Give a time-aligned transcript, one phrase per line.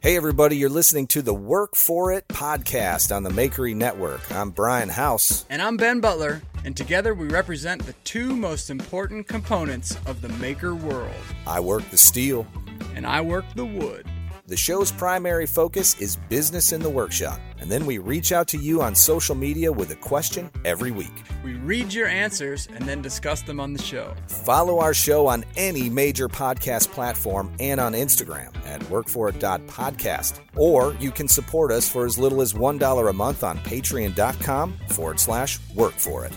[0.00, 4.20] Hey, everybody, you're listening to the Work For It podcast on the Makery Network.
[4.30, 5.44] I'm Brian House.
[5.50, 10.28] And I'm Ben Butler, and together we represent the two most important components of the
[10.28, 11.10] maker world.
[11.48, 12.46] I work the steel.
[12.94, 14.06] And I work the wood.
[14.48, 18.56] The show's primary focus is business in the workshop, and then we reach out to
[18.56, 21.12] you on social media with a question every week.
[21.44, 24.14] We read your answers and then discuss them on the show.
[24.26, 30.40] Follow our show on any major podcast platform and on Instagram at workforit.podcast.
[30.56, 35.20] Or you can support us for as little as $1 a month on patreon.com forward
[35.20, 36.32] slash work for it.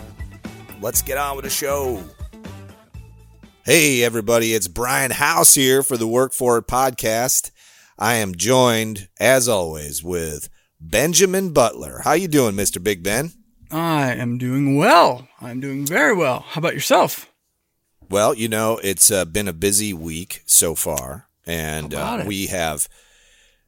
[0.82, 2.04] Let's get on with the show.
[3.64, 7.52] Hey, everybody, it's Brian House here for the Work For It podcast.
[8.02, 10.48] I am joined, as always, with
[10.80, 12.00] Benjamin Butler.
[12.02, 12.82] How you doing, Mr.
[12.82, 13.30] Big Ben?
[13.70, 15.28] I am doing well.
[15.40, 16.40] I'm doing very well.
[16.40, 17.30] How about yourself?
[18.10, 22.88] Well, you know, it's uh, been a busy week so far, and uh, we have.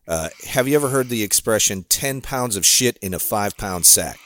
[0.09, 3.87] Uh, have you ever heard the expression 10 pounds of shit in a five pound
[3.87, 4.19] sack?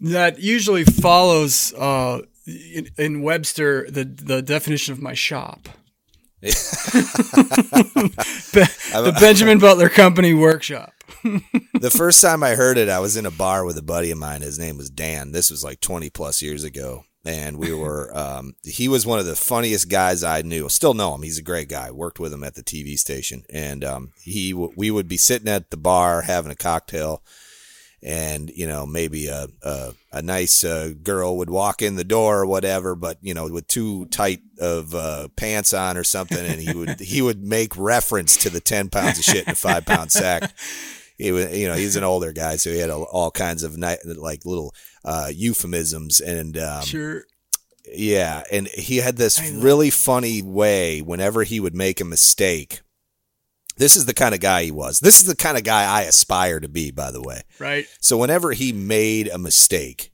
[0.00, 5.68] That usually follows uh, in, in Webster the the definition of my shop.
[8.52, 10.92] The Benjamin Butler Company workshop.
[11.80, 14.18] the first time I heard it, I was in a bar with a buddy of
[14.18, 14.42] mine.
[14.42, 15.32] His name was Dan.
[15.32, 17.04] This was like 20 plus years ago.
[17.24, 20.68] And we were, um, he was one of the funniest guys I knew.
[20.68, 21.22] Still know him.
[21.22, 21.90] He's a great guy.
[21.90, 23.44] Worked with him at the TV station.
[23.48, 27.22] And, um, he, we would be sitting at the bar having a cocktail
[28.02, 32.40] and, you know, maybe a, a, a nice, uh, girl would walk in the door
[32.40, 36.44] or whatever, but, you know, with too tight of, uh, pants on or something.
[36.44, 39.54] And he would, he would make reference to the 10 pounds of shit in a
[39.54, 40.52] five pound sack
[41.18, 43.76] he was, you know, he's an older guy, so he had all, all kinds of
[43.76, 44.74] ni- like little
[45.04, 47.22] uh, euphemisms and um, Sure.
[47.94, 52.80] yeah, and he had this really funny way whenever he would make a mistake.
[53.76, 55.00] This is the kind of guy he was.
[55.00, 57.42] This is the kind of guy I aspire to be, by the way.
[57.58, 57.86] Right.
[58.00, 60.12] So whenever he made a mistake,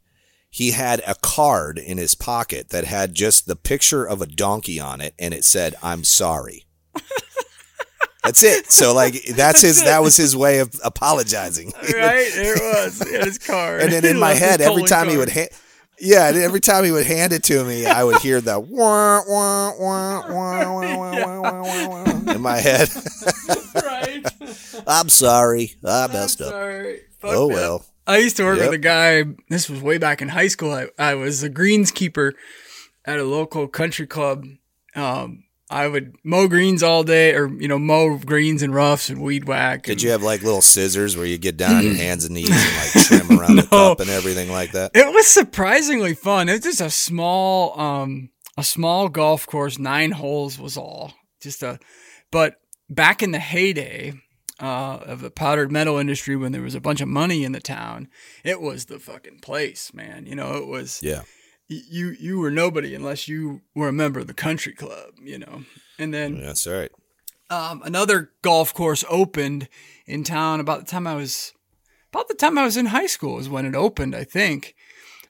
[0.50, 4.80] he had a card in his pocket that had just the picture of a donkey
[4.80, 6.64] on it, and it said, "I'm sorry."
[8.24, 8.70] That's it.
[8.70, 11.72] So like that's his that was his way of apologizing.
[11.80, 12.26] Right.
[12.34, 12.98] It was.
[13.10, 13.80] Had his card.
[13.80, 15.48] and then He in my head, every time he would hand,
[16.00, 19.22] yeah, and every time he would hand it to me, I would hear the wah
[19.28, 22.88] wah wah wah wah wah wah wah wah in my head.
[23.74, 24.24] right.
[24.86, 26.50] I'm sorry, I messed up.
[26.50, 27.00] Sorry.
[27.18, 27.54] Fuck Oh that.
[27.54, 27.84] well.
[28.06, 28.66] I used to work Yep.
[28.70, 29.24] with a guy.
[29.50, 30.72] This was way back in high school.
[30.72, 32.32] I, I was a greenskeeper
[33.04, 34.44] at a local country club.
[34.94, 39.20] Um, I would mow greens all day, or you know, mow greens and roughs and
[39.20, 39.82] weed whack.
[39.82, 42.34] Did and- you have like little scissors where you get down on your hands and
[42.34, 44.92] knees and like trim around the cup and everything like that?
[44.94, 46.48] It was surprisingly fun.
[46.48, 49.78] It was just a small, um, a small golf course.
[49.78, 51.12] Nine holes was all.
[51.40, 51.78] Just a,
[52.30, 52.56] but
[52.88, 54.14] back in the heyday
[54.60, 57.60] uh, of the powdered metal industry, when there was a bunch of money in the
[57.60, 58.08] town,
[58.42, 60.26] it was the fucking place, man.
[60.26, 61.00] You know, it was.
[61.02, 61.22] Yeah.
[61.68, 65.10] You you were nobody unless you were a member of the country club.
[65.22, 65.62] You know,
[65.98, 66.90] and then That's right.
[67.50, 69.68] um, another golf course opened
[70.06, 71.52] in town about the time I was
[72.10, 74.74] about the time I was in high school is when it opened, I think.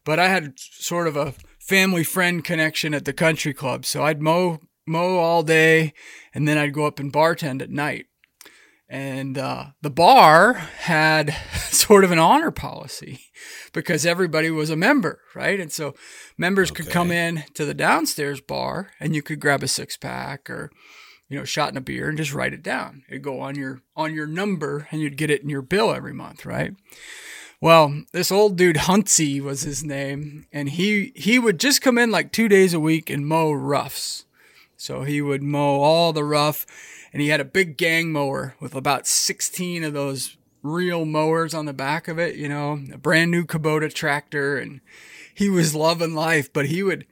[0.04, 4.22] But I had sort of a family friend connection at the country club, so I'd
[4.22, 5.92] mow mow all day,
[6.32, 8.06] and then I'd go up and bartend at night.
[8.90, 11.30] And uh, the bar had
[11.68, 13.20] sort of an honor policy
[13.72, 15.60] because everybody was a member, right?
[15.60, 15.94] And so
[16.38, 20.48] members could come in to the downstairs bar and you could grab a six pack
[20.48, 20.70] or
[21.28, 23.04] you know, shot in a beer and just write it down.
[23.08, 26.14] It'd go on your on your number and you'd get it in your bill every
[26.14, 26.74] month, right?
[27.60, 32.10] Well, this old dude Huntsy was his name, and he he would just come in
[32.10, 34.24] like two days a week and mow roughs.
[34.76, 36.64] So he would mow all the rough,
[37.12, 41.66] and he had a big gang mower with about sixteen of those real mowers on
[41.66, 42.36] the back of it.
[42.36, 44.80] You know, a brand new Kubota tractor, and
[45.34, 46.52] he was loving life.
[46.52, 47.06] But he would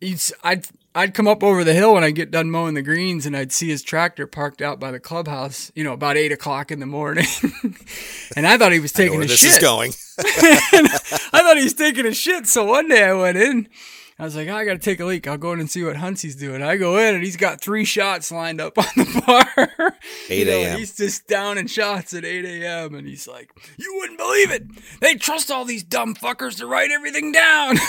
[0.00, 3.26] he'd, I'd I'd come up over the hill when I get done mowing the greens,
[3.26, 5.70] and I'd see his tractor parked out by the clubhouse.
[5.74, 7.26] You know, about eight o'clock in the morning,
[8.36, 9.52] and I thought he was taking a this shit.
[9.52, 9.92] is going.
[10.18, 12.46] I thought he was taking a shit.
[12.46, 13.68] So one day I went in,
[14.18, 15.28] I was like, I got to take a leak.
[15.28, 16.62] I'll go in and see what Huntsy's doing.
[16.62, 19.94] I go in and he's got three shots lined up on the bar.
[20.30, 20.78] 8 You know, a.m..
[20.78, 22.94] he's just down in shots at 8 a.m.
[22.94, 24.62] And he's like, You wouldn't believe it.
[25.00, 27.76] They trust all these dumb fuckers to write everything down.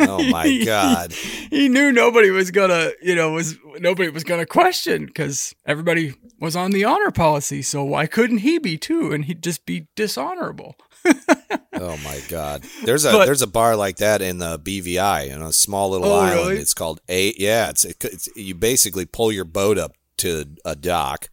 [0.00, 1.12] Oh my god.
[1.12, 6.56] he knew nobody was gonna, you know, was nobody was gonna question because everybody was
[6.56, 7.62] on the honor policy.
[7.62, 9.12] So why couldn't he be too?
[9.12, 10.76] And he'd just be dishonorable.
[11.76, 12.64] Oh my god.
[12.84, 16.08] There's a But- there's a bar like that in the BVI, in a small little
[16.12, 16.48] Oh, island.
[16.50, 16.60] really?
[16.62, 17.34] It's called A.
[17.36, 21.28] Yeah, it's, it's you basically pull your boat up to a dock,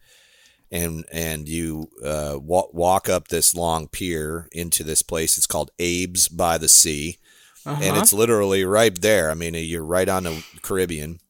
[0.70, 5.36] and and you uh, walk walk up this long pier into this place.
[5.36, 7.18] It's called Abe's by the Sea,
[7.64, 8.00] and Uh-huh.
[8.00, 9.30] it's literally right there.
[9.30, 11.20] I mean, you're right on the Caribbean,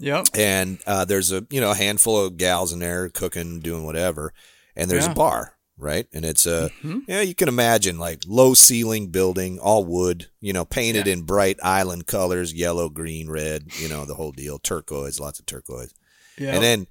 [0.00, 0.26] Yep.
[0.34, 4.34] and uh, there's a you know a handful of gals in there cooking, doing whatever,
[4.74, 5.12] and there's Yeah.
[5.12, 6.06] a bar, right?
[6.12, 7.02] And it's a Mhm.
[7.06, 11.58] yeah, you can imagine like low ceiling building, all wood, you know, painted in bright
[11.62, 15.92] island colors, yellow, green, red, you know, the whole deal, turquoise, lots of turquoise,
[16.38, 16.54] Yeah.
[16.54, 16.86] and then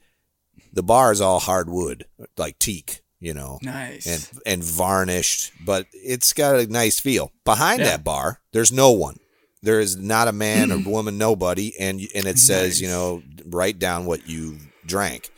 [0.73, 2.05] the bar is all hardwood,
[2.37, 4.05] like teak, you know, nice.
[4.05, 7.31] and and varnished, but it's got a nice feel.
[7.43, 7.85] Behind Yeah.
[7.91, 9.17] that bar, there's no one.
[9.63, 13.79] There is not a man or woman, nobody, and and it says, you know, write
[13.79, 15.31] down what you drank.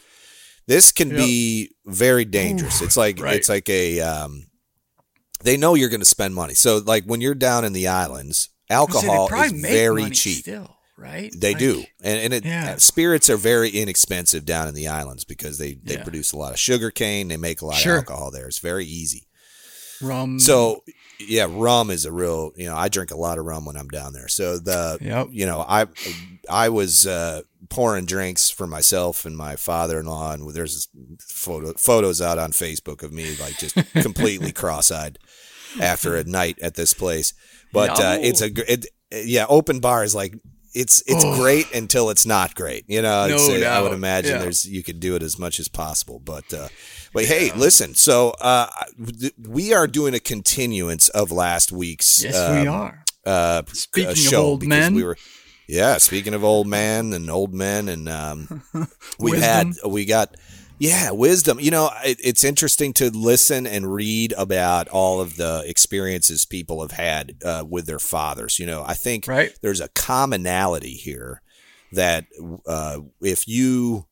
[0.68, 2.81] This can be very dangerous.
[2.81, 3.36] It's like right.
[3.36, 4.48] it's like a um,
[5.44, 6.54] they know you're going to spend money.
[6.56, 10.40] So like when you're down in the islands, alcohol is very cheap.
[10.42, 11.31] Still, right?
[11.36, 12.75] They Like, do, and and it, Yeah.
[12.78, 16.04] spirits are very inexpensive down in the islands because they they Yeah.
[16.04, 17.30] produce a lot of sugar cane.
[17.30, 17.94] They make a lot Sure.
[17.98, 18.48] of alcohol there.
[18.48, 19.25] It's very easy.
[20.02, 20.38] Rum.
[20.40, 20.84] So
[21.20, 22.52] yeah, rum is a real.
[22.58, 24.28] You know, I drink a lot of rum when I'm down there.
[24.28, 25.30] So the Yep.
[25.31, 25.86] you know I
[26.50, 30.88] I was uh, pouring drinks for myself and my father-in-law, and there's
[31.19, 35.18] photo photos out on Facebook of me like just completely cross-eyed
[35.81, 37.34] after a night at this place.
[37.74, 40.36] But uh, it's a it, yeah open bar is like.
[40.74, 41.36] It's it's Oh.
[41.42, 42.84] great until it's not great.
[42.88, 44.42] You know, No uh, I would imagine Yeah.
[44.44, 46.20] there's you could do it as much as possible.
[46.20, 46.68] But uh,
[47.13, 47.96] but hey, listen.
[47.96, 48.68] So uh,
[49.40, 53.04] we are doing a continuance of last week's yes, um, we are.
[53.25, 54.94] uh, Speaking uh, of old men.
[54.94, 55.18] we were
[55.68, 58.64] yeah speaking of old men and old men and um,
[59.19, 60.36] we had we got
[60.80, 65.64] yeah wisdom you know it, it's interesting to listen and read about all of the
[65.66, 69.52] experiences people have had uh, with their fathers you know i think Right.
[69.62, 71.42] there's a commonality here
[71.92, 72.25] that
[72.68, 74.06] uh, if you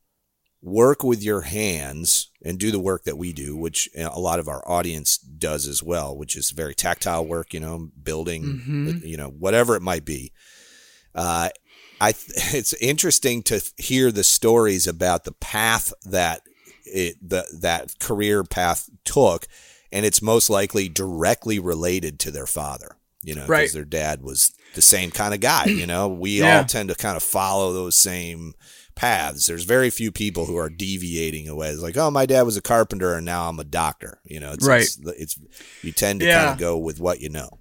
[0.61, 4.47] work with your hands and do the work that we do, which a lot of
[4.47, 9.05] our audience does as well, which is very tactile work, you know, building, Mhm.
[9.07, 10.31] you know, whatever it might be.
[11.15, 11.49] Uh,
[12.01, 16.41] I th- it's interesting to hear the stories about the path that
[16.85, 19.47] it the that career path took,
[19.91, 22.97] and it's most likely directly related to their father.
[23.23, 23.71] You know, because Right.
[23.73, 25.65] their dad was the same kind of guy.
[25.65, 26.57] You know, we Yeah.
[26.59, 28.53] all tend to kind of follow those same
[28.93, 29.47] paths.
[29.47, 31.69] There's very few people who are deviating away.
[31.69, 34.19] It's like, oh, my dad was a carpenter and now I'm a doctor.
[34.25, 34.83] You know, it's, Right.
[34.83, 35.39] it's, it's
[35.81, 36.37] you tend to Yeah.
[36.37, 37.57] kind of go with what you know.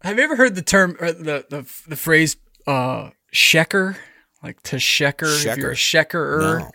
[0.00, 2.36] Have you ever heard the term or the the the phrase
[2.66, 3.96] uh shecker?
[4.42, 6.58] Like to shecker, if you're a sheckerer.
[6.60, 6.70] No.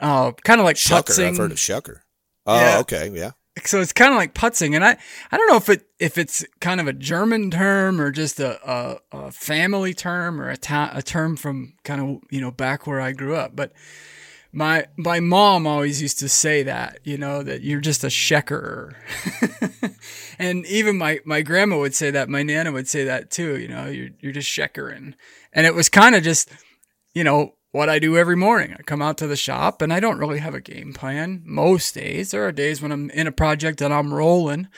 [0.00, 1.04] Uh, kind of like Shucker.
[1.04, 1.28] putzing.
[1.28, 2.00] I've heard of shucker.
[2.46, 2.78] Oh, Yeah.
[2.80, 3.30] okay, yeah.
[3.64, 4.96] so it's kind of like putzing, and I
[5.30, 8.58] I don't know if it if it's kind of a German term or just a
[8.68, 12.86] a, a family term or a ta- a term from kind of you know back
[12.86, 13.72] where I grew up, but.
[14.52, 18.94] My my mom always used to say that, you know, that you're just a sheckerer.
[20.38, 23.68] and even my, my grandma would say that, my nana would say that too, you
[23.68, 25.14] know, you're you're just sheckering.
[25.52, 26.50] And it was kind of just,
[27.14, 28.74] you know, what I do every morning.
[28.78, 31.94] I come out to the shop and I don't really have a game plan most
[31.94, 32.30] days.
[32.30, 34.68] There are days when I'm in a project that I'm rolling,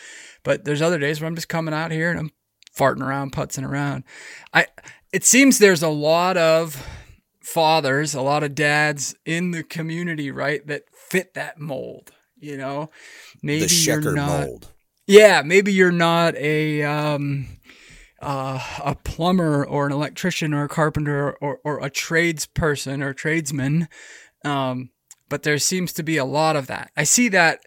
[0.43, 2.31] but there's other days where I'm just coming out here and I'm
[2.77, 4.05] farting around, putzing around.
[4.53, 4.67] I
[5.13, 6.87] it seems there's a lot of
[7.43, 12.13] fathers, a lot of dads in the community, right, that fit that mold.
[12.39, 12.91] You know,
[13.43, 14.47] maybe the you're not.
[14.47, 14.69] mold.
[15.07, 17.47] Yeah, maybe you're not a um,
[18.23, 23.89] uh, a plumber or an electrician or a carpenter or, or a tradesperson or tradesman,
[24.45, 24.91] um,
[25.29, 26.91] but there seems to be a lot of that.
[26.97, 27.61] I see that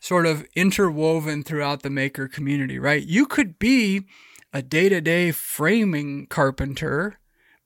[0.00, 3.02] sort of interwoven throughout the maker community, right?
[3.02, 4.06] You could be
[4.52, 7.18] a day to day framing carpenter.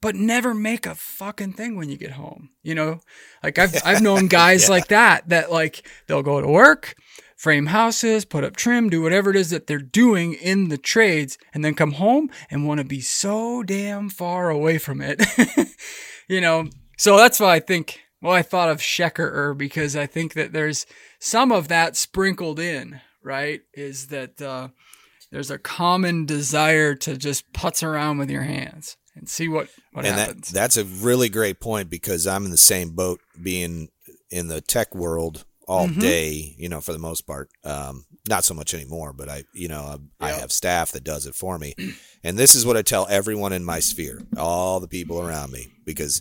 [0.02, 2.50] But never make a fucking thing when you get home.
[2.62, 3.00] You know,
[3.42, 6.94] like I've I've known guys like that that like they'll go to work,
[7.36, 11.38] frame houses, put up trim, do whatever it is that they're doing in the trades,
[11.54, 15.22] and then come home and want to be so damn far away from it.
[16.28, 20.34] you know, so that's why I think, well, I thought of Sheckerer because I think
[20.34, 20.84] that there's
[21.18, 23.62] some of that sprinkled in, right?
[23.72, 24.68] Is that uh,
[25.30, 28.98] there's a common desire to just putz around with your hands.
[29.16, 30.48] And see what what and that, happens.
[30.50, 33.88] that's a really great point because I'm in the same boat being
[34.30, 36.00] in the tech world all Mm-hmm.
[36.00, 37.48] day, you know, for the most part.
[37.64, 41.26] Um, not so much anymore, but I, you know, I, I have staff that does
[41.26, 41.74] it for me.
[42.22, 45.68] And this is what I tell everyone in my sphere, all the people around me,
[45.86, 46.20] because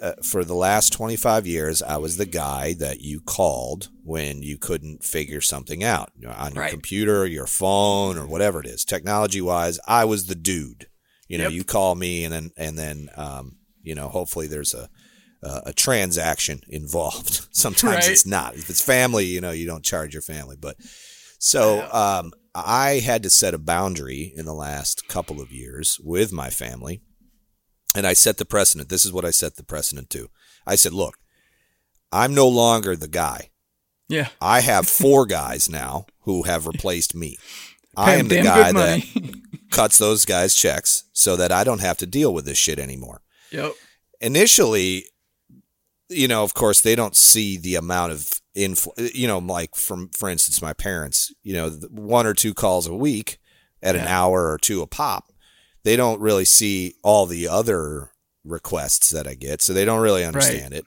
[0.00, 4.58] uh, for the last 25 years, I was the guy that you called when you
[4.58, 6.70] couldn't figure something out you know, on your Right.
[6.70, 8.84] computer, your phone, or whatever it is.
[8.84, 10.86] Technology wise, I was the dude.
[11.28, 11.52] You know, Yep.
[11.52, 14.88] you call me, and then and then um, you know, hopefully there's a
[15.42, 17.48] a, a transaction involved.
[17.52, 18.10] Sometimes Right.
[18.10, 18.54] it's not.
[18.56, 20.56] If it's family, you know, you don't charge your family.
[20.58, 20.76] But
[21.38, 26.32] so um, I had to set a boundary in the last couple of years with
[26.32, 27.02] my family
[27.94, 28.88] and I set the precedent.
[28.88, 30.28] This is what I set the precedent to.
[30.66, 31.18] I said, look,
[32.12, 33.50] I'm no longer the guy.
[34.08, 37.36] yeah, I have four guys now who have replaced me.
[37.96, 39.02] I am the guy that
[39.70, 43.22] cuts those guys checks so that I don't have to deal with this shit anymore.
[43.50, 43.72] yep.
[44.20, 45.06] Initially,
[46.08, 50.08] you know, of course, they don't see the amount of influ You know, like from
[50.10, 51.32] for instance, my parents.
[51.42, 53.38] You know, one or two calls a week
[53.82, 55.32] at an hour or two a pop.
[55.84, 58.10] They don't really see all the other
[58.44, 60.84] requests that I get, so they don't really understand it.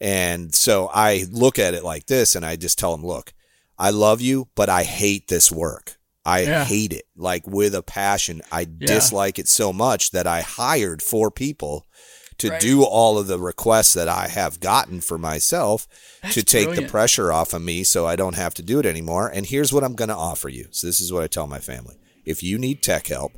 [0.00, 3.34] And so I look at it like this, and I just tell them, "Look,
[3.78, 5.97] I love you, but I hate this work.
[6.28, 6.64] I Yeah.
[6.64, 8.42] hate it like with a passion.
[8.52, 11.84] I dislike it so much that I hired four people
[12.38, 12.60] to Right.
[12.60, 15.88] do all of the requests that I have gotten for myself
[16.32, 19.28] to take the pressure off of me so I don't have to do it anymore.
[19.28, 20.68] And here's what I'm going to offer you.
[20.70, 21.96] So this is what I tell my family.
[22.24, 23.32] If you need tech help,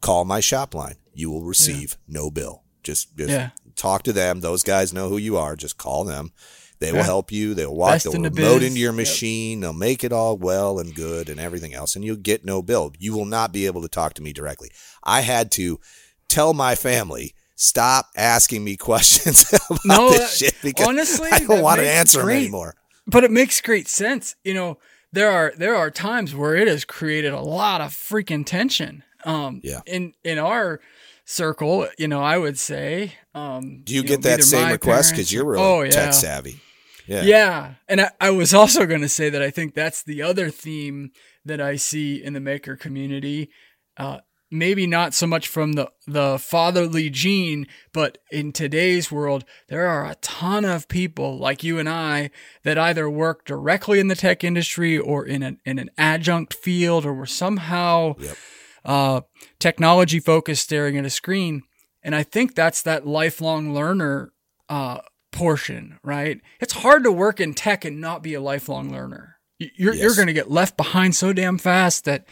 [0.00, 0.96] call my shop line.
[1.14, 2.62] You will receive no bill.
[2.82, 3.50] Just, just Yeah.
[3.76, 4.40] talk to them.
[4.40, 5.54] Those guys know who you are.
[5.56, 6.32] Just call them.
[6.82, 7.04] They will Yeah.
[7.04, 7.54] help you.
[7.54, 8.68] They'll walk Best the in the remote biz.
[8.68, 8.96] into your Yep.
[8.96, 9.60] machine.
[9.60, 11.94] They'll make it all well and good and everything else.
[11.96, 12.92] And you'll get no bill.
[12.98, 14.70] You will not be able to talk to me directly.
[15.02, 15.80] I had to
[16.28, 21.38] tell my family, stop asking me questions about No, this that- shit because honestly, I
[21.40, 22.74] don't want to answer them anymore.
[23.06, 24.34] but it makes great sense.
[24.44, 24.78] You know,
[25.12, 29.02] there are there are times where it has created a lot of freaking tension.
[29.24, 29.80] Um, Yeah.
[29.86, 30.80] In in our
[31.24, 33.14] circle, you know, I would say.
[33.34, 35.90] Um, Do you, know, get that either same request because you're really oh, yeah.
[35.90, 36.60] tech savvy?
[37.06, 37.22] Yeah.
[37.22, 37.74] Yeah.
[37.88, 41.10] And I, I was also going to say that I think that's the other theme
[41.44, 43.50] that I see in the maker community.
[43.96, 44.18] Uh,
[44.50, 50.04] maybe not so much from the, the fatherly gene, but in today's world, there are
[50.04, 52.30] a ton of people like you and I
[52.62, 57.06] that either work directly in the tech industry or in an, in an adjunct field
[57.06, 58.36] or were somehow Yep.
[58.84, 59.20] uh,
[59.58, 61.62] technology focused staring at a screen.
[62.02, 64.32] And I think that's that lifelong learner
[64.68, 64.98] uh,
[65.32, 66.40] portion, right?
[66.60, 69.38] It's hard to work in tech and not be a lifelong learner.
[69.58, 72.26] You're you're going to get left behind so damn fast that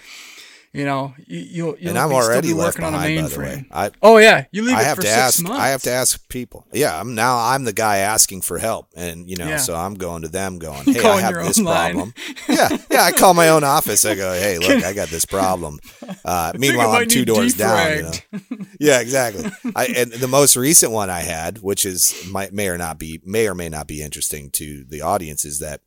[0.72, 3.44] you know you, you'll you'll And I'm already left working on a behind, the way.
[3.46, 3.66] mainframe.
[3.72, 5.42] I, Oh yeah, you leave I it have for to six ask.
[5.42, 5.58] months.
[5.58, 6.66] I have to ask people.
[6.72, 7.38] Yeah, I'm now.
[7.38, 9.56] I'm the guy asking for help, and you know, Yeah.
[9.56, 11.94] so I'm going to them, going, "Hey, I have this line.
[11.94, 12.14] problem."
[12.48, 13.02] yeah, yeah.
[13.02, 14.04] I call my own office.
[14.04, 15.80] I go, "Hey, look, I got this problem."
[16.24, 17.96] Uh, meanwhile, I'm two doors down.
[17.96, 18.10] You know?
[18.78, 19.50] Yeah, exactly.
[19.76, 23.20] I, and the most recent one I had, which is might may or not be
[23.24, 25.80] may or may not be interesting to the audience, is that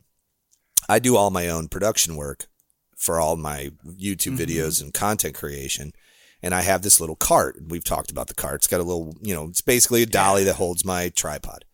[0.90, 2.48] I do all my own production work
[3.04, 5.92] for all my YouTube videos and content creation.
[6.42, 7.58] And I have this little cart.
[7.68, 8.56] We've talked about the cart.
[8.56, 11.66] It's got a little, you know, it's basically a dolly that holds my tripod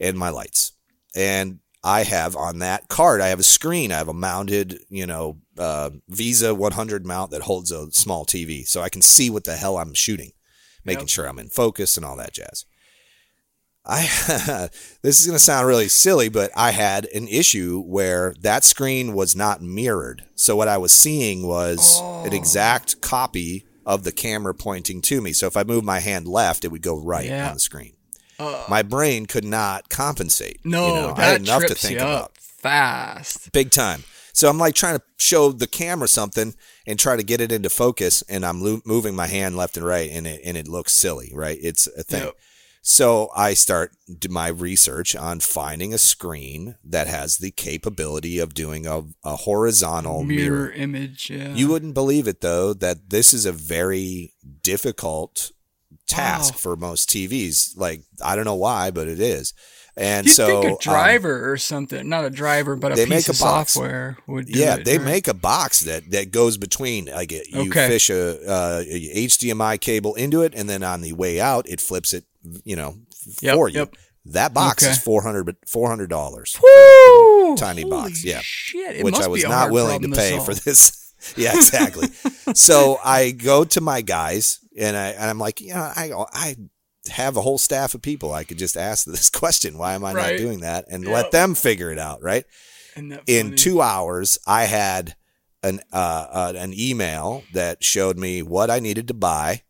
[0.00, 0.72] and my lights.
[1.14, 3.92] And I have on that cart, I have a screen.
[3.92, 8.66] I have a mounted, you know, uh, VESA 100 mount that holds a small TV,
[8.66, 10.32] so I can see what the hell I'm shooting,
[10.84, 11.08] making Yep.
[11.10, 12.64] sure I'm in focus and all that jazz.
[13.86, 14.02] I
[15.02, 19.12] this is going to sound really silly, but I had an issue where that screen
[19.14, 20.24] was not mirrored.
[20.34, 22.36] So what I was seeing was an Oh.
[22.36, 25.32] exact copy of the camera pointing to me.
[25.34, 27.48] So if I moved my hand left, it would go right Yeah.
[27.48, 27.92] on the screen.
[28.36, 28.64] Uh.
[28.68, 30.58] my brain could not compensate.
[30.64, 33.52] no, you know, that I had enough to think you about up fast.
[33.52, 34.02] big time.
[34.32, 37.70] So I'm like trying to show the camera something and try to get it into
[37.70, 40.92] focus, and I'm lo- moving my hand left and right, and it and it looks
[40.94, 41.56] silly, right?
[41.62, 42.24] It's a thing.
[42.24, 42.34] Yep.
[42.86, 43.92] So I start
[44.28, 50.22] my research on finding a screen that has the capability of doing a, a horizontal
[50.22, 50.66] mirror.
[50.66, 51.30] Mirror image.
[51.30, 51.54] Yeah.
[51.54, 55.50] You wouldn't believe it though that this is a very difficult
[56.06, 56.58] task Wow.
[56.58, 57.70] for most TVs.
[57.74, 59.54] Like I don't know why, but it is.
[59.96, 63.04] And You'd so think a um, driver or something, not a driver, but a they
[63.06, 63.72] piece make a of box.
[63.72, 65.06] software would do yeah, it, they right?
[65.06, 67.06] make a box that that goes between.
[67.06, 67.88] Like it, you Okay.
[67.88, 71.80] fish a, uh, a HDMI cable into it, and then on the way out, it
[71.80, 72.24] flips it.
[72.64, 72.96] You know,
[73.40, 73.78] Yep, for you.
[73.80, 73.94] yep.
[74.26, 74.92] That box Okay.
[74.92, 76.56] is 400 dollars!
[77.56, 78.40] Tiny Holy box, yeah.
[78.42, 82.08] Shit, it which I was not willing to pay for this yeah, exactly.
[82.54, 86.56] so I go to my guys and I and I'm like, you know, I I
[87.10, 88.32] have a whole staff of people.
[88.32, 89.76] I could just ask this question.
[89.78, 90.32] Why am I Right.
[90.32, 90.86] not doing that?
[90.88, 91.12] And Yep.
[91.12, 92.44] let them figure it out, right?
[93.26, 95.16] In two hours, I had
[95.62, 99.62] an uh, uh, an email that showed me what I needed to buy,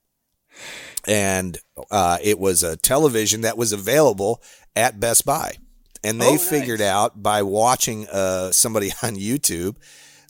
[1.06, 1.58] and
[1.90, 4.42] uh, it was a television that was available
[4.76, 5.56] at Best Buy,
[6.02, 6.48] and they Oh, nice.
[6.48, 9.76] figured out by watching uh, somebody on YouTube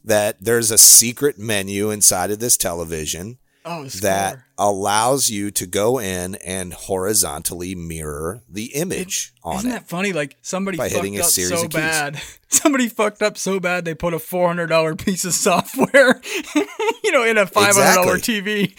[0.04, 5.98] that there's a secret menu inside of this television oh, that allows you to go
[5.98, 9.72] in and horizontally mirror the image on Isn't it.
[9.74, 10.12] that funny?
[10.12, 11.80] Like somebody By fucked hitting a up series so of keys.
[11.80, 12.22] bad.
[12.48, 16.20] Somebody fucked up so bad they put a four hundred dollar piece of software,
[17.02, 18.72] you know, in a five hundred dollar TV.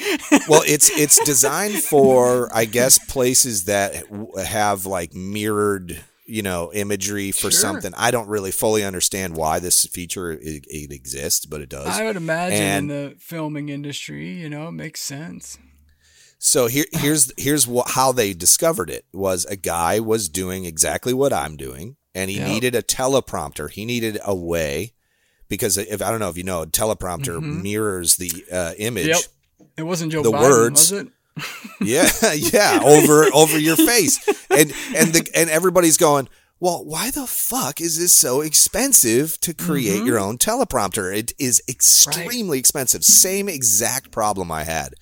[0.49, 4.05] well, it's it's designed for I guess places that
[4.45, 7.51] have like mirrored you know imagery for Sure.
[7.51, 7.93] something.
[7.95, 11.87] I don't really fully understand why this feature it, it exists, but it does.
[11.87, 15.57] I would imagine And- in the filming industry, you know, it makes sense.
[16.37, 21.13] So here, here's here's what, how they discovered it was a guy was doing exactly
[21.13, 22.47] what I'm doing, and he Yep.
[22.47, 23.69] needed a teleprompter.
[23.71, 24.93] He needed a way
[25.47, 29.05] because if I don't know if you know, a teleprompter mirrors the uh, image.
[29.07, 29.11] Mm-hmm.
[29.59, 29.67] Yep.
[29.77, 31.07] It wasn't Joe The Biden, words- was it?
[31.81, 36.29] Yeah, yeah, over over your face, and and the and everybody's going.
[36.61, 40.05] Well, why the fuck is this so expensive to create Mm-hmm.
[40.07, 41.13] your own teleprompter?
[41.15, 43.03] It is extremely expensive.
[43.03, 44.93] Same exact problem I had.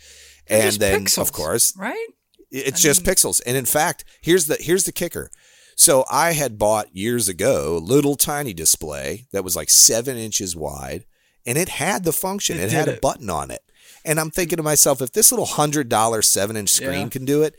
[0.47, 2.07] And then, pixels, of course, right?
[2.49, 3.39] It's just pixels.
[3.45, 5.29] And in fact, here's the here's the kicker.
[5.75, 10.55] So I had bought years ago a little tiny display that was like seven inches
[10.55, 11.05] wide,
[11.45, 12.57] and it had the function.
[12.57, 13.01] It It, had did a it.
[13.01, 13.61] button on it.
[14.05, 17.09] And I'm thinking to myself, if this little hundred dollar seven inch screen Yeah.
[17.09, 17.55] can do it,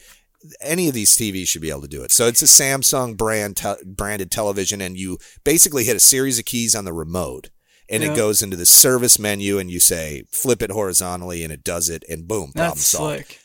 [0.60, 2.12] any of these TVs should be able to do it.
[2.12, 6.44] So it's a Samsung brand te- branded television, and you basically hit a series of
[6.44, 7.48] keys on the remote,
[7.88, 8.12] and Yeah.
[8.12, 11.88] it goes into the service menu, and you say flip it horizontally, and it does
[11.88, 13.16] it, and boom, problem That's solved.
[13.26, 13.40] slick.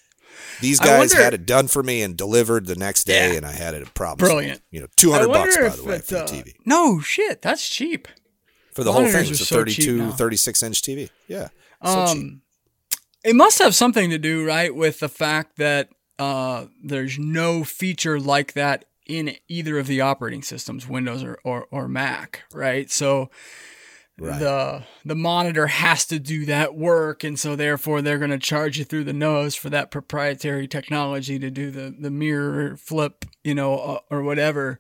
[0.59, 3.37] These guys wonder- had it done for me and delivered the next day, Yeah.
[3.37, 4.27] and I had it a problem.
[4.27, 4.61] Brilliant.
[4.71, 7.65] You know, two hundred bucks by the way for the uh, TV No shit, that's
[7.69, 8.09] cheap.
[8.73, 9.13] for the whole thing.
[9.13, 11.09] monitors It was are a so 32, 36 inch TV.
[11.29, 11.47] Yeah,
[11.85, 12.39] so cheap.
[13.23, 18.19] It must have something to do, right, with the fact that uh, there's no feature
[18.19, 22.89] like that in either of the operating systems, Windows or, or, or Mac, right?
[22.89, 23.29] So
[24.21, 24.37] Right.
[24.37, 28.77] the the monitor has to do that work, and so therefore they're going to charge
[28.77, 33.55] you through the nose for that proprietary technology to do the the mirror flip, you
[33.55, 34.77] know, uh, or whatever.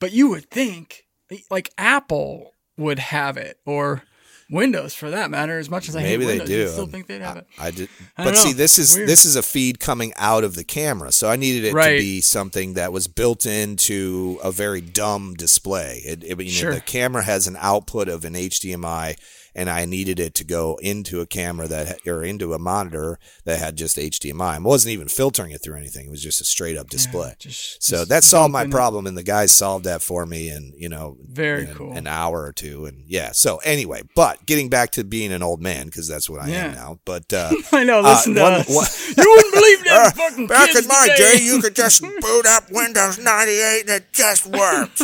[0.00, 1.06] But you would think,
[1.48, 4.02] like Apple would have it, or
[4.50, 5.58] Windows for that matter.
[5.58, 6.54] As much as I Maybe hate they Windows, do.
[6.56, 7.46] you'd still think they'd have it.
[7.58, 9.08] I did, I but don't see, this is Weird.
[9.08, 11.96] this is a feed coming out of the camera, so I needed it Right.
[11.96, 16.02] to be something that was built into a very dumb display.
[16.06, 16.74] It, it- you know, Sure.
[16.74, 19.16] the camera has an output of an HDMI,
[19.56, 23.58] and I needed it to go into a camera that or into a monitor that
[23.58, 24.56] had just HDMI.
[24.56, 27.34] I wasn't even filtering it through anything; it was just a straight up display.
[27.38, 30.74] just- so just that solved my problem, and the guys solved that for me, and
[30.76, 31.92] you know, Very in cool.
[31.92, 33.32] an hour or two, and yeah.
[33.32, 36.66] So anyway, but getting back to being an old man because that's what I Yeah.
[36.66, 36.98] am now.
[37.04, 38.00] But uh, I know.
[38.00, 39.08] uh, Listen to one- us.
[39.16, 41.38] you wouldn't believe them Uh, fucking back in my today.
[41.38, 45.00] day, you could just boot up Windows 98 and it just worked.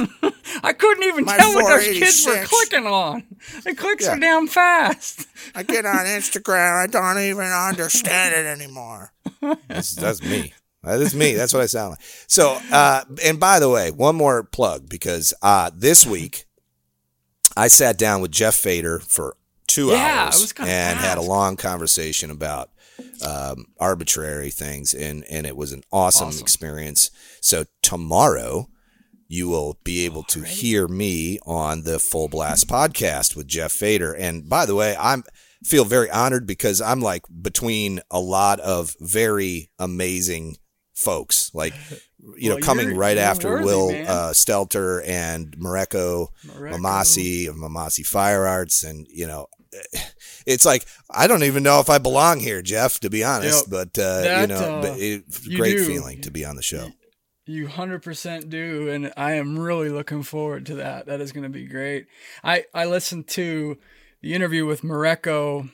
[0.62, 3.25] I couldn't even my tell what those kids were clicking on.
[3.65, 4.19] They click so Yeah.
[4.46, 5.26] Damn fast.
[5.55, 9.12] I get on Instagram, I don't even understand it anymore.
[9.68, 10.52] That's, that's me.
[10.83, 11.35] That is me.
[11.35, 12.00] That's what I sound like.
[12.26, 16.44] So, uh, and by the way, one more plug because uh, this week
[17.57, 19.37] I sat down with Jeff Fader for
[19.68, 22.70] two Yeah, I hours was gonna and had a long conversation about
[23.24, 26.42] um, arbitrary things, and and it was an awesome, Awesome.
[26.42, 27.11] experience.
[27.40, 28.68] So tomorrow.
[29.33, 34.12] You will be able to hear me on the Full Blast podcast with Jeff Fader.
[34.12, 35.25] And by the way, I'm
[35.64, 40.59] feel very honored because I'm like between a lot of very amazing
[40.92, 41.73] folks, like
[42.37, 46.29] you know, coming right after worthy, Will uh, Stelter and Mareko.
[46.49, 49.47] Maumasi of Maumasi Fire Arts, and you know,
[50.47, 53.66] it's like I don't even know if I belong here, Jeff, to be honest.
[53.66, 53.92] Yep.
[53.95, 55.25] but uh, you know, uh, but it,
[55.57, 55.87] great do.
[55.87, 56.90] feeling to be on the show.
[57.44, 58.88] You 100% do.
[58.88, 61.07] And I am really looking forward to that.
[61.07, 62.07] That is going to be great.
[62.44, 63.78] I, I listened to
[64.20, 65.70] the interview with Mareko,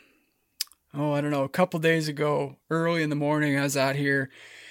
[0.95, 3.59] oh, I don't know, a couple days ago, early in the morning.
[3.59, 4.31] I was out here.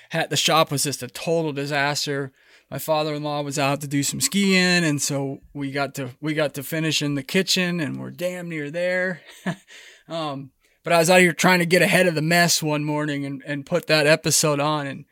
[0.09, 2.31] Had, the shop was just a total disaster.
[2.71, 6.53] My father-in-law was out to do some skiing, and so we got to we got
[6.55, 9.21] to finish in the kitchen, and we're damn near there.
[10.09, 10.51] um,
[10.83, 13.41] but I was out here trying to get ahead of the mess one morning and,
[13.45, 15.05] and put that episode on, and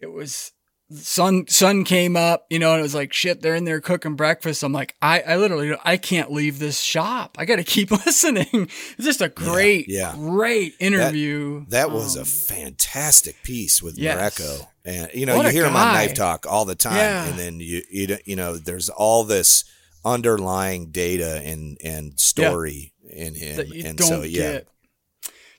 [0.00, 0.52] it was
[0.94, 3.40] sun sun came up, you know, and it was like shit.
[3.42, 4.62] They're in there cooking breakfast.
[4.62, 7.36] I'm like, I, I literally, I can't leave this shop.
[7.38, 8.46] I got to keep listening.
[8.52, 10.12] It's just a great, yeah.
[10.14, 11.64] great interview.
[11.68, 14.38] That was Um, a fantastic piece with yes.
[14.38, 14.66] Mareko.
[14.84, 15.94] And you know, What you hear him on.
[15.94, 17.26] Knife Talk all the time, Yeah.
[17.26, 19.64] and then you you you know, there's all this
[20.04, 24.68] underlying data and and story in him, that and so yeah, get.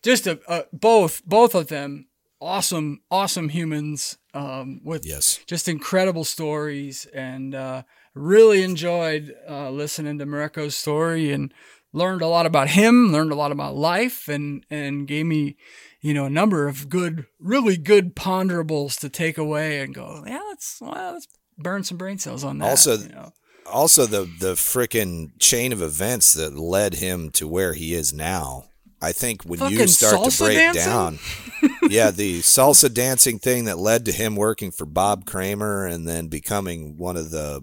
[0.04, 2.08] Just a, a, both both of them
[2.42, 10.18] awesome awesome humans um, with yes, just incredible stories and uh, really enjoyed uh, listening
[10.20, 11.54] to Mareko's story and
[11.94, 15.56] learned a lot about him learned a lot about life and and gave me
[16.02, 20.42] you know a number of good really good ponderables to take away and go yeah
[20.50, 23.32] let's well, let's burn some brain cells on that Also, you know.
[23.66, 28.66] also the the freaking chain of events that led him to where he is now.
[29.04, 30.84] I think when you start to break dancing?
[30.86, 31.20] down,
[31.90, 36.28] yeah, the salsa dancing thing that led to him working for Bob Kramer and then
[36.28, 37.62] becoming one of the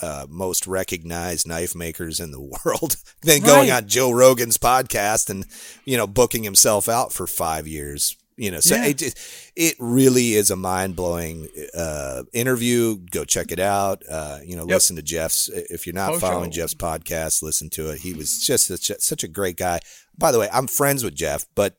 [0.00, 2.96] uh, most recognized knife makers in the world.
[3.22, 5.46] then going on Joe Rogan's podcast and
[5.84, 8.16] you know booking himself out for five years.
[8.38, 8.88] You know, so Yeah.
[8.88, 9.14] it
[9.56, 12.96] it really is a mind blowing uh, interview.
[13.10, 14.02] Go check it out.
[14.10, 14.74] Uh, you know, Yep.
[14.74, 15.48] listen to Jeff's.
[15.48, 16.60] If you're not Post following show.
[16.60, 18.00] Jeff's podcast, listen to it.
[18.00, 19.80] He was just such a, such a great guy.
[20.18, 21.76] By the way, I'm friends with Jeff, but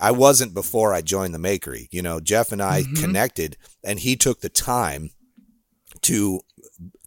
[0.00, 1.88] I wasn't before I joined the Makery.
[1.90, 5.10] You know, Jeff and I connected, and he took the time
[6.02, 6.40] to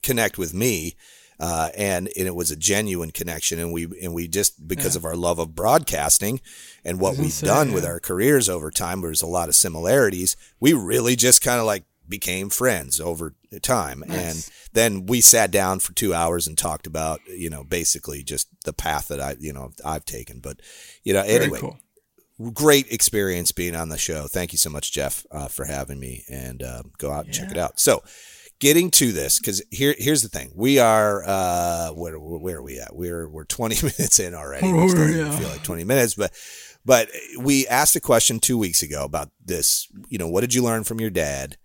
[0.02, 0.96] connect with me.
[1.40, 5.04] Uh, and, and it was a genuine connection, and we and we just because of
[5.04, 6.40] our love of broadcasting
[6.86, 10.38] and what we've say, done with our careers over time, there's a lot of similarities.
[10.60, 15.80] We really just kind of like became friends over time, and then we sat down
[15.80, 19.52] for two hours and talked about you know basically just the path that I you
[19.54, 20.40] know I've taken.
[20.40, 20.60] But
[21.04, 21.80] you know Very anyway, cool.
[22.54, 24.28] great experience being on the show.
[24.28, 27.50] Thank you so much, Jeff, uh, for having me, and uh, go out and check
[27.52, 27.80] it out.
[27.80, 28.04] So,
[28.60, 32.80] getting to this, because here here's the thing: we are uh, where where are we
[32.80, 32.96] at?
[32.96, 34.68] We're we're 20 minutes in already.
[34.68, 35.38] Don't Yeah.
[35.40, 36.32] feel like 20 minutes, but
[36.84, 39.88] but we asked a question two weeks ago about this.
[40.10, 41.58] You know, what did you learn from your dad?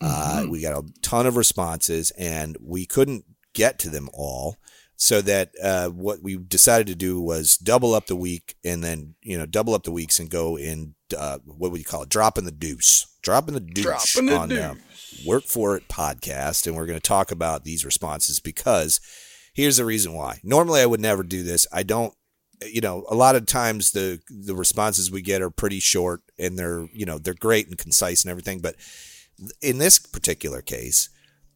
[0.00, 4.56] Uh, we got a ton of responses, and we couldn't get to them all.
[4.96, 9.14] So that uh, what we decided to do was double up the week, and then
[9.22, 12.08] you know double up the weeks and go in uh, what would you call it?
[12.08, 14.74] Dropping the deuce, dropping the deuce Dropping the on uh,
[15.26, 19.00] Work for It podcast, and we're going to talk about these responses because
[19.54, 20.40] here's the reason why.
[20.42, 21.66] Normally, I would never do this.
[21.72, 22.14] I don't
[22.66, 26.58] you know, a lot of times the the responses we get are pretty short and
[26.58, 28.60] they're you know they're great and concise and everything.
[28.60, 28.76] But
[29.60, 31.08] in this particular case,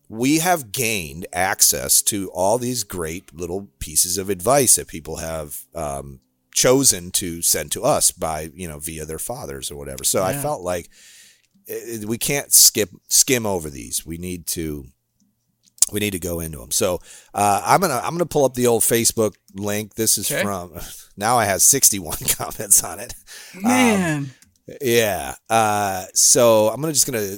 [0.08, 5.64] we have gained access to all these great little pieces of advice that people have
[5.74, 6.20] um,
[6.52, 10.04] chosen to send to us by you know via their fathers or whatever.
[10.04, 10.88] So I felt like
[11.68, 14.04] eh, we can't skip skim over these.
[14.06, 14.86] We need to
[15.92, 16.70] we need to go into them.
[16.70, 17.00] So
[17.32, 19.94] uh, I'm gonna I'm gonna pull up the old Facebook link.
[19.94, 20.42] This is Okay.
[20.42, 20.78] from
[21.16, 21.36] now.
[21.38, 23.14] I have 61 comments on it.
[23.54, 24.30] Man,
[24.80, 25.34] Yeah.
[25.50, 27.36] Uh, so I'm gonna just gonna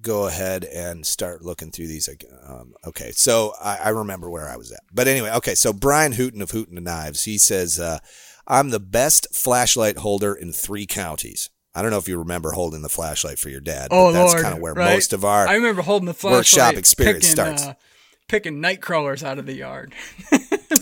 [0.00, 2.08] go ahead and start looking through these.
[2.46, 3.12] Um, okay.
[3.12, 4.80] So I, I remember where I was at.
[4.92, 5.54] But anyway, okay.
[5.54, 7.98] So Brian Hooten of Hooten and Knives, he says, uh,
[8.46, 12.82] "I'm the best flashlight holder in three counties." I don't know if you remember holding
[12.82, 14.94] the flashlight for your dad, but oh that's lord, kind of where right?
[14.94, 17.66] most of our I remember holding the flashlight, workshop experience picking, starts.
[17.66, 17.74] Uh,
[18.28, 19.92] picking night crawlers out of the yard.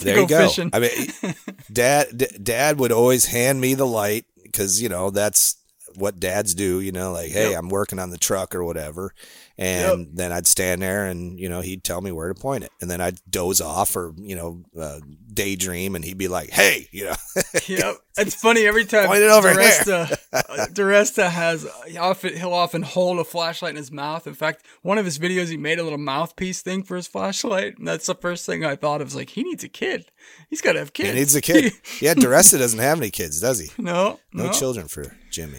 [0.01, 0.49] there go, you go.
[0.49, 0.71] fishing.
[0.73, 1.35] I mean,
[1.73, 5.57] dad, d- dad would always hand me the light because you know that's
[5.97, 6.81] what dads do.
[6.81, 7.59] You know, like, hey, Yep.
[7.59, 9.13] I'm working on the truck or whatever,
[9.59, 12.71] and then I'd stand there and you know he'd tell me where to point it,
[12.81, 15.01] and then I'd doze off or you know uh,
[15.33, 17.15] daydream, and he'd be like, hey, you know,
[17.67, 19.07] yep, it's funny every time.
[19.07, 23.77] Point it over DiResta, uh, DiResta has he often he'll often hold a flashlight in
[23.77, 24.27] his mouth.
[24.27, 27.79] In fact, one of his videos he made a little mouthpiece thing for his flashlight,
[27.79, 29.09] and that's the first thing I thought of.
[29.09, 30.07] Was like he needs a kid.
[30.49, 31.11] He's got to have kids.
[31.11, 31.73] he needs a kid.
[32.01, 33.71] yeah, DiResta doesn't have any kids, does he?
[33.79, 35.59] no, No, no, children for Jimmy.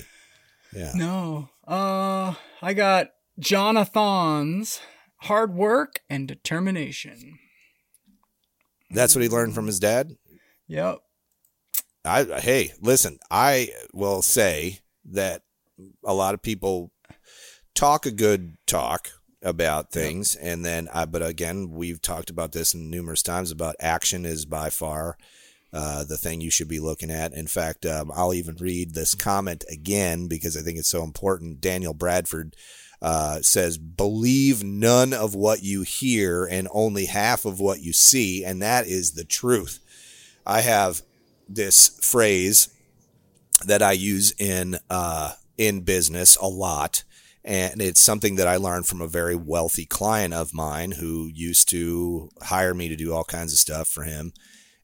[0.76, 0.92] Yeah.
[0.96, 1.50] no.
[1.68, 3.10] Uh, I got
[3.40, 4.82] Jonathan's
[5.18, 7.40] hard work and determination.
[8.92, 10.12] That's what he learned from his dad.
[10.68, 11.00] Yep.
[12.06, 15.44] I hey, listen, I will say that
[16.04, 16.92] a lot of people
[17.76, 19.10] talk a good talk
[19.42, 24.26] about things and then I but again, we've talked about this numerous times about action
[24.26, 25.18] is by far
[25.74, 27.34] uh, the thing you should be looking at.
[27.34, 31.62] In fact, um, I'll even read this comment again because I think it's so important.
[31.62, 32.56] Daniel Bradford
[33.02, 38.46] uh, says, Believe none of what you hear and only half of what you see.
[38.46, 39.80] And that is the truth.
[40.46, 41.02] I have
[41.50, 42.70] this phrase
[43.66, 47.04] that I use in uh, in business a lot,
[47.44, 51.70] And it's something that I learned from a very wealthy client of mine who used
[51.70, 54.34] to hire me to do all kinds of stuff for him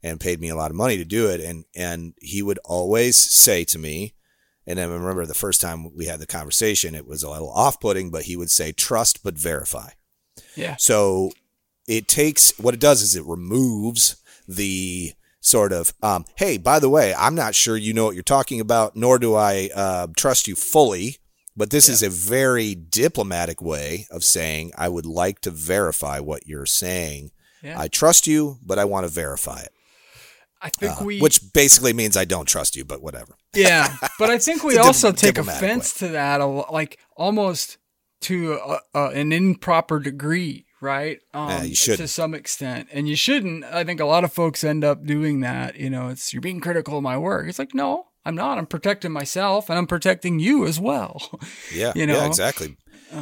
[0.02, 1.42] and paid me a lot of money to do it.
[1.42, 4.14] And, and he would always say to me,
[4.66, 7.80] and I remember the first time we had the conversation, it was a little off
[7.80, 9.90] putting, but he would say, trust but verify.
[10.56, 10.76] Yeah.
[10.78, 11.32] So
[11.88, 16.90] it takes what it does is it removes the sort of, um, hey, by the
[16.90, 20.48] way, I'm not sure you know what you're talking about, nor do I uh, trust
[20.48, 21.18] you fully.
[21.58, 26.48] But this is a very diplomatic way of saying, I would like to verify what
[26.48, 27.32] you're saying.
[27.62, 27.78] Yeah.
[27.78, 29.74] I trust you, but I want to verify it.
[30.62, 33.36] I think Uh, we which basically means I don't trust you, but whatever.
[33.56, 37.78] Yeah, but I think we also take offense to that, like almost
[38.22, 41.20] to a, a, an improper degree, right?
[41.34, 42.10] Um, Yeah, you To shouldn't.
[42.10, 43.64] some extent, and you shouldn't.
[43.64, 45.78] I think a lot of folks end up doing that.
[45.78, 47.48] You know, it's you're being critical of my work.
[47.48, 48.58] It's like, no, I'm not.
[48.58, 51.40] I'm protecting myself, and I'm protecting you as well.
[51.74, 52.16] Yeah, You know?
[52.18, 52.76] yeah, exactly.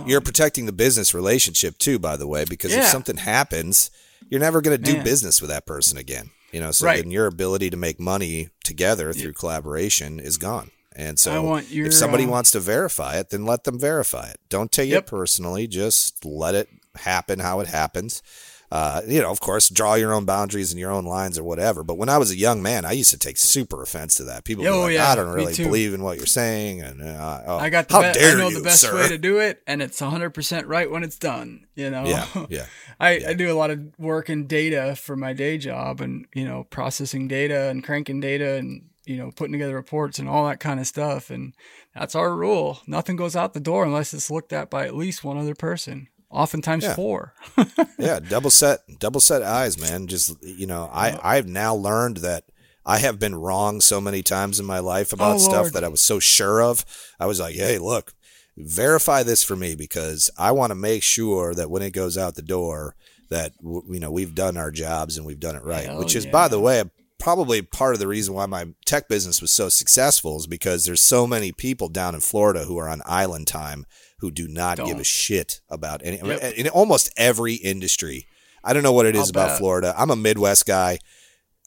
[0.07, 3.91] you're protecting the business relationship too, by the way, because if something happens,
[4.29, 5.03] you're never going to do Man.
[5.05, 6.31] business with that person again.
[6.57, 7.03] You know, so Right.
[7.03, 10.71] then your ability to make money together through collaboration is gone.
[10.95, 14.39] And so, your, if somebody uh, wants to verify it, then let them verify it.
[14.49, 15.03] Don't take Yep.
[15.03, 15.67] it personally.
[15.67, 18.23] Just let it happen how it happens.
[18.69, 21.83] Uh, you know, of course, draw your own boundaries and your own lines or whatever.
[21.83, 24.43] But when I was a young man, I used to take super offense to that.
[24.43, 27.57] People Oh, like, yeah, I don't really believe in what you're saying, and uh, oh,
[27.59, 28.93] I got the how be- dare I know you, the best sir?
[28.93, 31.65] way to do it, and it's 100 percent right when it's done.
[31.75, 32.05] You know.
[32.05, 32.65] Yeah, yeah.
[32.99, 36.43] I, I do a lot of work in data for my day job and, you
[36.45, 40.59] know, processing data and cranking data and, you know, putting together reports and all that
[40.59, 41.29] kind of stuff.
[41.29, 41.53] And
[41.93, 42.79] that's our rule.
[42.87, 46.07] Nothing goes out the door unless it's looked at by at least one other person,
[46.29, 46.95] oftentimes Yeah.
[46.95, 47.33] four.
[47.99, 50.07] yeah, double set, double set eyes, man.
[50.07, 52.45] Just you know, I I've now learned that
[52.85, 55.73] I have been wrong so many times in my life about Oh, stuff Lord.
[55.73, 56.85] that I was so sure of.
[57.19, 58.13] I was like, hey, look,
[58.55, 62.35] verify this for me because I want to make sure that when it goes out
[62.35, 62.95] the door,
[63.29, 65.85] that w- you know we've done our jobs and we've done it right.
[65.85, 66.31] Hell Which is, yeah.
[66.31, 66.83] by the way,
[67.19, 71.01] probably part of the reason why my tech business was so successful is because there's
[71.01, 73.85] so many people down in Florida who are on island time
[74.19, 76.53] who do not give a shit about any Yep.
[76.55, 78.27] in almost every industry.
[78.63, 79.57] I don't know what it is I'll about bet.
[79.59, 79.93] Florida.
[79.97, 80.99] I'm a Midwest guy.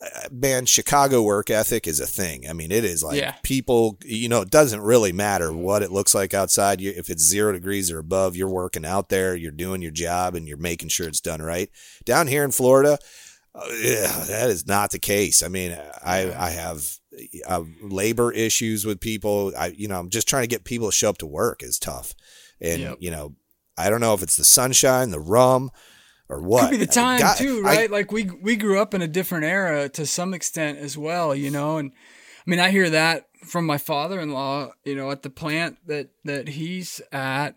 [0.03, 2.49] Uh, Man, Chicago work ethic is a thing.
[2.49, 3.33] I mean, it is like Yeah.
[3.43, 6.81] people, you know, it doesn't really matter what it looks like outside.
[6.81, 10.49] If it's zero degrees or above, you're working out there, you're doing your job, and
[10.49, 11.69] you're making sure it's done right.
[12.05, 12.99] Down here in Florida,
[13.55, 15.43] uh, yeah, that is not the case.
[15.43, 16.97] I mean, I I have
[17.47, 19.53] uh, labor issues with people.
[19.59, 21.79] I you know I'm just trying to get people to show up to work is
[21.79, 22.15] tough,
[22.61, 22.97] and Yep.
[23.01, 23.35] you know
[23.77, 25.71] I don't know if it's the sunshine, the rum,
[26.29, 26.71] or what.
[26.71, 27.91] Could be the time God, too, I- right?
[27.91, 31.51] like we we grew up in a different era to some extent as well, you
[31.51, 31.79] know.
[31.79, 31.93] And
[32.47, 36.49] I mean, I hear that from my father-in-law, you know, at the plant that that
[36.49, 37.57] he's at.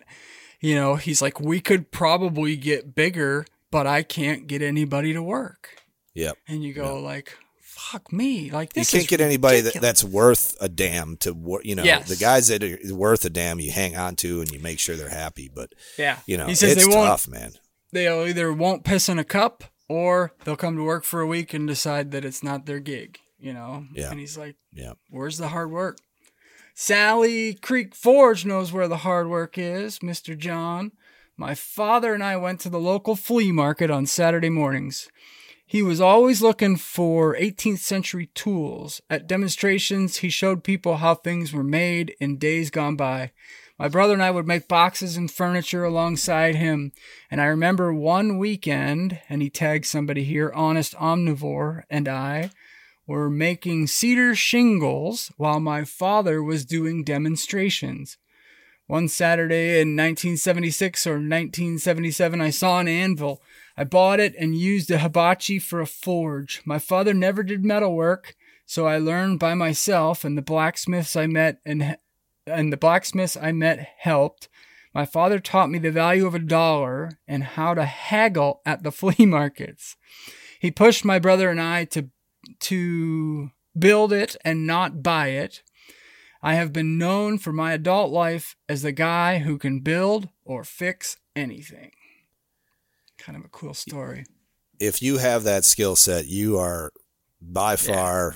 [0.61, 5.21] You know, he's like, we could probably get bigger, but I can't get anybody to
[5.21, 5.75] work.
[6.13, 6.37] yep.
[6.47, 7.37] And you go like,
[7.93, 11.75] fuck me, like this You can't get anybody that, that's worth a damn to you
[11.75, 12.09] know Yes.
[12.09, 14.95] the guys that are worth a damn you hang on to and you make sure
[14.95, 16.17] they're happy but yeah.
[16.25, 17.07] you know he says it's they won't.
[17.07, 17.53] tough man
[17.91, 21.53] They'll either won't piss in a cup or they'll come to work for a week
[21.53, 23.19] and decide that it's not their gig.
[23.37, 23.85] You know.
[23.93, 24.09] Yeah.
[24.09, 24.55] And he's like.
[24.71, 25.99] yeah Where's the hard work?
[26.73, 30.35] Sally Creek Forge knows where the hard work is, Mr.
[30.35, 30.91] John.
[31.37, 35.09] My father and I went to the local flea market on Saturday mornings.
[35.73, 39.01] He was always looking for 18th century tools.
[39.09, 43.31] At demonstrations, he showed people how things were made in days gone by.
[43.79, 46.91] My brother and I would make boxes and furniture alongside him.
[47.31, 52.51] And I remember one weekend, and he tagged somebody here, Honest Omnivore, and I
[53.07, 58.19] were making cedar shingles while my father was doing demonstrations.
[58.85, 63.41] One Saturday in 1976 or 1977, I saw an anvil.
[63.75, 66.61] I bought it and used a hibachi for a forge.
[66.65, 71.59] My father never did metalwork, so I learned by myself, and the blacksmiths I met
[71.65, 71.97] and
[72.45, 74.49] and the blacksmiths I met helped.
[74.93, 78.91] My father taught me the value of a dollar and how to haggle at the
[78.99, 79.95] flea markets.
[80.59, 82.09] He pushed my brother and I to
[82.59, 85.63] to build it and not buy it.
[86.41, 90.63] I have been known for my adult life as the guy who can build or
[90.63, 91.91] fix anything.
[93.25, 94.25] Kind of a cool story.
[94.79, 96.91] if you have that skill set you are
[97.41, 98.35] by far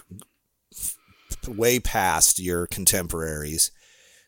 [1.47, 3.71] way past your contemporaries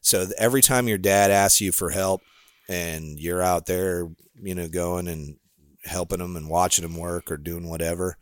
[0.02, 2.22] so every time your dad asks you for help
[2.68, 4.10] and you're out there
[4.42, 5.38] you know going and
[5.86, 8.18] helping him and watching him work or doing whatever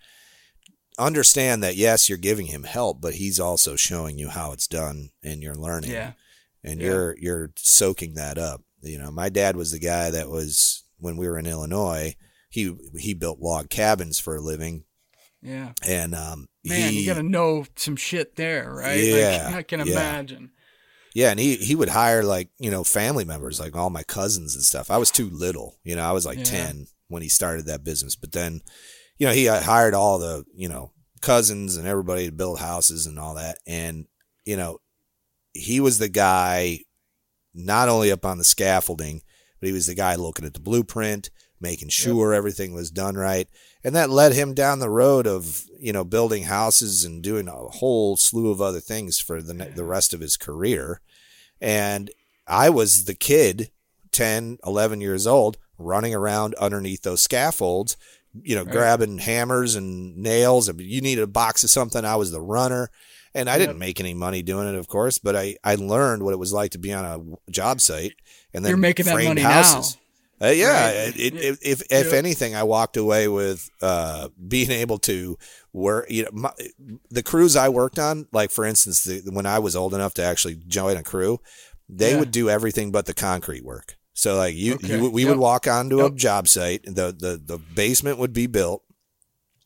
[1.00, 5.10] understand that yes you're giving him help but he's also showing you how it's done
[5.24, 6.14] and you're learning Yeah.
[6.64, 6.88] and Yeah.
[6.88, 11.18] you're you're soaking that up you know, my dad was the guy that was when
[11.18, 12.16] we were in Illinois.
[12.58, 14.84] He he built log cabins for a living,
[15.44, 15.74] Yeah.
[15.88, 19.00] and um, Man, he, you gotta know some shit there, right?
[19.00, 19.92] Yeah, Like, I can yeah.
[19.94, 20.50] imagine.
[21.14, 24.56] Yeah, and he he would hire like you know family members, like all my cousins
[24.56, 24.90] and stuff.
[24.90, 26.04] I was too little, you know.
[26.04, 26.44] I was like Yeah.
[26.46, 28.62] ten when he started that business, but then,
[29.20, 33.06] you know, he uh, hired all the you know cousins and everybody to build houses
[33.06, 34.06] and all that, and
[34.46, 34.80] you know,
[35.54, 36.80] he was the guy,
[37.54, 39.22] not only up on the scaffolding,
[39.60, 43.48] but he was the guy looking at the blueprint, making sure everything was done right,
[43.84, 47.52] and that led him down the road of you know building houses and doing a
[47.52, 51.02] whole slew of other things for the the rest of his career.
[51.60, 52.12] And
[52.48, 53.72] I was the kid,
[54.12, 57.98] 10, 11 years old, running around underneath those scaffolds,
[58.42, 60.70] you know, grabbing hammers and nails.
[60.70, 62.90] If you needed a box of something, I was the runner.
[63.34, 66.34] And I didn't make any money doing it, of course, but I, I learned what
[66.34, 68.14] it was like to be on a job site
[68.54, 69.98] and then You're making that money houses.
[70.40, 70.94] Uh, yeah, Right.
[71.16, 75.38] it, it, if if anything, I walked away with uh, being able to
[75.74, 76.06] work.
[76.12, 76.52] You know, my,
[77.10, 80.24] the crews I worked on, like for instance, the, when I was old enough to
[80.24, 81.40] actually join a crew,
[81.90, 82.20] they Yeah.
[82.20, 83.96] would do everything but the concrete work.
[84.14, 84.88] So like you, Okay.
[84.88, 85.30] you we Yep.
[85.30, 86.84] would walk onto a job site.
[86.84, 88.84] The the the basement would be built,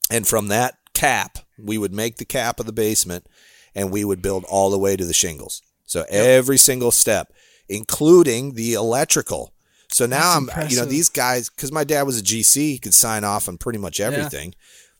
[0.10, 3.28] and from that cap, we would make the cap of the basement,
[3.76, 5.62] and we would build all the way to the shingles.
[5.86, 7.34] So every single step,
[7.68, 9.54] including the electrical.
[10.02, 12.80] So now That's I'm, you know, these guys, because my dad was a GC, he
[12.80, 14.56] could sign off on pretty much everything.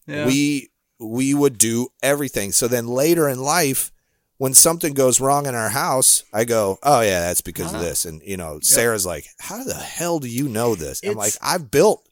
[0.06, 0.28] Yeah.
[0.28, 2.52] We we would do everything.
[2.52, 3.92] So then later in life,
[4.38, 7.84] when something goes wrong in our house, I go, "Oh yeah, that's because of uh-huh.
[7.84, 11.34] this." And you know, Sarah's like, "How the hell do you know this?" I'm like,
[11.42, 12.08] "I've built,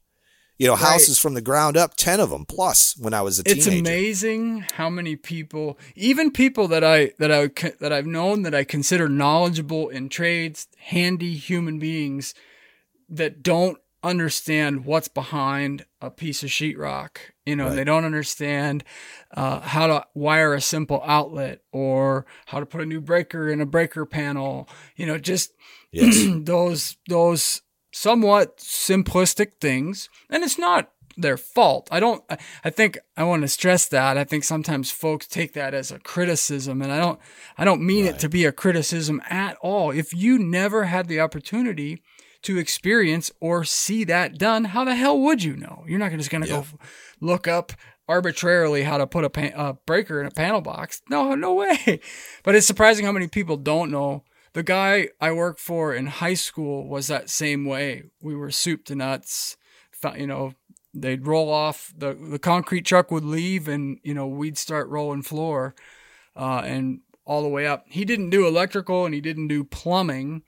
[0.57, 0.93] you know, Right.
[0.93, 3.69] houses from the ground up, ten of them plus when I was a it's teenager."
[3.69, 7.49] It's amazing how many people even people that i that i
[7.81, 12.33] that i've known that i consider knowledgeable in trades handy human beings
[13.09, 17.75] that don't understand what's behind a piece of sheetrock you know Right.
[17.75, 18.85] they don't understand
[19.35, 23.59] uh, how to wire a simple outlet or how to put a new breaker in
[23.59, 25.51] a breaker panel you know just
[25.91, 26.27] Yes.
[26.43, 30.07] those those somewhat simplistic things.
[30.29, 31.89] And it's not their fault.
[31.91, 34.15] I don't I- i think i want to stress that.
[34.17, 37.19] I think sometimes folks take that as a criticism and i don't
[37.57, 39.91] i don't mean it to be a criticism at all.
[39.91, 42.01] If you never had the opportunity
[42.43, 46.29] to experience or see that done how the hell would you know you're not just
[46.29, 46.61] going to Yeah.
[46.61, 46.65] go
[47.19, 47.73] look up
[48.07, 51.99] arbitrarily how to put a, pa- a breaker in a panel box no no way
[52.43, 54.23] but it's surprising how many people don't know
[54.53, 58.05] the guy I worked for in high school was that same way.
[58.19, 59.57] We were soup to nuts.
[60.17, 60.53] You know,
[60.91, 65.21] they'd roll off the the concrete truck would leave, and you know we'd start rolling
[65.21, 65.75] floor,
[66.35, 67.85] uh, and all the way up.
[67.89, 70.41] He didn't do electrical and he didn't do plumbing,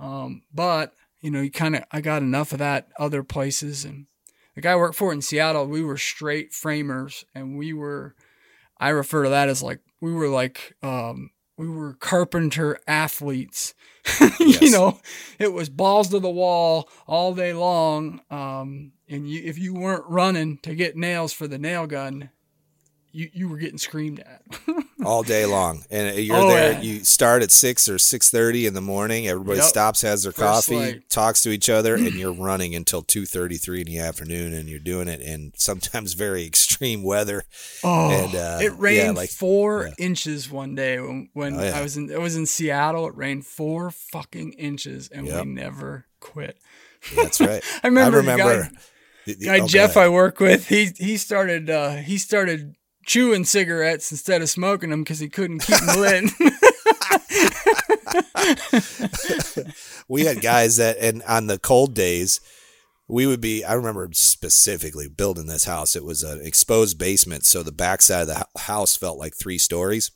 [0.00, 3.84] um, but you know he kind of I got enough of that other places.
[3.84, 4.06] And
[4.54, 8.14] the guy I worked for in Seattle, we were straight framers, and we were
[8.78, 13.74] I refer to that as like we were like um, we were carpenter athletes.
[14.40, 15.00] you know,
[15.38, 18.20] it was balls to the wall all day long.
[18.30, 22.30] Um, and you, if you weren't running to get nails for the nail gun,
[23.12, 24.42] you, you were getting screamed at.
[25.04, 25.84] all day long.
[25.90, 26.72] And you're Oh, there.
[26.72, 26.80] yeah.
[26.80, 29.26] You start at six or six thirty in the morning.
[29.28, 29.66] Everybody Yep.
[29.68, 31.10] stops, has their First coffee, light.
[31.10, 34.52] talks to each other, and you're running until two thirty three in the afternoon.
[34.52, 37.42] And you're doing it in sometimes very extreme weather.
[37.84, 40.04] Oh, And, uh, it rained yeah, like- four yeah.
[40.06, 41.62] inches one day when, when Oh.
[41.62, 42.10] I was in.
[42.10, 43.06] It was in Seattle.
[43.08, 45.44] It rained four fucking inches, and Yep.
[45.44, 46.56] we never quit.
[47.16, 47.62] That's right.
[47.82, 48.70] I remember, I remember guy,
[49.26, 49.96] the- the- guy oh, Jeff.
[49.96, 50.68] I work with.
[50.68, 55.60] He he started uh, he started chewing cigarettes instead of smoking them because he couldn't
[55.60, 56.24] keep them lit.
[60.08, 62.40] we had guys that, and on the cold days,
[63.08, 63.64] we would be.
[63.64, 65.96] I remember specifically building this house.
[65.96, 70.10] It was an exposed basement, so the backside of the house felt like three stories.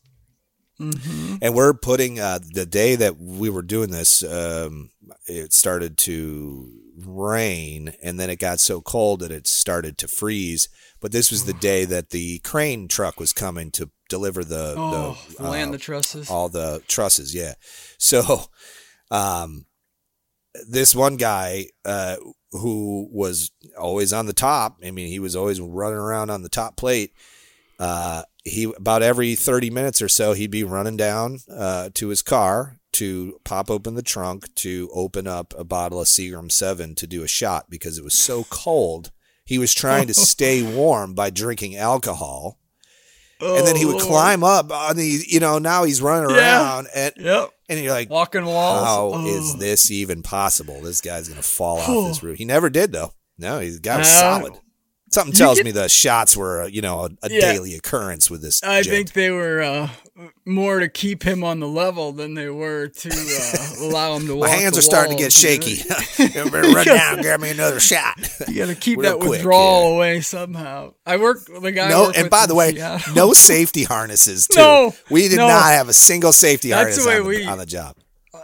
[1.40, 4.90] And we're putting uh, the day that we were doing this, um,
[5.27, 10.68] it started to rain, and then it got so cold that it started to freeze.
[11.00, 15.18] But this was the day that the crane truck was coming to deliver the, oh,
[15.37, 16.30] the land uh, the trusses.
[16.30, 17.54] all the trusses yeah
[17.98, 18.42] so
[19.10, 19.66] um
[20.68, 22.16] this one guy uh
[22.52, 26.48] who was always on the top i mean he was always running around on the
[26.48, 27.12] top plate
[27.79, 32.23] uh he about every 30 minutes or so he'd be running down uh to his
[32.23, 37.07] car to pop open the trunk to open up a bottle of Seagram 7 to
[37.07, 39.11] do a shot because it was so cold
[39.44, 42.59] he was trying to stay warm by drinking alcohol
[43.40, 44.07] and then he Oh, would Lord.
[44.07, 46.37] climb up on the, you know, now he's running Yeah.
[46.38, 47.51] around, and Yep.
[47.69, 48.85] and you're like, Walking walls.
[48.87, 49.59] how is Oh.
[49.59, 50.81] this even possible?
[50.81, 52.38] This guy's gonna fall off this roof.
[52.38, 53.13] He never did though.
[53.37, 54.55] No, he's Uh, solid.
[55.17, 57.40] Something tells me the shots were, uh, you know, a, a Yeah.
[57.40, 58.62] daily occurrence with this.
[58.62, 58.94] I gent.
[58.94, 59.88] think they were uh,
[60.44, 64.37] more to keep him on the level than they were to uh, allow him to
[64.37, 64.48] walk.
[64.48, 65.83] my hands are starting to get shaky.
[66.19, 68.17] Run down, grab me another shot.
[68.46, 69.96] You got to keep Real that quick, withdrawal yeah.
[69.96, 70.92] away somehow.
[71.06, 71.88] I work with the guy.
[71.88, 73.14] No, and by the way, Seattle.
[73.14, 74.58] no safety harnesses too.
[74.60, 75.48] No, we did no.
[75.48, 77.96] not have a single safety That's harness the on, the, we- on the job.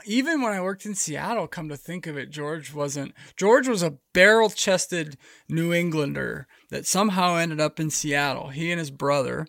[0.06, 3.12] even when I worked in Seattle, come to think of it, George wasn't.
[3.36, 5.16] George was a barrel chested
[5.48, 8.48] New Englander that somehow ended up in Seattle.
[8.48, 9.46] He and his brother.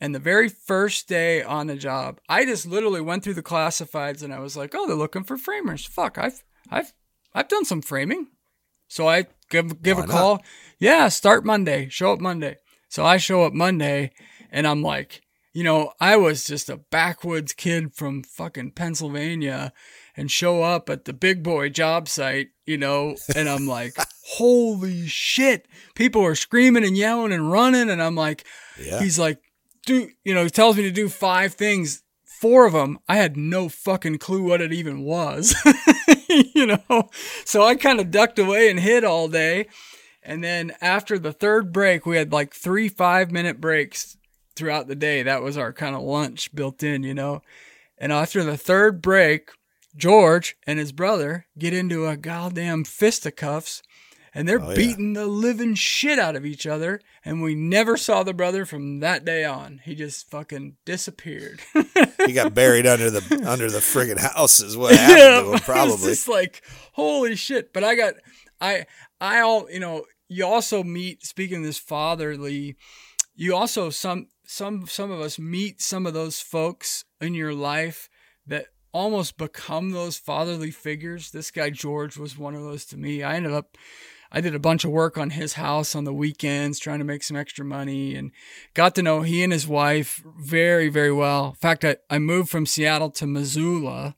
[0.00, 4.22] And the very first day on the job, I just literally went through the classifieds
[4.22, 5.84] and I was like, "Oh, they're looking for framers.
[5.86, 6.92] Fuck, I've I've
[7.34, 8.28] I've done some framing."
[8.88, 10.12] So I give give Why a not?
[10.12, 10.42] call.
[10.78, 11.88] Yeah, start Monday.
[11.90, 12.56] Show up Monday.
[12.88, 14.12] So I show up Monday
[14.50, 19.72] and I'm like, you know, I was just a backwoods kid from fucking Pennsylvania
[20.16, 23.94] and show up at the big boy job site, you know, and I'm like,
[24.26, 25.66] holy shit.
[25.94, 27.90] People are screaming and yelling and running.
[27.90, 28.46] And I'm like,
[28.82, 29.00] Yeah.
[29.00, 29.40] he's like,
[29.84, 32.02] do, you know, he tells me to do five things.
[32.24, 35.54] Four of them, I had no fucking clue what it even was,
[36.28, 37.08] you know?
[37.46, 39.68] So I kind of ducked away and hid all day.
[40.22, 44.18] And then after the third break, we had like three five minute breaks
[44.54, 45.22] throughout the day.
[45.22, 47.40] That was our kind of lunch built in, you know?
[47.96, 49.50] And after the third break,
[49.96, 53.82] George and his brother get into a goddamn fisticuffs
[54.34, 54.76] and they're Oh, yeah.
[54.76, 57.00] beating the living shit out of each other.
[57.24, 59.80] And we never saw the brother from that day on.
[59.84, 61.60] He just fucking disappeared.
[62.26, 66.10] He got buried under the under the friggin' house is what happened to him, probably.
[66.10, 66.60] It's like
[66.94, 67.72] holy shit.
[67.72, 68.14] But I got
[68.60, 68.86] I
[69.20, 70.04] I all you know.
[70.28, 72.74] You also meet speaking of this fatherly.
[73.36, 78.08] You also some some some of us meet some of those folks in your life
[78.44, 78.66] that
[78.96, 81.30] almost become those fatherly figures.
[81.30, 83.22] This guy George was one of those to me.
[83.22, 83.76] I ended up
[84.32, 87.22] I did a bunch of work on his house on the weekends trying to make
[87.22, 88.32] some extra money and
[88.74, 91.50] got to know he and his wife very, very well.
[91.50, 94.16] In fact, I, I moved from Seattle to Missoula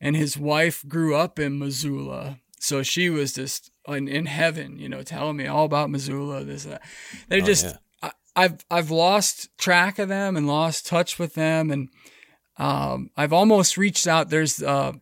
[0.00, 2.38] and his wife grew up in Missoula.
[2.58, 6.44] So she was just in, in heaven, you know, telling me all about Missoula.
[6.44, 6.82] This, that.
[7.28, 7.76] They're Oh, just, yeah.
[8.02, 11.70] I, I've, I've lost track of them and lost touch with them.
[11.70, 11.88] And,
[12.60, 14.28] um, I've almost reached out.
[14.30, 14.92] There's, uh,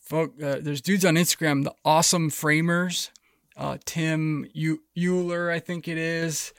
[0.00, 3.10] folk, uh, there's dudes on Instagram, the awesome framers,
[3.56, 6.52] uh, Tim Eu- Uhler, I think it is.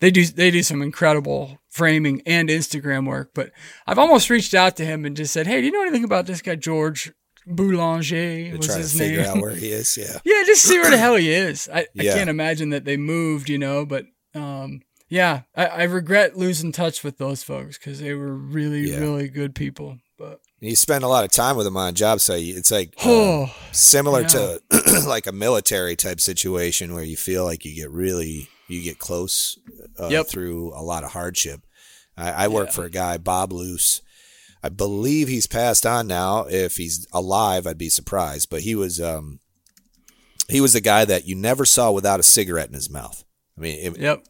[0.00, 3.50] They do they do some incredible framing and Instagram work, but
[3.86, 6.26] I've almost reached out to him and just said, "Hey, do you know anything about
[6.26, 7.12] this guy George
[7.46, 9.30] Boulanger?" Was try to figure name?
[9.30, 9.96] out where he is.
[9.96, 10.18] Yeah.
[10.24, 11.68] yeah, just see where the hell he is.
[11.72, 12.12] I, Yeah.
[12.12, 14.04] I can't imagine that they moved, you know, but
[14.34, 18.98] um, yeah, I, I regret losing touch with those folks because they were really, Yeah.
[18.98, 19.98] really good people.
[20.18, 22.42] But You spend a lot of time with them on a job site.
[22.44, 24.60] It's like uh, oh, similar to
[25.06, 29.58] like a military type situation where you feel like you get really you get close
[30.00, 30.26] uh, Yep.
[30.28, 31.60] through a lot of hardship.
[32.16, 34.00] I, I work for a guy, Bob Luce.
[34.62, 36.46] I believe he's passed on now.
[36.48, 38.48] If he's alive, I'd be surprised.
[38.50, 39.38] But he was um,
[40.48, 43.22] he was the guy that you never saw without a cigarette in his mouth.
[43.56, 44.24] I mean, it, yep,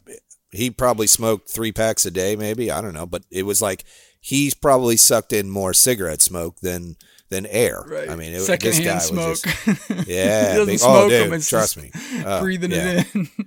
[0.53, 3.85] he probably smoked three packs a day, maybe I don't know, but it was like
[4.21, 6.97] he's probably sucked in more cigarette smoke than
[7.29, 7.85] than air.
[7.89, 8.09] right.
[8.09, 9.55] I mean, it, this guy secondhand was smoke.
[9.89, 10.65] just yeah.
[10.65, 11.43] big- smoke oh, dude.
[11.43, 11.91] Trust me,
[12.25, 13.01] Uh, breathing yeah.
[13.01, 13.29] it in.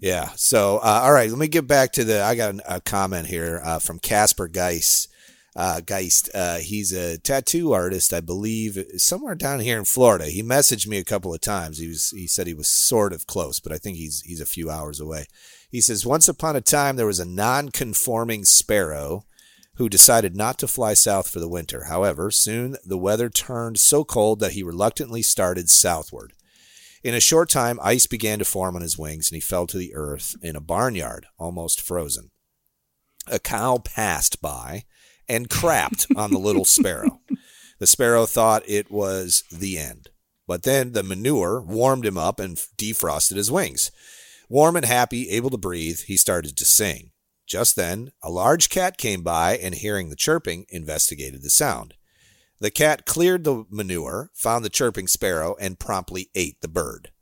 [0.00, 0.30] Yeah.
[0.36, 2.22] So, uh, all right, let me get back to the.
[2.22, 5.08] I got an- a comment here uh, from Casper Geist.
[5.54, 6.30] Uh, Geist.
[6.34, 10.24] Uh, he's a tattoo artist, I believe, somewhere down here in Florida.
[10.26, 11.76] He messaged me a couple of times.
[11.78, 12.10] He was.
[12.12, 15.00] He said he was sort of close, but I think he's he's a few hours
[15.00, 15.26] away.
[15.70, 19.24] He says, once upon a time, there was a non-conforming sparrow
[19.76, 21.84] who decided not to fly south for the winter.
[21.84, 26.32] However, soon the weather turned so cold that he reluctantly started southward.
[27.02, 29.78] In a short time, ice began to form on his wings, and he fell to
[29.78, 32.30] the earth in a barnyard, almost frozen.
[33.26, 34.84] A cow passed by
[35.28, 37.20] and crapped on the little sparrow.
[37.78, 40.10] The sparrow thought it was the end.
[40.46, 43.90] But then the manure warmed him up and defrosted his wings.
[44.50, 47.12] Warm and happy, able to breathe, he started to sing.
[47.46, 51.94] Just then, a large cat came by and, hearing the chirping, investigated the sound.
[52.58, 57.12] The cat cleared the manure, found the chirping sparrow, and promptly ate the bird.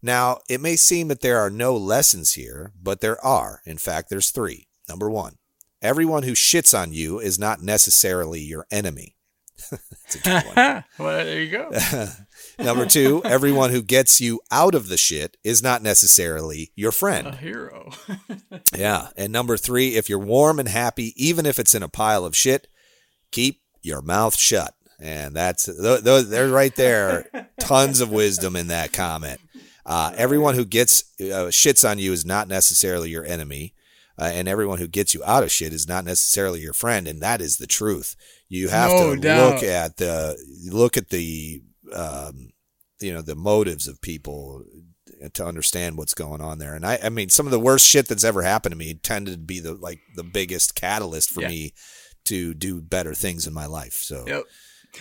[0.00, 3.60] Now, it may seem that there are no lessons here, but there are.
[3.66, 4.66] In fact, there's three.
[4.88, 5.36] Number one,
[5.82, 9.16] everyone who shits on you is not necessarily your enemy.
[9.70, 10.84] That's a good one.
[10.98, 11.70] well, there you go.
[12.62, 17.26] Number two, everyone who gets you out of the shit is not necessarily your friend.
[17.28, 17.90] A hero.
[18.76, 19.08] Yeah.
[19.16, 22.36] And number three, if you're warm and happy, even if it's in a pile of
[22.36, 22.68] shit,
[23.32, 24.74] keep your mouth shut.
[25.00, 27.26] And that's th- th- they're right there.
[27.58, 29.40] Tons of wisdom in that comment.
[29.84, 33.74] Uh, everyone who gets uh, shits on you is not necessarily your enemy,
[34.18, 37.08] uh, and everyone who gets you out of shit is not necessarily your friend.
[37.08, 38.14] And that is the truth.
[38.48, 39.54] You have No to doubt.
[39.54, 40.36] look at the
[40.70, 41.62] look at the
[41.94, 42.50] um,
[43.00, 44.64] you know the motives of people
[45.34, 46.74] to understand what's going on there.
[46.74, 49.34] And I, I mean, some of the worst shit that's ever happened to me tended
[49.34, 51.48] to be the like the biggest catalyst for Yeah.
[51.48, 51.74] me
[52.26, 53.94] to do better things in my life.
[53.94, 54.44] So Yep.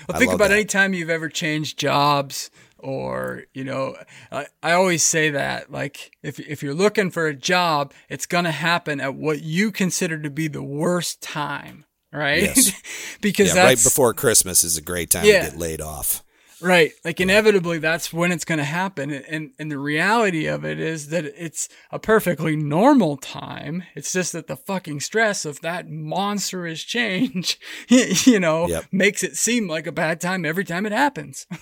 [0.07, 0.55] Well, think about that.
[0.55, 3.95] any time you've ever changed jobs, or you know,
[4.31, 8.51] I, I always say that like if if you're looking for a job, it's gonna
[8.51, 12.43] happen at what you consider to be the worst time, right?
[12.43, 12.71] Yes.
[13.21, 15.45] because yeah, that's right before Christmas is a great time Yeah.
[15.45, 16.23] to get laid off.
[16.61, 16.91] Right.
[17.05, 19.11] Like inevitably that's when it's going to happen.
[19.11, 23.83] And, and the reality of it is that it's a perfectly normal time.
[23.95, 28.85] It's just that the fucking stress of that monstrous change, you know, Yep.
[28.91, 31.47] makes it seem like a bad time every time it happens.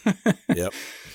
[0.56, 0.74] Yep.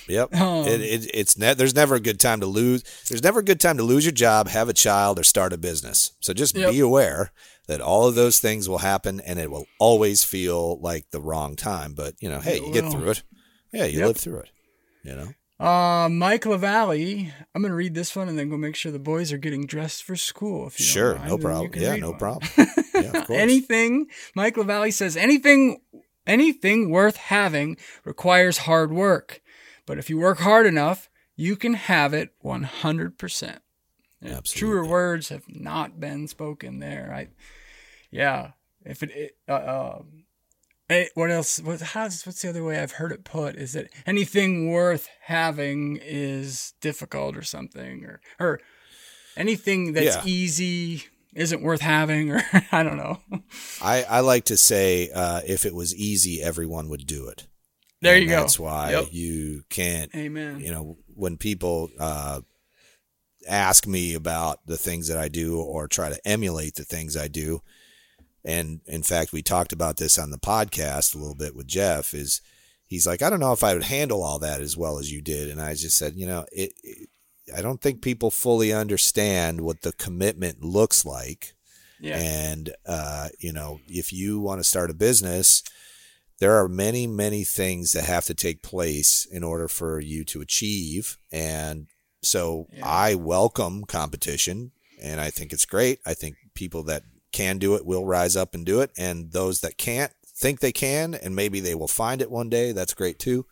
[0.09, 0.35] Yep.
[0.37, 2.83] Um, it, it, it's ne- there's never a good time to lose.
[3.09, 5.59] There's never a good time to lose your job, have a child, or start a
[5.59, 6.13] business.
[6.21, 6.71] So just Yep.
[6.71, 7.33] be aware
[7.67, 11.57] that all of those things will happen, and it will always feel like the wrong
[11.57, 11.95] time.
[11.95, 13.23] But you know, hey, you get through it.
[13.73, 14.07] Yeah, you Yep.
[14.09, 14.51] live through it.
[15.03, 15.29] You know.
[15.65, 18.99] Uh, Mike LaValle, I'm going to read this one and then go make sure the
[18.99, 20.67] boys are getting dressed for school.
[20.67, 21.71] If you Sure, no problem.
[21.77, 22.19] Yeah, no one.
[22.19, 22.51] problem.
[22.95, 25.81] Yeah, anything, Mike LaValle says, anything,
[26.27, 29.41] anything worth having requires hard work.
[29.87, 33.59] But if you work hard enough, you can have it 100%.
[34.23, 34.43] Absolutely.
[34.61, 37.13] Truer words have not been spoken there.
[37.15, 37.29] I,
[38.11, 38.53] yeah.
[38.85, 40.22] If it, it uh, um,
[40.91, 41.61] eh, what else?
[41.61, 43.57] What, how's, what's the other way I've heard it put?
[43.57, 48.61] Is that anything worth having is difficult or something, or or
[49.37, 50.23] anything that's Yeah.
[50.25, 51.05] easy
[51.35, 53.21] isn't worth having, or I don't know.
[53.81, 57.47] I, I like to say, uh, if it was easy, everyone would do it.
[58.03, 58.41] There And you go.
[58.41, 59.09] That's why Yep.
[59.13, 60.61] you can't Amen.
[60.61, 62.41] you know when people uh,
[63.49, 67.29] ask me about the things that I do or try to emulate the things I
[67.29, 67.61] do,
[68.45, 72.15] and in fact, we talked about this on the podcast a little bit with Jeff.
[72.15, 72.41] Is
[72.87, 75.21] he's like, I don't know if I would handle all that as well as you
[75.23, 76.73] did, and I just said, you know, it.
[76.83, 77.09] it
[77.55, 81.55] I don't think people fully understand what the commitment looks like.
[82.01, 82.17] Yeah.
[82.17, 85.63] And, uh, you know, if you want to start a business,
[86.39, 90.41] there are many, many things that have to take place in order for you to
[90.41, 91.19] achieve.
[91.31, 91.89] And
[92.23, 92.87] so Yeah.
[92.87, 94.71] I welcome competition
[95.01, 95.99] and I think it's great.
[96.07, 97.03] I think people that
[97.33, 98.91] can do it will rise up and do it.
[98.99, 102.73] And those that can't think they can and maybe they will find it one day.
[102.73, 103.47] That's great too.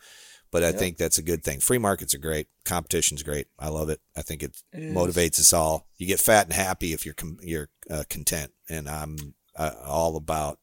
[0.52, 0.78] But I Yep.
[0.78, 1.60] think that's a good thing.
[1.60, 2.48] Free markets are great.
[2.64, 3.46] Competition's great.
[3.58, 4.00] I love it.
[4.16, 5.86] I think it, It motivates us all.
[5.96, 10.16] You get fat and happy if you're com- you're uh, content, and I'm uh, all
[10.16, 10.58] about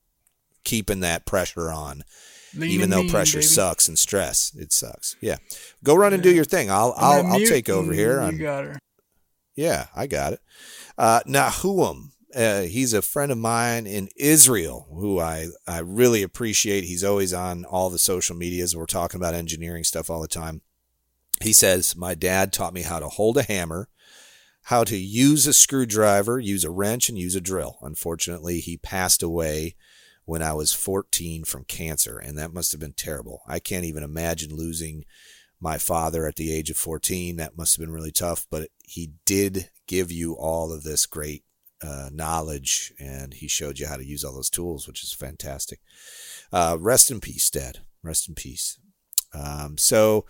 [0.66, 2.04] keeping that pressure on.
[2.54, 3.46] Lean even though mean, pressure baby.
[3.48, 5.16] sucks and stress, it sucks.
[5.22, 5.38] Yeah,
[5.86, 6.70] go run and do your thing.
[6.70, 8.20] I'll I'm I'll I'll take over here.
[8.20, 8.80] You I'm, got her.
[9.56, 10.40] yeah, I got it.
[10.98, 16.84] Uh, Nahuam, uh, he's a friend of mine in Israel who I, I really appreciate.
[16.84, 18.76] He's always on all the social medias.
[18.76, 20.62] We're talking about engineering stuff all the time.
[21.42, 23.90] He says, My dad taught me how to hold a hammer,
[24.66, 27.80] how to use a screwdriver, use a wrench, and use a drill.
[27.82, 29.76] Unfortunately, he passed away
[30.26, 33.42] when I was 14 from cancer, and that must have been terrible.
[33.48, 35.06] I can't even imagine losing
[35.60, 37.38] my father at the age of 14.
[37.38, 41.44] That must have been really tough, but he did give you all of this great
[41.82, 45.80] uh, knowledge and he showed you how to use all those tools, which is fantastic.
[46.52, 47.80] Uh, rest in peace, Dad.
[48.04, 48.80] Rest in peace.
[49.34, 50.26] Um, so,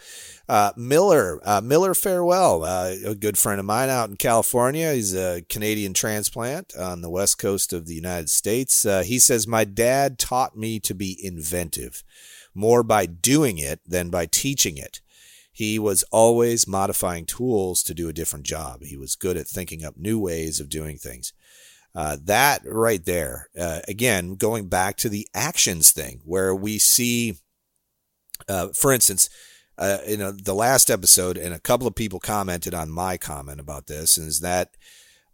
[0.49, 4.93] uh, Miller, uh, Miller Farewell, uh, a good friend of mine out in California.
[4.93, 8.85] He's a Canadian transplant on the west coast of the United States.
[8.85, 12.03] Uh, he says, My dad taught me to be inventive
[12.55, 15.01] more by doing it than by teaching it.
[15.51, 18.83] He was always modifying tools to do a different job.
[18.83, 21.33] He was good at thinking up new ways of doing things.
[21.97, 27.39] Uh, that right there, uh, again, going back to the actions thing, where we see,
[28.47, 29.31] uh, for instance,
[29.79, 33.59] uh, you know, the last episode, and a couple of people commented on my comment
[33.59, 34.69] about this, is that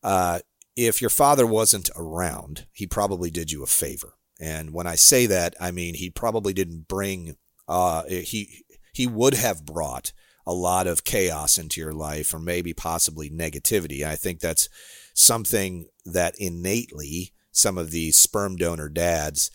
[0.03, 0.39] uh,
[0.78, 4.14] if your father wasn't around, he probably did you a favor.
[4.39, 7.36] And when I say that, I mean he probably didn't bring.
[7.68, 10.14] Uh, he he would have brought
[10.45, 14.05] a lot of chaos into your life, or maybe possibly negativity.
[14.05, 14.70] I think that's
[15.14, 19.51] something that innately some of these sperm donor dads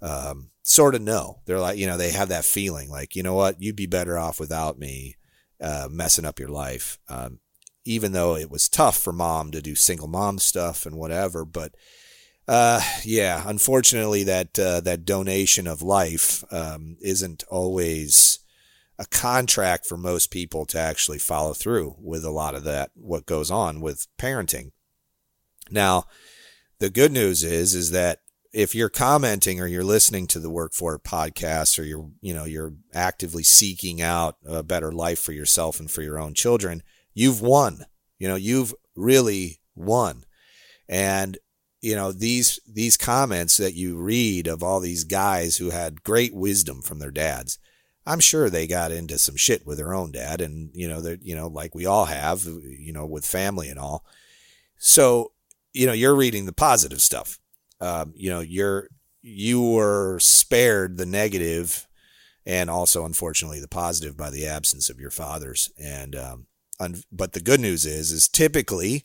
[0.00, 1.40] um, sort of know.
[1.46, 4.18] They're like, you know, they have that feeling like, you know what, you'd be better
[4.18, 5.16] off without me
[5.60, 6.98] uh, messing up your life.
[7.08, 7.40] Um,
[7.84, 11.72] even though it was tough for mom to do single mom stuff and whatever, but
[12.48, 18.38] uh, yeah, unfortunately, that uh, that donation of life um, isn't always
[18.98, 23.26] a contract for most people to actually follow through with a lot of that what
[23.26, 24.70] goes on with parenting.
[25.70, 26.04] Now,
[26.78, 28.20] the good news is is that
[28.52, 32.34] if you're commenting or you're listening to the Work For It podcast or you're you
[32.34, 36.82] know you're actively seeking out a better life for yourself and for your own children,
[37.14, 37.84] you've won.
[38.18, 40.24] You know, you've really won.
[40.88, 41.38] And
[41.80, 46.34] you know these these comments that you read of all these guys who had great
[46.34, 47.58] wisdom from their dads
[48.06, 51.22] i'm sure they got into some shit with their own dad and you know that
[51.22, 54.04] you know like we all have you know with family and all
[54.76, 55.32] so
[55.72, 57.38] you know you're reading the positive stuff.
[57.80, 58.88] Um, you know you're
[59.22, 61.86] you were spared the negative
[62.46, 65.70] and also unfortunately the positive by the absence of your fathers.
[65.78, 66.46] And um,
[66.80, 69.04] un- but the good news is is typically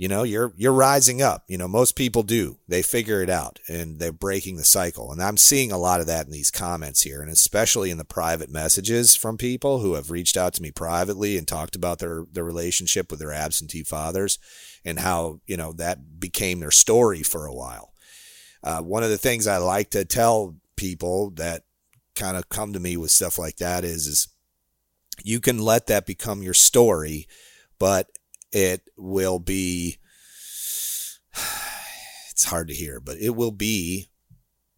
[0.00, 1.44] you know you're you're rising up.
[1.46, 2.56] You know most people do.
[2.66, 5.12] They figure it out and they're breaking the cycle.
[5.12, 8.04] And i'm seeing a lot of that in these comments here and especially in the
[8.06, 12.24] private messages from people who have reached out to me privately and talked about their
[12.32, 14.38] their relationship with their absentee fathers
[14.86, 17.92] and how you know that became their story for a while.
[18.64, 21.64] Uh, one of the things i like to tell people that
[22.14, 24.28] kind of come to me with stuff like that is is
[25.22, 27.28] you can let that become your story
[27.78, 28.06] but
[28.52, 29.98] it will be
[32.30, 34.08] it's hard to hear but it will be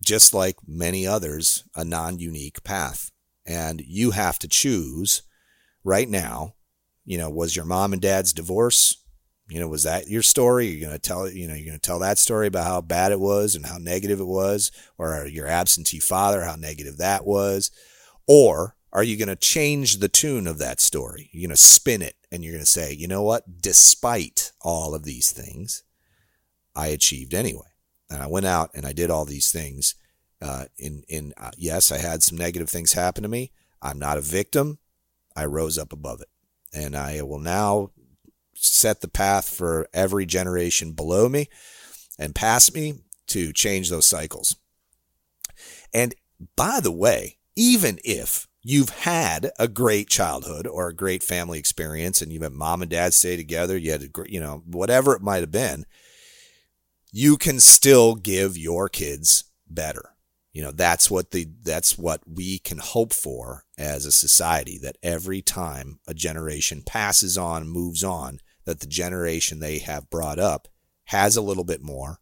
[0.05, 3.11] just like many others a non-unique path.
[3.47, 5.23] And you have to choose
[5.85, 6.55] right now
[7.05, 9.03] you know was your mom and dad's divorce
[9.49, 10.69] you know was that your story?
[10.69, 13.13] You're going to tell you know you're going to tell that story about how bad
[13.13, 17.71] it was and how negative it was or your absentee father how negative that was?
[18.27, 21.29] Or are you going to change the tune of that story?
[21.33, 23.61] You're going to spin it and you're going to say, you know what?
[23.61, 25.85] Despite all of these things,
[26.75, 27.67] I achieved anyway.
[28.09, 29.95] And I went out and I did all these things.
[30.41, 33.53] Uh, in in uh, yes, I had some negative things happen to me.
[33.81, 34.79] I'm not a victim.
[35.37, 36.29] I rose up above it,
[36.75, 37.91] and I will now
[38.55, 41.49] set the path for every generation below me
[42.19, 42.95] and past me
[43.29, 44.57] to change those cycles.
[45.95, 46.15] And
[46.57, 52.23] by the way, even if you've had a great childhood or a great family experience
[52.23, 55.23] and you've had mom and dad stay together, you had, a, you know, whatever it
[55.23, 55.85] might have been,
[57.11, 60.11] you can still give your kids better.
[60.53, 64.99] You know, that's what the, that's what we can hope for as a society that
[65.03, 70.69] every time a generation passes on, moves on, that the generation they have brought up
[71.07, 72.21] has a little bit more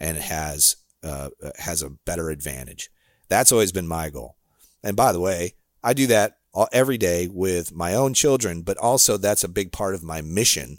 [0.00, 2.90] and has, uh, has a better advantage.
[3.28, 4.36] That's always been my goal.
[4.82, 6.38] And by the way, I do that
[6.72, 10.78] every day with my own children, but also that's a big part of my mission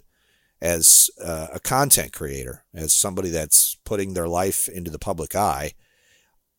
[0.60, 5.72] as uh, a content creator, as somebody that's putting their life into the public eye.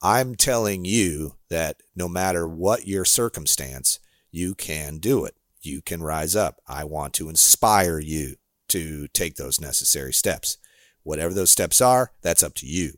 [0.01, 3.99] I'm telling you that no matter what your circumstance,
[4.31, 5.35] you can do it.
[5.61, 6.61] You can rise up.
[6.67, 8.35] I want to inspire you
[8.69, 10.57] to take those necessary steps.
[11.03, 12.93] Whatever those steps are, that's up to you.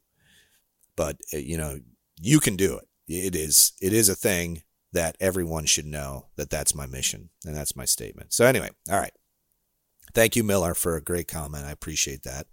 [0.96, 1.80] But uh, you know,
[2.20, 2.88] you can do it.
[3.08, 4.62] It is it is a thing
[4.94, 8.34] that everyone should know that that's my mission and that's my statement.
[8.34, 9.14] So anyway, all right.
[10.14, 11.66] Thank you, Miller, for a great comment.
[11.66, 12.48] I appreciate that.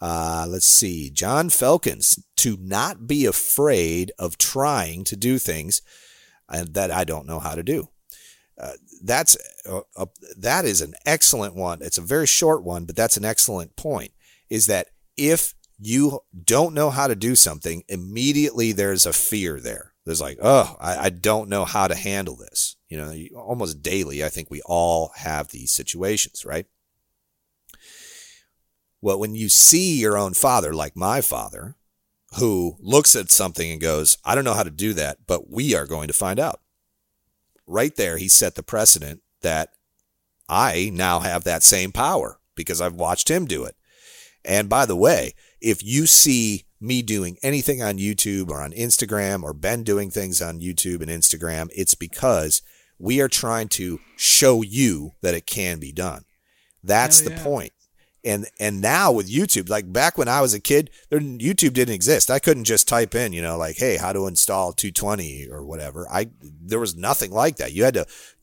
[0.00, 1.10] Uh, let's see.
[1.10, 5.82] John Felkins, to not be afraid of trying to do things
[6.48, 7.88] uh, that I don't know how to do.
[8.58, 8.72] Uh,
[9.02, 10.06] that's a, a,
[10.36, 11.78] that is an excellent one.
[11.82, 14.12] It's a very short one, but that's an excellent point.
[14.48, 19.93] Is that if you don't know how to do something, immediately there's a fear there
[20.04, 22.76] there's like, oh, I, I don't know how to handle this.
[22.88, 26.66] You know, almost daily, I think we all have these situations, right?
[29.00, 31.76] Well, when you see your own father, like my father,
[32.38, 35.74] who looks at something and goes, I don't know how to do that, but we
[35.74, 36.60] are going to find out.
[37.66, 39.70] Right there, he set the precedent that
[40.48, 43.76] I now have that same power because I've watched him do it.
[44.44, 49.42] And by the way, if you see me doing anything on YouTube or on Instagram
[49.42, 52.62] or Ben doing things on YouTube and Instagram, it's because
[52.98, 56.24] we are trying to show you that it can be done.
[56.82, 57.72] That's oh, the point.
[58.24, 61.94] And and now with YouTube, like back when I was a kid, there, YouTube didn't
[61.94, 62.30] exist.
[62.30, 66.08] I couldn't just type in, you know, like, hey, how to install 220 or whatever.
[66.10, 67.72] I there was nothing like that.
[67.72, 68.06] You had to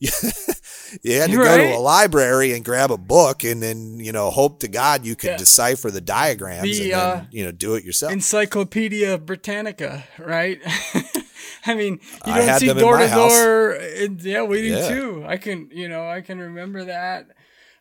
[1.02, 4.12] You had to You're go to a library and grab a book, and then you
[4.12, 5.36] know hope to God you could Yeah.
[5.38, 8.12] decipher the diagrams The, and then uh, you know do it yourself.
[8.12, 10.60] Encyclopedia Britannica, right?
[11.66, 13.78] I mean, you don't see door to door.
[14.20, 14.88] Yeah, we do Yeah.
[14.88, 15.24] too.
[15.26, 17.28] I can, you know, I can remember that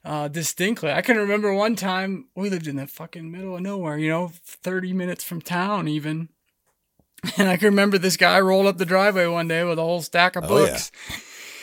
[0.04, 0.92] uh, distinctly.
[0.92, 4.32] I can remember one time we lived in the fucking middle of nowhere, you know,
[4.46, 6.30] 30 minutes from town even.
[7.38, 10.02] And I can remember this guy rolled up the driveway one day with a whole
[10.02, 10.72] stack of Oh, yeah.
[10.72, 10.92] books.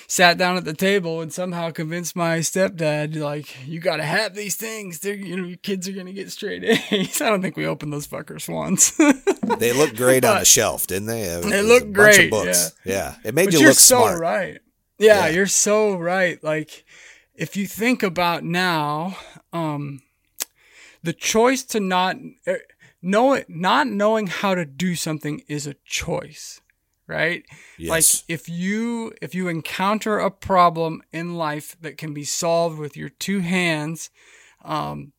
[0.06, 4.54] Sat down at the table and somehow convinced my stepdad, like, you gotta have these
[4.54, 5.00] things.
[5.00, 7.20] They're, you know, your kids are gonna get straight A's.
[7.20, 8.92] I don't think we opened those fuckers once.
[9.58, 11.22] they looked great on But- a shelf, didn't they?
[11.22, 12.72] It They was look a bunch great, books.
[12.84, 13.16] Yeah.
[13.24, 14.20] it made but you you're look so smart.
[14.20, 14.60] right.
[15.00, 15.28] Yeah, Yeah.
[15.34, 16.42] you're so right.
[16.42, 16.84] Like,
[17.38, 19.16] if you think about now,
[19.52, 20.02] um,
[21.02, 22.16] the choice to not
[22.46, 22.60] er,
[23.00, 26.60] know it, not knowing how to do something is a choice,
[27.06, 27.44] right?
[27.78, 27.90] Yes.
[27.90, 32.96] Like if you if you encounter a problem in life that can be solved with
[32.96, 34.10] your two hands,
[34.64, 35.12] um,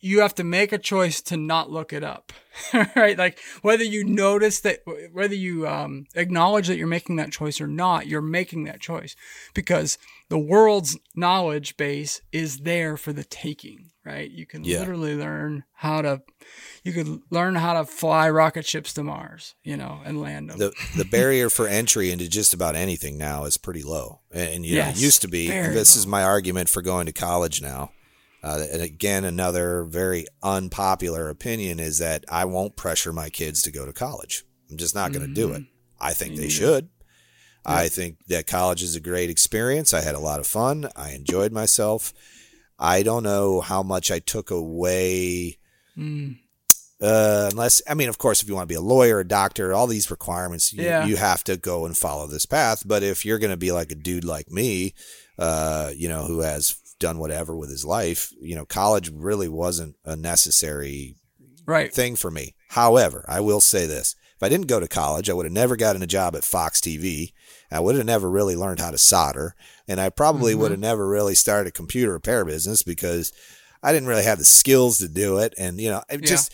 [0.00, 2.32] you have to make a choice to not look it up,
[2.96, 3.16] right?
[3.16, 4.80] Like whether you notice that,
[5.12, 9.16] whether you um, acknowledge that you're making that choice or not, you're making that choice
[9.54, 14.30] because the world's knowledge base is there for the taking, right?
[14.30, 14.80] You can Yeah.
[14.80, 16.22] literally learn how to,
[16.84, 20.58] you could learn how to fly rocket ships to Mars, you know, and land them.
[20.58, 24.76] the the barrier for entry into just about anything now is pretty low, and you
[24.76, 25.48] know it used to be.
[25.48, 26.00] This low.
[26.00, 27.92] is my argument for going to college now.
[28.46, 33.72] Uh, and again, another very unpopular opinion is that I won't pressure my kids to
[33.72, 34.44] go to college.
[34.70, 35.64] I'm just not going to do it.
[36.00, 36.88] I think Me they should.
[37.64, 39.92] I think that college is a great experience.
[39.92, 40.88] I had a lot of fun.
[40.94, 42.12] I enjoyed myself.
[42.78, 45.58] I don't know how much I took away
[45.98, 46.36] Mm.
[47.00, 49.72] uh, unless I mean, of course, if you want to be a lawyer, a doctor,
[49.72, 51.06] all these requirements, you, Yeah.
[51.06, 52.82] you have to go and follow this path.
[52.86, 54.94] But if you're going to be like a dude like me,
[55.38, 59.96] uh, you know, who has done whatever with his life, you know, college really wasn't
[60.04, 61.16] a necessary
[61.66, 61.92] Right.
[61.92, 62.54] thing for me.
[62.70, 65.76] However, I will say this: if I didn't go to college, I would have never
[65.76, 67.32] gotten a job at Fox TV.
[67.72, 69.54] I would have never really learned how to solder,
[69.88, 70.60] and I probably Mm-hmm.
[70.62, 73.32] would have never really started a computer repair business because
[73.82, 75.54] I didn't really have the skills to do it.
[75.58, 76.28] And you know, it Yeah.
[76.28, 76.52] just,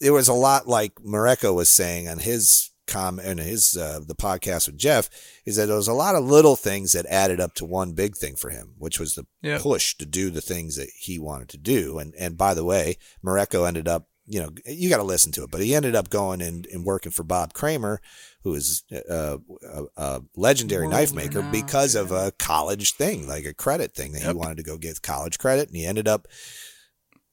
[0.00, 4.14] it was a lot like Mareko was saying on his com and his uh, the
[4.14, 5.08] podcast with Jeff
[5.46, 8.16] is that there was a lot of little things that added up to one big
[8.16, 9.58] thing for him, which was the Yeah.
[9.60, 11.98] push to do the things that he wanted to do.
[11.98, 15.44] And and by the way, Mareko ended up, you know, you got to listen to
[15.44, 18.00] it, but he ended up going and, and working for Bob Kramer,
[18.42, 19.38] who is uh,
[19.74, 24.12] a, a legendary World knife maker because of a college thing, like a credit thing
[24.12, 26.26] that he wanted to go get college credit, and he ended up.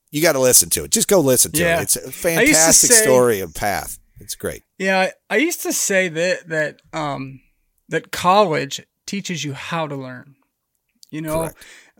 [0.10, 0.92] You got to listen to it.
[0.92, 1.80] Just go listen to Yeah.
[1.80, 1.84] it.
[1.84, 4.00] It's a fantastic say- story of path.
[4.20, 4.64] It's great.
[4.78, 7.42] Yeah, I, I used to say that that um
[7.90, 10.36] that college teaches you how to learn.
[11.10, 11.52] You know,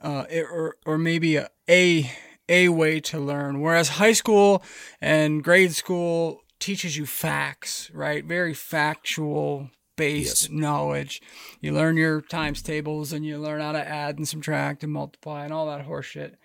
[0.02, 2.12] uh, it, or or maybe a, a
[2.50, 4.64] a way to learn, whereas high school
[5.02, 8.26] and grade school teaches you facts, right?
[8.26, 10.50] Very factual based Yes.
[10.50, 11.22] knowledge.
[11.62, 15.44] You learn your times tables and you learn how to add and subtract and multiply
[15.44, 16.36] and all that horseshit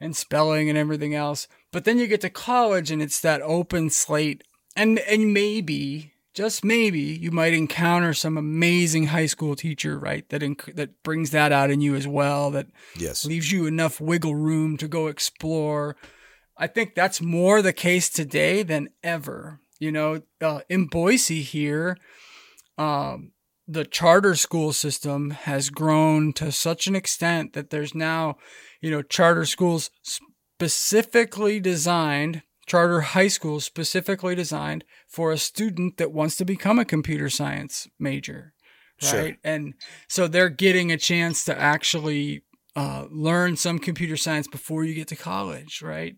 [0.00, 1.46] and spelling and everything else.
[1.72, 4.42] But then you get to college and it's that open slate.
[4.80, 10.26] And and maybe, just maybe, you might encounter some amazing high school teacher, right?
[10.30, 12.50] That inc- that brings that out in you as well.
[12.50, 13.26] That Yes.
[13.26, 15.96] leaves you enough wiggle room to go explore.
[16.56, 19.60] I think that's more the case today than ever.
[19.78, 21.98] You know, uh, in Boise here,
[22.78, 23.32] um,
[23.68, 28.36] the charter school system has grown to such an extent that there's now,
[28.80, 36.12] you know, charter schools specifically designed, charter high schools specifically designed for a student that
[36.12, 38.54] wants to become a computer science major.
[38.98, 39.22] Sure.
[39.22, 39.38] Right.
[39.42, 39.74] And
[40.06, 42.44] so they're getting a chance to actually
[42.76, 45.82] uh, learn some computer science before you get to college.
[45.82, 46.14] Right.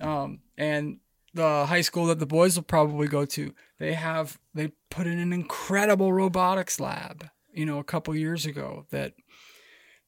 [0.00, 0.98] Um, and
[1.34, 5.20] the high school that the boys will probably go to, they have they put in
[5.20, 7.28] an incredible robotics lab.
[7.52, 9.12] You know, a couple years ago that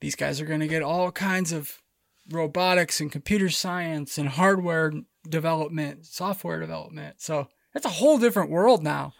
[0.01, 1.83] these guys are going to get all kinds of
[2.33, 4.93] robotics and computer science and hardware
[5.29, 7.17] development, software development.
[7.21, 9.15] So it's a whole different world now.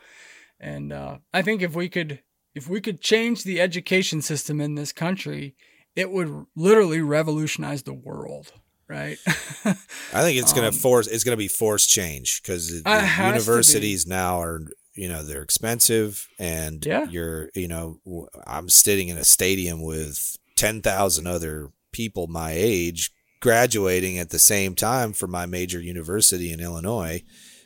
[0.61, 2.21] And uh, I think if we could
[2.55, 5.57] if we could change the education system in this country,
[5.97, 8.53] it would literally revolutionize the world,
[8.89, 9.19] right?
[9.65, 11.07] I think it's going Um, to force.
[11.09, 13.27] It's going to be forced change because the It has to be.
[13.27, 14.61] universities now are,
[14.95, 17.07] you know, they're expensive, and Yeah.
[17.11, 17.99] you're, you know,
[18.47, 23.11] I'm sitting in a stadium with ten thousand other people my age
[23.45, 27.23] graduating at the same time from my major university in Illinois,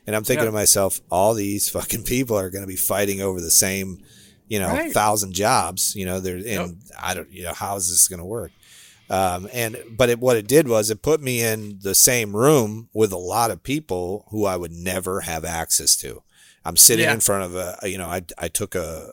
[0.07, 0.51] and I'm thinking Yeah.
[0.51, 4.03] to myself, all these fucking people are going to be fighting over the same,
[4.49, 4.93] you know, Right.
[4.93, 5.95] thousand jobs.
[5.95, 6.72] You know, they're and Yep.
[7.01, 8.51] I don't, you know, how is this going to work?
[9.09, 12.89] Um, and but it, what it did was it put me in the same room
[12.93, 16.22] with a lot of people who I would never have access to.
[16.64, 17.14] I'm sitting Yeah.
[17.14, 19.12] in front of a, you know, I, I took a,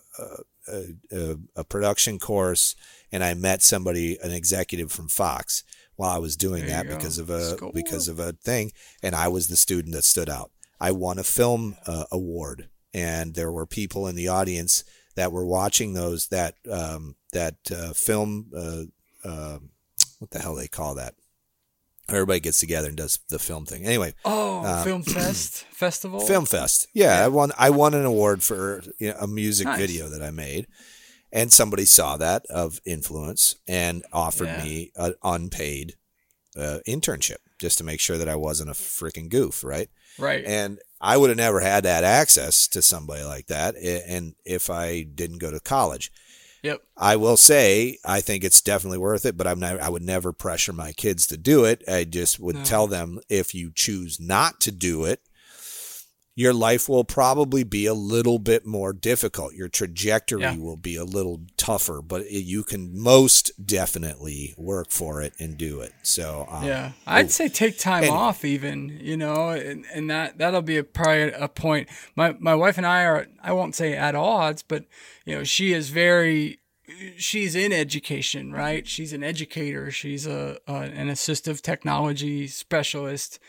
[0.68, 2.76] a, a, a production course
[3.12, 5.64] and I met somebody, an executive from Fox
[5.96, 7.72] while I was doing There that because of a, Score.
[7.74, 8.72] because of a thing.
[9.04, 10.52] And I was the student that stood out.
[10.80, 14.84] I won a film uh, award and there were people in the audience
[15.16, 18.84] that were watching those, that, um, that, uh, film, uh,
[19.28, 19.70] um
[20.20, 21.14] what the hell they call that?
[22.08, 23.84] Everybody gets together and does the film thing.
[23.86, 26.20] Anyway, Oh, Uh, Film Fest Festival.
[26.20, 26.88] Film Fest.
[26.94, 27.52] Yeah, I won.
[27.58, 29.80] I won an award for you know, a music Nice.
[29.80, 30.68] video that I made,
[31.36, 34.64] and somebody saw that of influence and offered Yeah.
[34.64, 35.96] me an unpaid
[36.58, 39.90] uh, internship just to make sure that I wasn't a freaking goof, right?
[40.18, 40.46] Right.
[40.46, 45.04] And I would have never had that access to somebody like that, and if I
[45.04, 46.12] didn't go to college.
[46.64, 46.82] Yep.
[46.98, 50.32] I will say I think it's definitely worth it, but I'm not, I would never
[50.34, 51.84] pressure my kids to do it.
[51.88, 52.64] I just would No.
[52.64, 55.22] tell them if you choose not to do it,
[56.38, 59.54] your life will probably be a little bit more difficult.
[59.54, 60.58] Your trajectory Yeah.
[60.58, 65.58] will be a little tougher, but it, you can most definitely work for it and
[65.58, 65.94] do it.
[66.04, 70.38] So um, Yeah, I'd say take time And- off, even you know, and, and that
[70.38, 71.88] that'll be a probably a point.
[72.16, 74.86] My my wife and I are I won't say at odds, but
[75.26, 76.60] you know, she is very
[77.18, 78.86] she's in education, right?
[78.88, 79.90] She's an educator.
[79.90, 83.40] She's a, a an assistive technology specialist,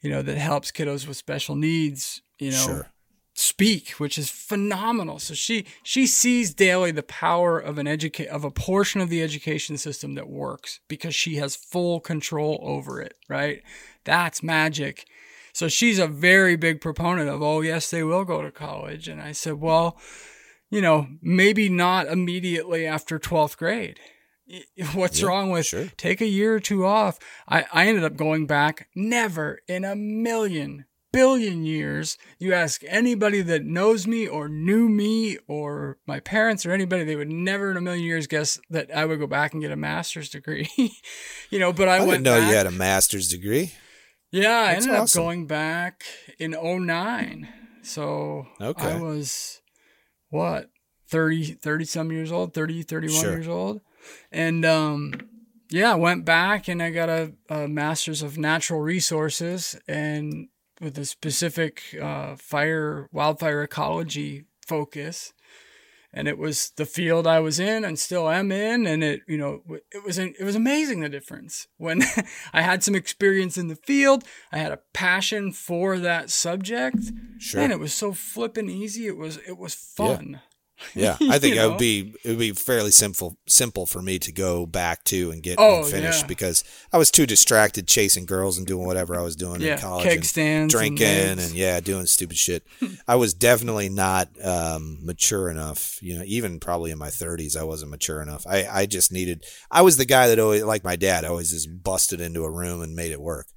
[0.00, 2.22] you know, that helps kiddos with special needs.
[2.38, 2.90] You know, sure.
[3.34, 5.18] speak, which is phenomenal.
[5.18, 9.22] So she she sees daily the power of an educate of a portion of the
[9.22, 13.62] education system that works because she has full control over it, right?
[14.04, 15.06] That's magic.
[15.52, 19.08] So she's a very big proponent of, oh yes, they will go to college.
[19.08, 19.98] And I said, well,
[20.70, 23.98] you know, maybe not immediately after 12th grade.
[24.94, 25.88] What's Yeah, wrong with sure.
[25.96, 27.18] take a year or two off?
[27.48, 28.88] I, I ended up going back.
[28.94, 32.18] Never in a million billion years.
[32.38, 37.16] You ask anybody that knows me or knew me or my parents or anybody, they
[37.16, 39.76] would never in a million years guess that I would go back and get a
[39.76, 40.68] master's degree.
[41.50, 42.50] you know, but I, I, went didn't know back.
[42.50, 43.72] you had a master's degree.
[44.30, 45.20] Yeah, I ended awesome.
[45.22, 46.04] up going back
[46.38, 47.48] in 09.
[47.82, 48.92] So Okay.
[48.92, 49.62] I was
[50.28, 50.68] what
[51.08, 53.32] 30 30 some years old 30 31 Sure.
[53.32, 53.80] years old
[54.32, 55.12] and um
[55.70, 60.48] yeah i went back and i got a, a master's of natural resources and
[60.80, 65.32] with a specific uh, fire wildfire ecology focus
[66.12, 69.36] and it was the field I was in and still am in, and it you
[69.36, 69.60] know
[69.92, 72.02] it was it was amazing the difference when
[72.54, 74.24] I had some experience in the field.
[74.50, 77.60] I had a passion for that subject, Sure.
[77.60, 79.06] and it was so flippin' easy.
[79.06, 80.30] It was it was fun.
[80.32, 80.38] Yeah,
[80.96, 84.30] I think You it would be it would be fairly simple simple for me to
[84.32, 86.26] go back to and get Oh, and finish yeah.
[86.26, 86.62] because
[86.92, 90.04] I was too distracted chasing girls and doing whatever I was doing Yeah, in college,
[90.04, 91.54] keg stands, drinking, and, legs.
[91.54, 92.64] yeah, doing stupid shit.
[93.08, 95.98] I was definitely not um, mature enough.
[96.02, 98.46] You know, even probably in my 30s, I wasn't mature enough.
[98.46, 99.44] I I just needed.
[99.70, 102.82] I was the guy that always, like my dad, always just busted into a room
[102.82, 103.48] and made it work,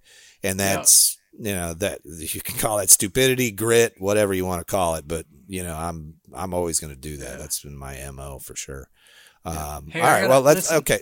[0.43, 0.75] and Yeah.
[0.77, 1.17] that's.
[1.39, 5.07] You know that you can call that stupidity, grit, whatever you want to call it,
[5.07, 7.39] but you know I'm I'm always going to do that.
[7.39, 8.87] That's been my mo for sure.
[9.43, 10.77] Um, Hey, all right, well let's listen.
[10.77, 10.99] okay.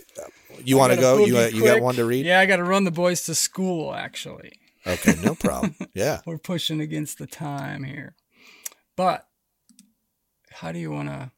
[0.64, 1.24] You want to go?
[1.24, 2.24] You uh, you got one to read?
[2.26, 3.94] Yeah, I got to run the boys to school.
[3.94, 4.52] Actually,
[4.86, 5.74] Okay, no problem.
[5.94, 6.20] Yeah.
[6.26, 8.14] we're pushing against the time here,
[8.96, 9.26] but
[10.52, 11.30] how do you want to?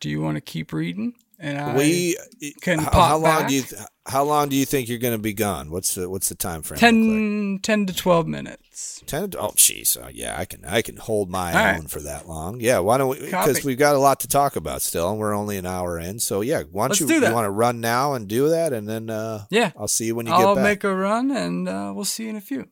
[0.00, 1.14] Do you want to keep reading?
[1.38, 2.16] And I, we
[2.62, 3.48] can how, pop how long back.
[3.48, 5.70] do you th- how long do you think you're going to be gone?
[5.70, 6.76] What's the what's the time frame?
[6.76, 6.90] look like?
[6.92, 9.02] 10, 10 to 12 minutes.
[9.06, 9.30] Ten?
[9.38, 9.96] Oh, jeez.
[10.02, 11.76] Uh, yeah, I can I can hold my All right.
[11.78, 12.60] own for that long.
[12.60, 12.78] Yeah.
[12.80, 13.20] Why don't we?
[13.20, 16.20] Because we've got a lot to talk about still, and we're only an hour in.
[16.20, 18.72] So yeah, why don't Let's you do you want to run now and do that,
[18.72, 19.72] and then uh, Yeah.
[19.76, 20.64] I'll see you when you I'll get back.
[20.64, 22.68] make a run and uh, we'll see you in a few.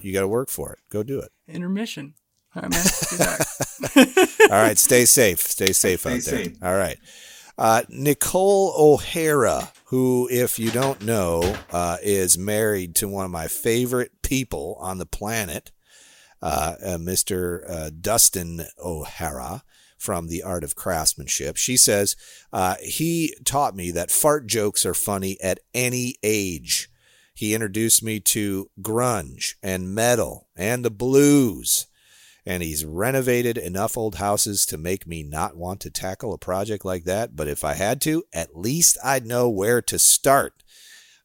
[0.00, 0.78] you got to work for it.
[0.90, 1.30] Go do it.
[1.46, 2.14] Intermission.
[2.56, 4.08] All right, man.
[4.50, 5.40] All right, stay safe.
[5.40, 6.46] Stay safe out there.
[6.62, 6.98] All right.
[7.58, 13.48] Uh, Nicole O'Hara, who, if you don't know, uh, is married to one of my
[13.48, 15.72] favorite people on the planet,
[16.40, 17.68] uh, uh, Mr.
[17.68, 19.64] Uh, Dustin O'Hara
[19.98, 21.56] from The Art of Craftsmanship.
[21.56, 22.14] She says,
[22.52, 26.88] uh, he taught me that fart jokes are funny at any age.
[27.34, 31.87] He introduced me to grunge and metal and the blues
[32.48, 36.82] and he's renovated enough old houses to make me not want to tackle a project
[36.82, 37.36] like that.
[37.36, 40.54] But if I had to, at least I'd know where to start.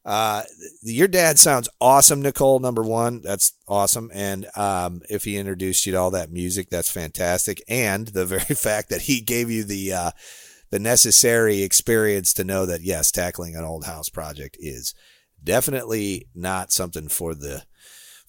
[0.04, 0.42] Uh,
[0.82, 2.58] your dad sounds awesome, Nicole.
[2.58, 4.10] Number one, that's awesome.
[4.12, 7.62] And um, if he introduced you to all that music, that's fantastic.
[7.68, 10.10] And the very fact that he gave you the uh,
[10.68, 14.94] the necessary experience to know that yes, tackling an old house project is
[15.42, 17.64] definitely not something for the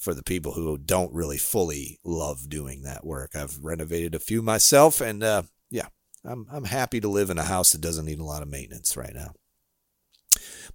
[0.06, 3.32] for the people who don't really fully love doing that work.
[3.36, 5.88] I've renovated a few myself, and uh, yeah,
[6.24, 8.96] I'm I'm happy to live in a house that doesn't need a lot of maintenance
[8.96, 9.34] right now.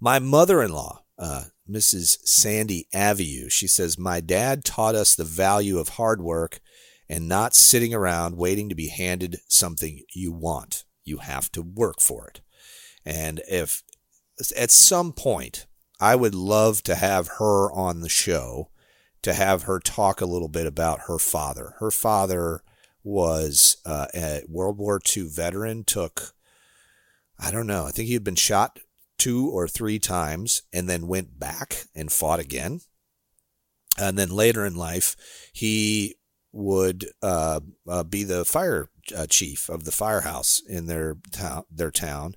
[0.00, 2.18] My mother-in-law, uh, Mrs.
[2.24, 6.58] Sandy Aviu, she says my dad taught us the value of hard work
[7.08, 10.84] and not sitting around waiting to be handed something you want.
[11.04, 12.40] You have to work for it.
[13.04, 13.84] And if
[14.56, 15.66] at some point
[16.00, 18.70] I would love to have her on the show
[19.22, 21.74] to have her talk a little bit about her father.
[21.78, 22.62] Her father
[23.02, 26.34] was uh, a World War II veteran, took,
[27.38, 28.78] I don't know, I think he had been shot
[29.18, 32.80] two or three times and then went back and fought again.
[33.98, 35.14] And then later in life,
[35.52, 36.16] he
[36.52, 41.90] would uh, uh, be the fire uh, chief of the firehouse in their town, their
[41.90, 42.34] town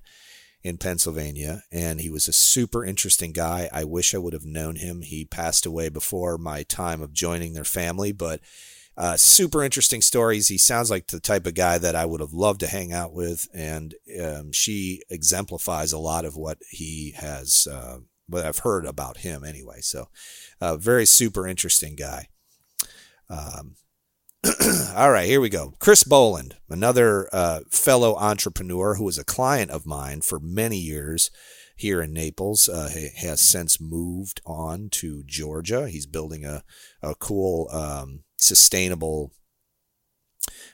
[0.64, 3.68] in Pennsylvania, and he was a super interesting guy.
[3.70, 5.02] I wish I would have known him.
[5.02, 8.40] He passed away before my time of joining their family, but
[8.96, 10.48] uh, super interesting stories.
[10.48, 13.12] He sounds like the type of guy that I would have loved to hang out
[13.12, 18.86] with, and um, she exemplifies a lot of what he has, uh, what I've heard
[18.86, 19.80] about him anyway.
[19.82, 20.08] So,
[20.62, 22.28] uh, very super interesting guy.
[23.28, 23.76] Um,
[24.94, 25.74] all right, here we go.
[25.78, 31.30] Chris Boland, another uh, fellow entrepreneur who was a client of mine for many years
[31.76, 35.88] here in Naples, uh, has since moved on to Georgia.
[35.88, 36.62] He's building a,
[37.02, 39.32] a cool, um, sustainable.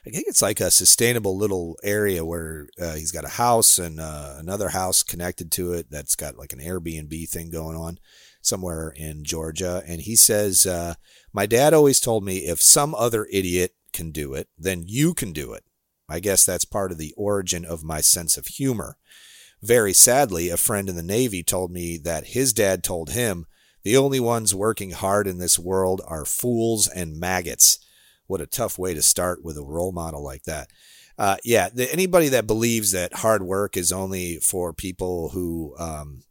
[0.05, 4.01] I think it's like a sustainable little area where uh, he's got a house and
[4.01, 7.99] uh, another house connected to it that's got like an Airbnb thing going on
[8.41, 9.83] somewhere in Georgia.
[9.87, 10.95] And he says, uh,
[11.33, 15.33] My dad always told me if some other idiot can do it, then you can
[15.33, 15.63] do it.
[16.09, 18.97] I guess that's part of the origin of my sense of humor.
[19.61, 23.45] Very sadly, a friend in the Navy told me that his dad told him,
[23.83, 27.77] The only ones working hard in this world are fools and maggots.
[28.27, 30.69] What a tough way to start with a role model like that.
[31.17, 36.23] Uh, yeah, the, anybody that believes that hard work is only for people who um,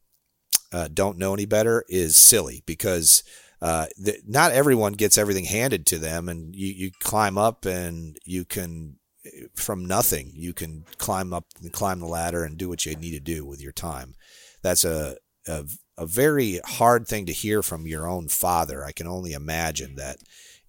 [0.73, 3.23] uh, don't know any better is silly because
[3.61, 8.19] uh, the, not everyone gets everything handed to them, and you, you climb up and
[8.25, 8.97] you can
[9.55, 13.11] from nothing you can climb up and climb the ladder and do what you need
[13.11, 14.15] to do with your time.
[14.63, 15.17] That's a,
[15.47, 15.67] a
[15.99, 18.83] a very hard thing to hear from your own father.
[18.83, 20.17] I can only imagine that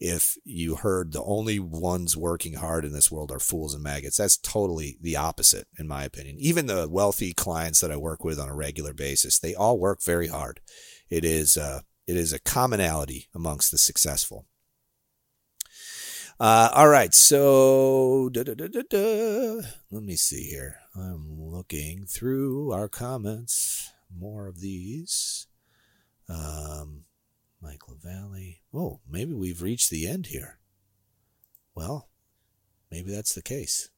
[0.02, 4.18] if you heard the only ones working hard in this world are fools and maggots.
[4.18, 6.38] That's totally the opposite, in my opinion.
[6.40, 10.04] Even the wealthy clients that I work with on a regular basis, they all work
[10.04, 10.60] very hard.
[11.12, 14.48] It is uh, it is a commonality amongst the successful.
[16.40, 20.78] Uh, all right, so da, da, da, let me see here.
[20.96, 23.92] I'm looking through our comments.
[24.12, 25.46] More of these.
[26.28, 27.04] Um,
[27.62, 28.62] Mike LaValle.
[28.74, 30.60] Oh, maybe we've reached the end here.
[31.76, 32.10] Well,
[32.90, 33.90] maybe that's the case.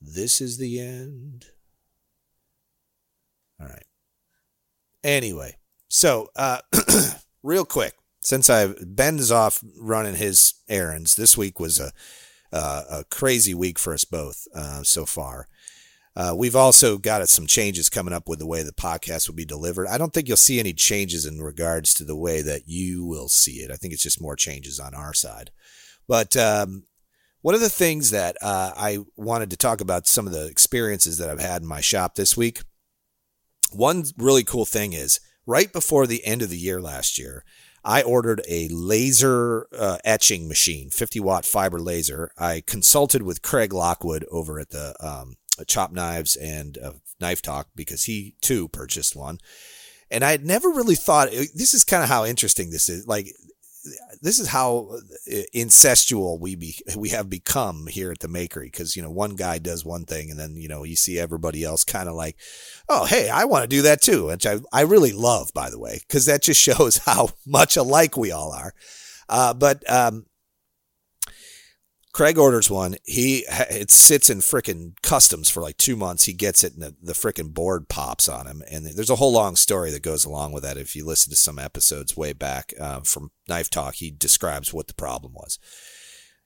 [0.00, 1.46] This is the end.
[3.60, 3.86] All right.
[5.02, 5.56] Anyway,
[5.88, 6.60] so uh,
[7.42, 11.92] real quick, since I Ben is off running his errands, this week was a
[12.52, 15.48] uh, a crazy week for us both uh, so far.
[16.18, 19.44] Uh, we've also got some changes coming up with the way the podcast will be
[19.44, 19.86] delivered.
[19.86, 23.28] I don't think you'll see any changes in regards to the way that you will
[23.28, 23.70] see it.
[23.70, 25.52] I think it's just more changes on our side.
[26.08, 26.82] But um,
[27.40, 31.18] one of the things that uh, I wanted to talk about some of the experiences
[31.18, 32.62] that I've had in my shop this week.
[33.70, 37.44] One really cool thing is right before the end of the year last year,
[37.84, 42.32] I ordered a laser uh, etching machine, 50 watt fiber laser.
[42.36, 45.36] I consulted with Craig Lockwood over at the um,
[45.66, 49.38] Chop Knives and uh, Knife Talk because he too purchased one.
[50.10, 53.06] And I had never really thought this is kind of how interesting this is.
[53.06, 53.26] Like,
[54.20, 58.96] this is how uh, incestual we be we have become here at the makery because
[58.96, 61.84] you know one guy does one thing and then you know you see everybody else
[61.84, 62.36] kind of like
[62.88, 65.78] oh hey i want to do that too which i, I really love by the
[65.78, 68.74] way because that just shows how much alike we all are
[69.28, 70.24] uh, but um,
[72.18, 72.96] Craig orders one.
[73.04, 76.24] He it sits in freaking customs for like two months.
[76.24, 78.60] He gets it, and the, the freaking board pops on him.
[78.68, 80.76] And there's a whole long story that goes along with that.
[80.76, 84.88] If you listen to some episodes way back uh, from Knife Talk, he describes what
[84.88, 85.60] the problem was.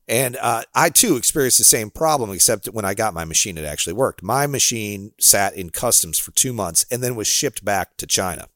[0.07, 3.64] And uh, I too experienced the same problem, except when I got my machine, it
[3.64, 4.23] actually worked.
[4.23, 8.49] My machine sat in customs for two months and then was shipped back to China.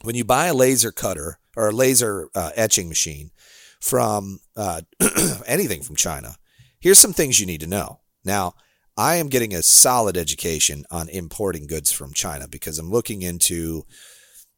[0.00, 3.32] When you buy a laser cutter or a laser uh, etching machine,
[3.80, 4.82] from uh,
[5.46, 6.36] anything from China.
[6.80, 8.00] Here's some things you need to know.
[8.24, 8.54] Now,
[8.96, 13.84] I am getting a solid education on importing goods from China because I'm looking into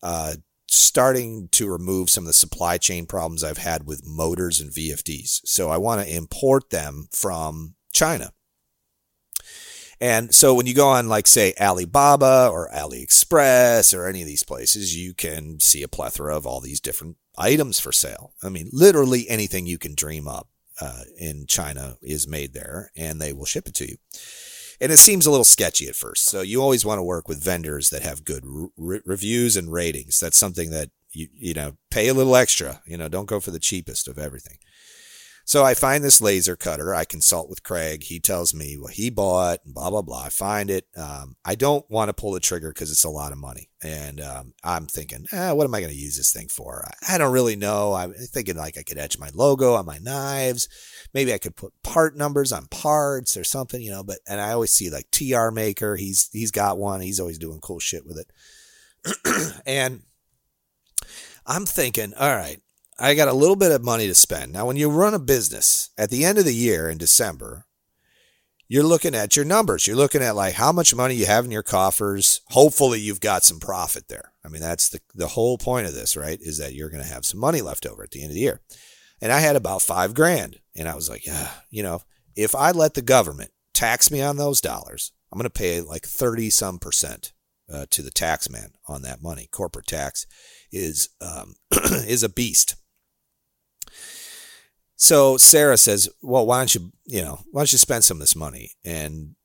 [0.03, 0.35] uh,
[0.69, 5.41] starting to remove some of the supply chain problems I've had with motors and VFDs.
[5.45, 8.33] So I want to import them from China.
[10.01, 14.45] And so when you go on, like, say, Alibaba or AliExpress or any of these
[14.45, 18.33] places, you can see a plethora of all these different items for sale.
[18.43, 20.49] I mean, literally anything you can dream up
[20.81, 23.97] uh, in China is made there and they will ship it to you.
[24.81, 26.27] And it seems a little sketchy at first.
[26.27, 28.45] So you always want to work with vendors that have good
[28.77, 30.21] re- reviews and ratings.
[30.21, 32.81] That's something that you, you know, pay a little extra.
[32.87, 34.59] You know, don't go for the cheapest of everything.
[35.49, 36.95] So I find this laser cutter.
[36.95, 38.03] I consult with Craig.
[38.03, 40.25] He tells me what he bought, blah, blah, blah.
[40.25, 40.85] I find it.
[40.95, 43.71] Um, I don't want to pull the trigger because it's a lot of money.
[43.83, 46.87] And um, I'm thinking, eh, what am I going to use this thing for?
[46.87, 47.95] I, I don't really know.
[47.95, 50.69] I'm thinking like I could etch my logo on my knives.
[51.15, 54.53] Maybe I could put part numbers on parts or something, you know, but, and I
[54.53, 55.97] always see like TR Maker.
[55.97, 57.01] He's, he's got one.
[57.01, 59.63] He's always doing cool shit with it.
[59.67, 60.03] and
[61.47, 62.61] I'm thinking, all right,
[62.99, 64.53] I got a little bit of money to spend.
[64.53, 67.67] Now, when you run a business at the end of the year in December,
[68.67, 69.87] you're looking at your numbers.
[69.87, 72.43] You're looking at like how much money you have in your coffers.
[72.49, 74.33] Hopefully, you've got some profit there.
[74.45, 76.39] I mean, that's the, the whole point of this, right?
[76.41, 78.41] Is that you're going to have some money left over at the end of the
[78.41, 78.61] year.
[79.21, 80.61] And I had about five grand.
[80.77, 82.03] And I was like, yeah, you know,
[82.37, 86.05] if I let the government tax me on those dollars, I'm going to pay like
[86.05, 87.33] 30 some percent
[87.73, 89.49] uh, to the tax man on that money.
[89.51, 90.27] Corporate tax
[90.73, 92.77] is um, is a beast.
[94.99, 98.21] So Sarah says, "Well, why don't you, you know, why don't you spend some of
[98.21, 99.37] this money and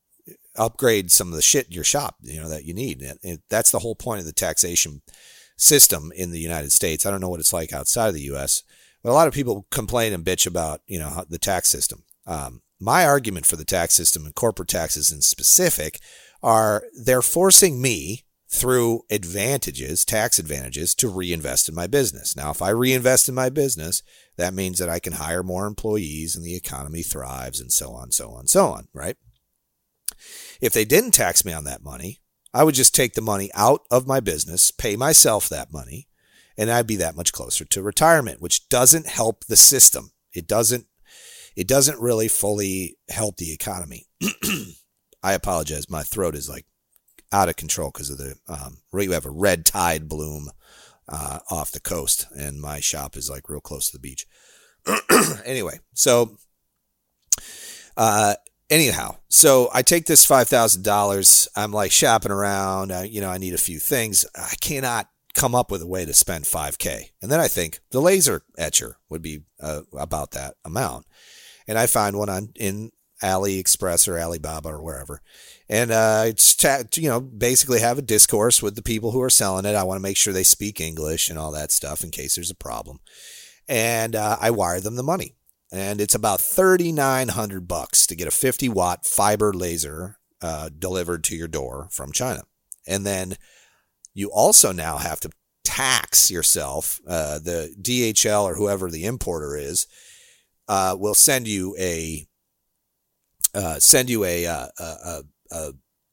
[0.56, 3.70] upgrade some of the shit in your shop, you know, that you need?" And that's
[3.70, 5.02] the whole point of the taxation
[5.56, 7.06] system in the United States.
[7.06, 8.64] I don't know what it's like outside of the U.S.,
[9.02, 12.02] but a lot of people complain and bitch about, you know, the tax system.
[12.26, 16.00] Um, my argument for the tax system and corporate taxes in specific
[16.42, 18.24] are they're forcing me
[18.54, 22.36] through advantages, tax advantages, to reinvest in my business.
[22.36, 24.02] Now, if I reinvest in my business,
[24.36, 28.12] that means that I can hire more employees and the economy thrives and so on,
[28.12, 29.16] so on, so on, right?
[30.60, 32.20] If they didn't tax me on that money,
[32.52, 36.06] I would just take the money out of my business, pay myself that money,
[36.56, 40.12] and I'd be that much closer to retirement, which doesn't help the system.
[40.32, 40.86] It doesn't
[41.56, 44.06] it doesn't really fully help the economy.
[45.22, 45.88] I apologize.
[45.88, 46.66] My throat is like
[47.32, 50.50] out of control because of the um, you have a red tide bloom
[51.08, 54.26] uh, off the coast, and my shop is like real close to the beach.
[55.44, 56.36] anyway, so
[57.96, 58.34] uh,
[58.70, 61.48] anyhow, so I take this five thousand dollars.
[61.56, 62.92] I'm like shopping around.
[62.92, 64.24] Uh, you know, I need a few things.
[64.34, 67.10] I cannot come up with a way to spend five k.
[67.20, 71.06] And then I think the laser etcher would be uh, about that amount.
[71.66, 72.92] And I find one on in
[73.24, 75.20] AliExpress or Alibaba or wherever,
[75.68, 76.32] and uh,
[76.96, 79.74] you know, basically have a discourse with the people who are selling it.
[79.74, 82.50] I want to make sure they speak English and all that stuff in case there's
[82.50, 83.00] a problem.
[83.66, 85.34] And uh, I wire them the money,
[85.72, 90.68] and it's about thirty nine hundred bucks to get a fifty watt fiber laser uh,
[90.78, 92.42] delivered to your door from China,
[92.86, 93.36] and then
[94.12, 95.30] you also now have to
[95.64, 97.00] tax yourself.
[97.08, 99.86] Uh, the DHL or whoever the importer is
[100.68, 102.26] uh, will send you a
[103.54, 105.22] uh, send you a, uh, a, a
[105.54, 105.72] a,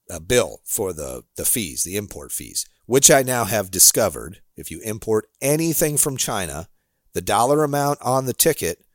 [0.09, 4.41] a bill for the, the fees, the import fees, which I now have discovered.
[4.55, 6.67] If you import anything from China,
[7.13, 8.85] the dollar amount on the ticket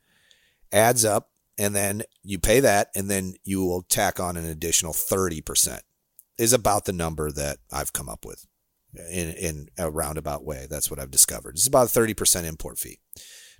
[0.71, 4.93] adds up and then you pay that and then you will tack on an additional
[4.93, 5.81] 30%
[6.37, 8.45] is about the number that I've come up with
[9.11, 10.67] in, in a roundabout way.
[10.69, 11.55] That's what I've discovered.
[11.55, 12.99] It's about a 30% import fee.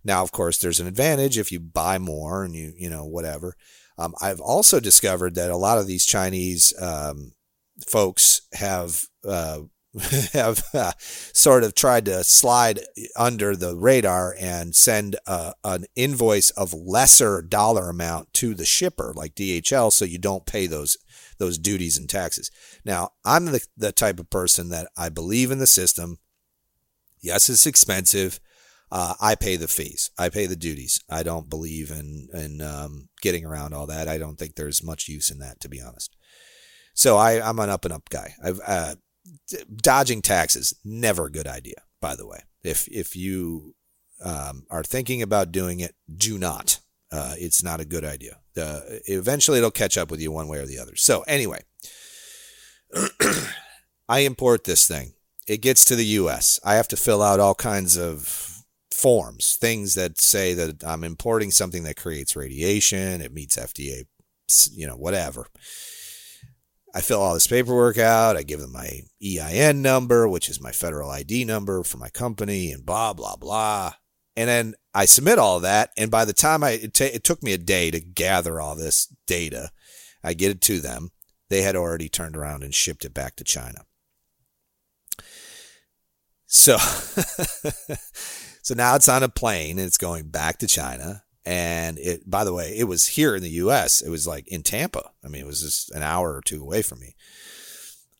[0.03, 3.55] Now, of course, there's an advantage if you buy more and you, you know, whatever.
[3.97, 7.33] Um, I've also discovered that a lot of these Chinese um,
[7.85, 9.61] folks have uh,
[10.33, 12.81] have uh, sort of tried to slide
[13.15, 19.13] under the radar and send uh, an invoice of lesser dollar amount to the shipper,
[19.15, 20.97] like DHL, so you don't pay those
[21.39, 22.51] those duties and taxes.
[22.83, 26.17] Now, I'm the, the type of person that I believe in the system.
[27.21, 28.39] Yes, it's expensive.
[28.91, 30.11] Uh, I pay the fees.
[30.17, 31.01] I pay the duties.
[31.09, 34.07] I don't believe in in um, getting around all that.
[34.07, 36.15] I don't think there's much use in that, to be honest.
[36.93, 38.33] So I, I'm an up and up guy.
[38.65, 38.95] Uh,
[39.75, 41.83] dodging taxes never a good idea.
[41.99, 43.75] By the way, if if you
[44.23, 46.79] um, are thinking about doing it, do not.
[47.11, 48.39] Uh, it's not a good idea.
[48.55, 50.95] eventually, it'll catch up with you one way or the other.
[50.95, 51.61] So anyway,
[54.09, 55.13] I import this thing.
[55.47, 56.59] It gets to the U.S.
[56.65, 58.56] I have to fill out all kinds of
[58.97, 64.05] forms, things that say that I'm importing something that creates radiation, it meets FDA,
[64.71, 65.47] you know, whatever.
[66.95, 68.35] I fill all this paperwork out.
[68.35, 72.71] I give them my EIN number, which is my federal ID number for my company,
[72.71, 73.93] and blah blah blah.
[74.35, 75.91] And then I submit all that.
[75.95, 78.75] And by the time I it, ta- it took me a day to gather all
[78.75, 79.69] this data,
[80.23, 81.11] I get it to them.
[81.49, 83.81] They had already turned around and shipped it back to China.
[86.47, 86.77] So,
[88.67, 91.23] so now it's on a plane and it's going back to China.
[91.45, 94.01] And it, by the way, it was here in the U.S.
[94.01, 95.11] It was like in Tampa.
[95.23, 97.15] I mean, it was just an hour or two away from me.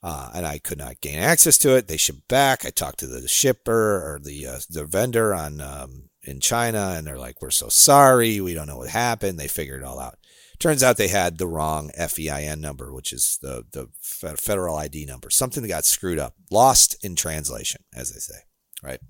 [0.02, 1.90] Uh, and I could not gain access to it.
[1.90, 2.66] They shipped back.
[2.66, 7.06] I talked to the shipper or the uh, the vendor on um, in China, and
[7.06, 8.40] they're like, "We're so sorry.
[8.40, 10.18] We don't know what happened." They figured it all out.
[10.60, 15.30] Turns out they had the wrong FEIN number, which is the the federal ID number.
[15.30, 18.40] Something that got screwed up, lost in translation, as they say.
[18.82, 19.02] Right.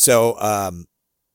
[0.00, 0.86] So um,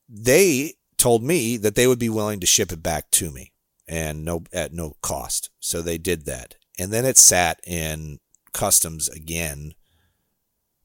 [0.09, 3.53] they told me that they would be willing to ship it back to me
[3.87, 5.51] and no at no cost.
[5.59, 6.55] So they did that.
[6.79, 8.17] And then it sat in
[8.53, 9.75] customs again.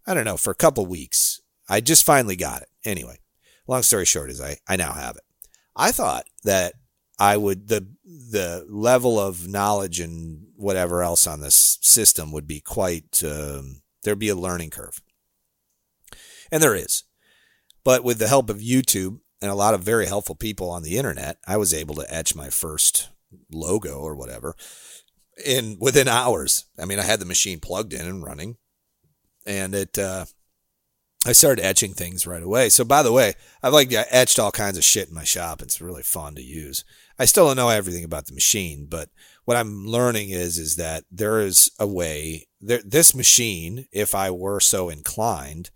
[0.06, 1.40] I don't know, for a couple weeks.
[1.70, 2.68] I just finally got it.
[2.84, 3.16] Anyway,
[3.66, 5.22] long story short is I, I now have it.
[5.74, 6.74] I thought that
[7.18, 12.60] I would the the level of knowledge and whatever else on this system would be
[12.60, 15.00] quite um, there'd be a learning curve,
[16.52, 17.04] and there is.
[17.84, 20.98] But with the help of YouTube and a lot of very helpful people on the
[20.98, 23.08] internet, I was able to etch my first
[23.50, 24.56] logo or whatever
[25.44, 26.66] in within hours.
[26.78, 28.56] I mean, I had the machine plugged in and running,
[29.46, 29.98] and it.
[29.98, 30.26] Uh,
[31.26, 32.70] I started etching things right away.
[32.70, 35.60] So, by the way, I've like etched all kinds of shit in my shop.
[35.60, 36.82] It's really fun to use.
[37.18, 39.10] I still don't know everything about the machine, but
[39.44, 42.46] what I'm learning is is that there is a way.
[42.58, 45.70] There, this machine, if I were so inclined,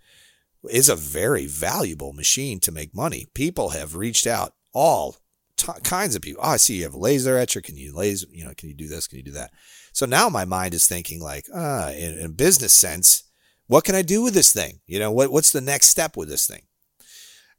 [0.70, 3.26] is a very valuable machine to make money.
[3.34, 5.16] People have reached out, all
[5.56, 6.42] t- kinds of people.
[6.44, 7.60] Oh, I see you have a laser etcher.
[7.60, 8.26] Can you laser?
[8.30, 9.06] You know, can you do this?
[9.06, 9.50] Can you do that?
[9.92, 13.24] So now my mind is thinking like, ah, in, in business sense,
[13.66, 14.80] what can I do with this thing?
[14.86, 16.62] You know, what what's the next step with this thing?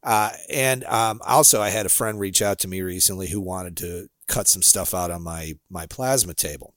[0.04, 3.76] Uh, and um, also, I had a friend reach out to me recently who wanted
[3.78, 6.76] to cut some stuff out on my my plasma table.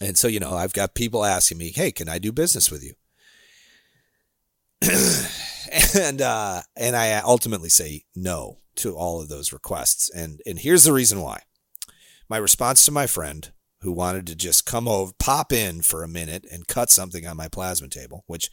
[0.00, 2.84] And so, you know, I've got people asking me, "Hey, can I do business with
[2.84, 2.94] you?"
[5.94, 10.10] and uh, and I ultimately say no to all of those requests.
[10.10, 11.42] And and here's the reason why.
[12.28, 13.50] My response to my friend
[13.80, 17.36] who wanted to just come over, pop in for a minute and cut something on
[17.36, 18.50] my plasma table, which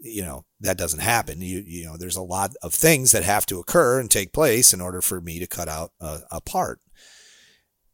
[0.00, 1.40] you know that doesn't happen.
[1.40, 4.72] You you know there's a lot of things that have to occur and take place
[4.72, 6.80] in order for me to cut out a, a part.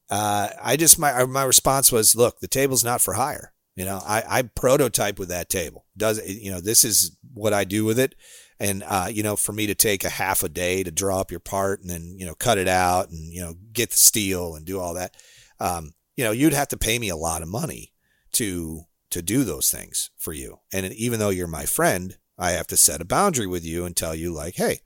[0.09, 3.53] Uh, I just my my response was, look, the table's not for hire.
[3.81, 5.87] You know, I, I prototype with that table.
[5.97, 8.15] Does you know this is what I do with it,
[8.59, 11.31] and uh, you know for me to take a half a day to draw up
[11.31, 14.55] your part and then you know cut it out and you know get the steel
[14.55, 15.17] and do all that,
[15.61, 17.95] um, you know you'd have to pay me a lot of money
[18.33, 20.59] to to do those things for you.
[20.75, 23.97] And even though you're my friend, I have to set a boundary with you and
[23.97, 24.81] tell you like, hey,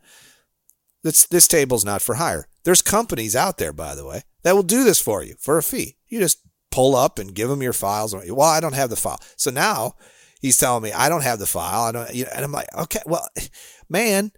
[1.03, 2.47] this this table's not for hire.
[2.63, 5.65] There's companies out there, by the way, that will do this for you for a
[5.65, 5.97] fee.
[6.07, 6.39] You just
[6.75, 8.13] pull up and give them your files.
[8.15, 9.21] Well, I don't have the file.
[9.37, 9.95] So now
[10.41, 11.85] he's telling me I don't have the file.
[11.85, 13.29] I don't, you know, and I'm like, okay, well,
[13.89, 14.33] man,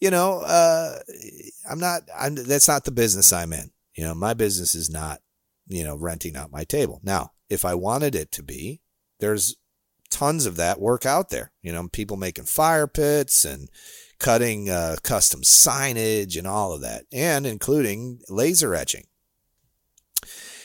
[0.00, 0.94] you know, uh,
[1.70, 3.72] I'm not, I'm, that's not the business I'm in.
[3.94, 5.20] You know, my business is not,
[5.68, 6.98] you know, renting out my table.
[7.02, 8.80] Now, if I wanted it to be,
[9.20, 9.56] there's
[10.10, 11.52] tons of that work out there.
[11.60, 13.68] You know, people making fire pits and
[14.18, 19.04] cutting uh, custom signage and all of that, and including laser etching.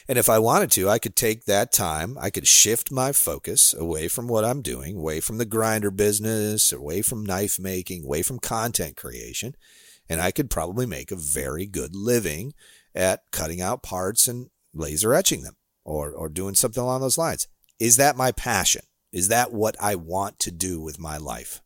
[0.10, 3.74] And if I wanted to, I could take that time, I could shift my focus
[3.74, 8.22] away from what I'm doing, away from the grinder business, away from knife making, away
[8.22, 9.56] from content creation,
[10.08, 12.54] and I could probably make a very good living
[12.96, 17.48] at cutting out parts and laser etching them or, or doing something along those lines.
[17.78, 18.84] Is that my passion?
[19.12, 21.62] Is that what I want to do with my life?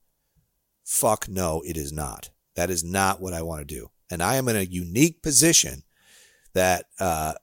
[0.84, 2.30] Fuck no, it is not.
[2.56, 3.92] That is not what I want to do.
[4.10, 5.84] And I am in a unique position
[6.54, 7.34] that uh,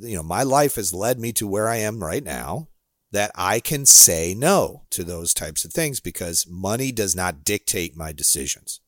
[0.00, 2.68] you know my life has led me to where I am right now
[3.12, 7.96] that I can say no to those types of things because money does not dictate
[7.96, 8.80] my decisions.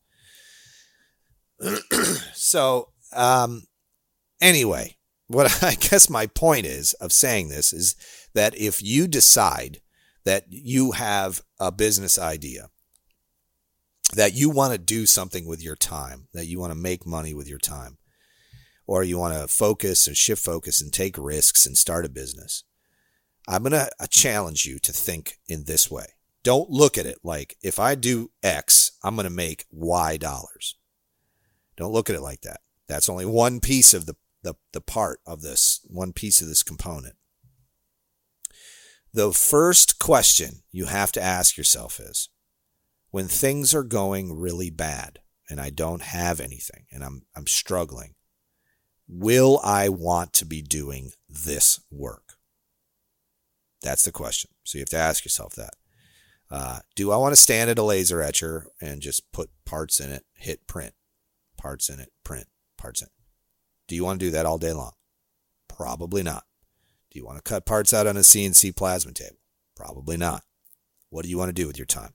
[2.32, 3.65] so um,
[4.41, 4.97] anyway,
[5.27, 7.97] what I guess my point is of saying this is
[8.35, 9.81] that if you decide
[10.24, 12.70] that you have a business idea
[14.15, 17.35] that you want to do something with your time, that you want to make money
[17.35, 17.99] with your time,
[18.86, 22.65] or you want to focus and shift focus and take risks and start a business,
[23.48, 26.06] I'm going to challenge you to think in this way.
[26.43, 30.77] Don't look at it like if I do X, I'm going to make Y dollars.
[31.77, 32.61] Don't look at it like that.
[32.86, 36.62] That's only one piece of the, the, the part of this, one piece of this
[36.62, 37.16] component.
[39.12, 42.28] the first question you have to ask yourself is
[43.11, 48.15] when things are going really bad and I don't have anything and I'm I'm struggling,
[49.09, 52.35] will I want to be doing this work?
[53.83, 54.51] That's the question.
[54.65, 55.75] So you have to ask yourself that.
[56.51, 60.11] Uh, do I want to stand at a laser etcher and just put parts in
[60.11, 60.95] it, hit print,
[61.57, 62.47] parts in it, print,
[62.79, 63.13] parts in it?
[63.89, 64.93] Do you want to do that all day long?
[65.69, 66.45] Probably not.
[67.11, 69.39] Do you want to cut parts out on a CNC plasma table?
[69.77, 70.43] Probably not.
[71.11, 72.15] What do you want to do with your time?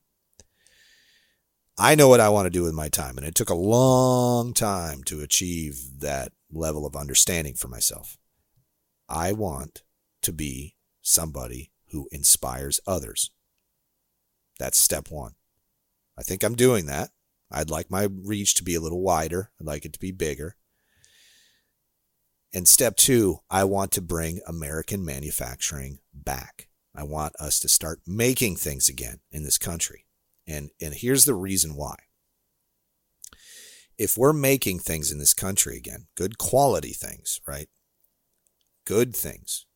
[1.78, 4.54] I know what I want to do with my time, and it took a long
[4.54, 8.18] time to achieve that level of understanding for myself.
[9.08, 9.84] I want
[10.22, 13.32] to be somebody who inspires others.
[14.60, 15.34] That's step one.
[16.18, 17.10] I think I'm doing that.
[17.52, 19.52] I'd like my reach to be a little wider.
[19.60, 20.56] I'd like it to be bigger.
[22.54, 26.68] And step two, I want to bring American manufacturing back.
[26.96, 30.06] I want us to start making things again in this country.
[30.48, 31.96] And, and here's the reason why.
[34.00, 37.70] If we're making things in this country again, good quality things, right?
[38.86, 39.68] Good things,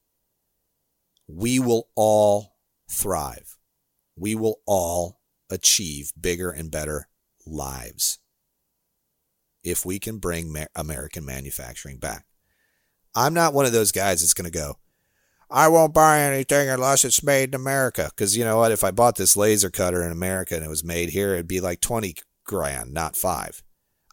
[1.28, 2.56] we will all
[2.90, 3.58] thrive.
[4.16, 5.20] We will all
[5.50, 7.08] achieve bigger and better
[7.46, 8.20] lives
[9.64, 12.26] if we can bring American manufacturing back.
[13.16, 14.78] I'm not one of those guys that's going to go,
[15.50, 18.10] I won't buy anything unless it's made in America.
[18.10, 18.72] Because you know what?
[18.72, 21.62] If I bought this laser cutter in America and it was made here, it'd be
[21.62, 23.63] like 20 grand, not five.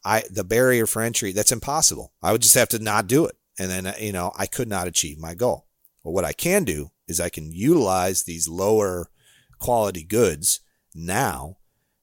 [0.05, 2.13] I the barrier for entry that's impossible.
[2.23, 4.89] I would just have to not do it, and then you know I could not
[4.89, 5.67] achieve my goal.
[6.03, 9.11] Well, what I can do is I can utilize these lower
[9.59, 10.61] quality goods
[10.95, 11.59] now,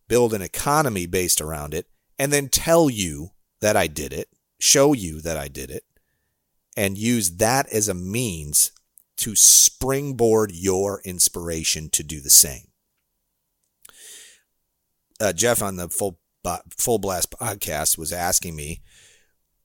[0.07, 1.87] build an economy based around it,
[2.19, 4.29] and then tell you that I did it,
[4.59, 5.83] show you that I did it,
[6.75, 8.71] and use that as a means
[9.17, 12.67] to springboard your inspiration to do the same.
[15.19, 16.19] Uh, Jeff on the full
[16.77, 18.81] full blast podcast was asking me,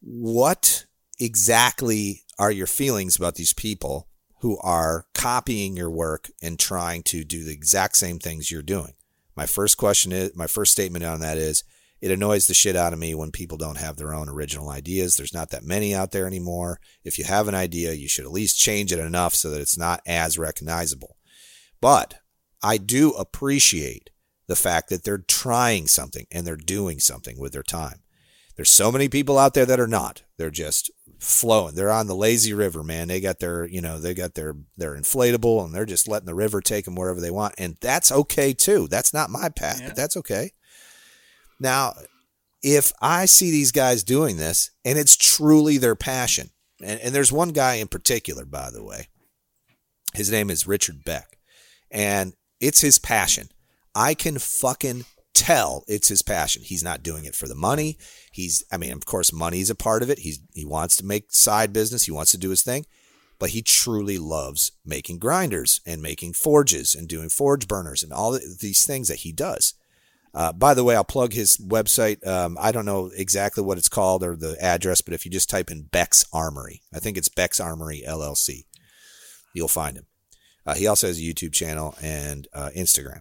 [0.00, 0.86] what
[1.18, 4.08] exactly are your feelings about these people
[4.40, 8.94] who are copying your work and trying to do the exact same things you're doing?
[9.36, 11.64] My first question is, my first statement on that is,
[12.00, 15.16] it annoys the shit out of me when people don't have their own original ideas.
[15.16, 16.80] There's not that many out there anymore.
[17.04, 19.78] If you have an idea, you should at least change it enough so that it's
[19.78, 21.16] not as recognizable.
[21.80, 22.14] But
[22.60, 24.10] I do appreciate
[24.52, 28.02] the fact that they're trying something and they're doing something with their time.
[28.54, 30.24] There's so many people out there that are not.
[30.36, 31.74] They're just flowing.
[31.74, 33.08] They're on the lazy river, man.
[33.08, 36.34] They got their, you know, they got their their inflatable and they're just letting the
[36.34, 37.54] river take them wherever they want.
[37.56, 38.88] And that's okay too.
[38.88, 39.86] That's not my path, yeah.
[39.86, 40.50] but that's okay.
[41.58, 41.94] Now,
[42.62, 46.50] if I see these guys doing this and it's truly their passion,
[46.82, 49.08] and, and there's one guy in particular, by the way,
[50.12, 51.38] his name is Richard Beck,
[51.90, 53.48] and it's his passion.
[53.94, 55.04] I can fucking
[55.34, 56.62] tell it's his passion.
[56.62, 57.98] He's not doing it for the money.
[58.30, 60.20] He's, I mean, of course, money is a part of it.
[60.20, 62.04] He's, he wants to make side business.
[62.04, 62.86] He wants to do his thing,
[63.38, 68.32] but he truly loves making grinders and making forges and doing forge burners and all
[68.32, 69.74] these things that he does.
[70.34, 72.26] Uh, by the way, I'll plug his website.
[72.26, 75.50] Um, I don't know exactly what it's called or the address, but if you just
[75.50, 78.64] type in Beck's Armory, I think it's Beck's Armory LLC,
[79.54, 80.06] you'll find him.
[80.64, 83.20] Uh, he also has a YouTube channel and uh, Instagram.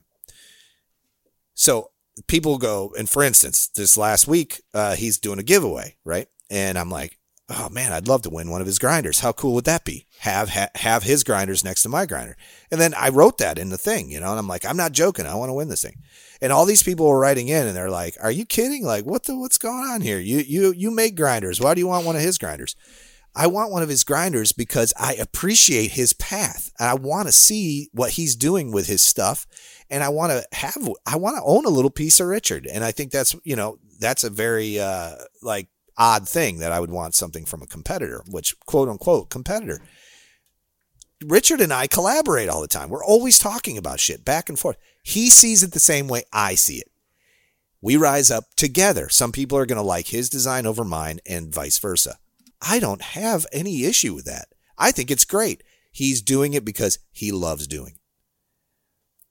[1.53, 1.91] So
[2.27, 6.27] people go, and for instance, this last week, uh, he's doing a giveaway, right?
[6.49, 7.17] And I'm like,
[7.49, 9.19] oh man, I'd love to win one of his grinders.
[9.19, 10.07] How cool would that be?
[10.19, 12.37] Have ha- have his grinders next to my grinder.
[12.69, 14.93] And then I wrote that in the thing, you know, and I'm like, I'm not
[14.93, 15.25] joking.
[15.25, 16.01] I want to win this thing.
[16.41, 18.85] And all these people were writing in and they're like, "Are you kidding?
[18.85, 20.19] Like what the what's going on here?
[20.19, 21.59] You you you make grinders.
[21.59, 22.75] Why do you want one of his grinders?"
[23.33, 26.69] I want one of his grinders because I appreciate his path.
[26.77, 29.47] I want to see what he's doing with his stuff.
[29.91, 32.65] And I want to have, I want to own a little piece of Richard.
[32.65, 36.79] And I think that's, you know, that's a very, uh, like odd thing that I
[36.79, 39.81] would want something from a competitor, which quote unquote competitor.
[41.23, 42.89] Richard and I collaborate all the time.
[42.89, 44.77] We're always talking about shit back and forth.
[45.03, 46.89] He sees it the same way I see it.
[47.81, 49.09] We rise up together.
[49.09, 52.17] Some people are going to like his design over mine and vice versa.
[52.61, 54.47] I don't have any issue with that.
[54.77, 55.63] I think it's great.
[55.91, 57.99] He's doing it because he loves doing it.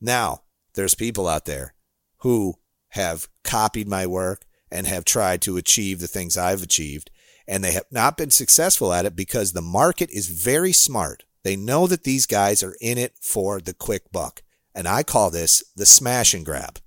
[0.01, 0.43] Now,
[0.75, 1.75] there's people out there
[2.19, 2.55] who
[2.91, 7.11] have copied my work, and have tried to achieve the things I've achieved.
[7.47, 11.25] And they have not been successful at it because the market is very smart.
[11.43, 14.43] They know that these guys are in it for the quick buck.
[14.75, 16.79] And I call this the smash and grab.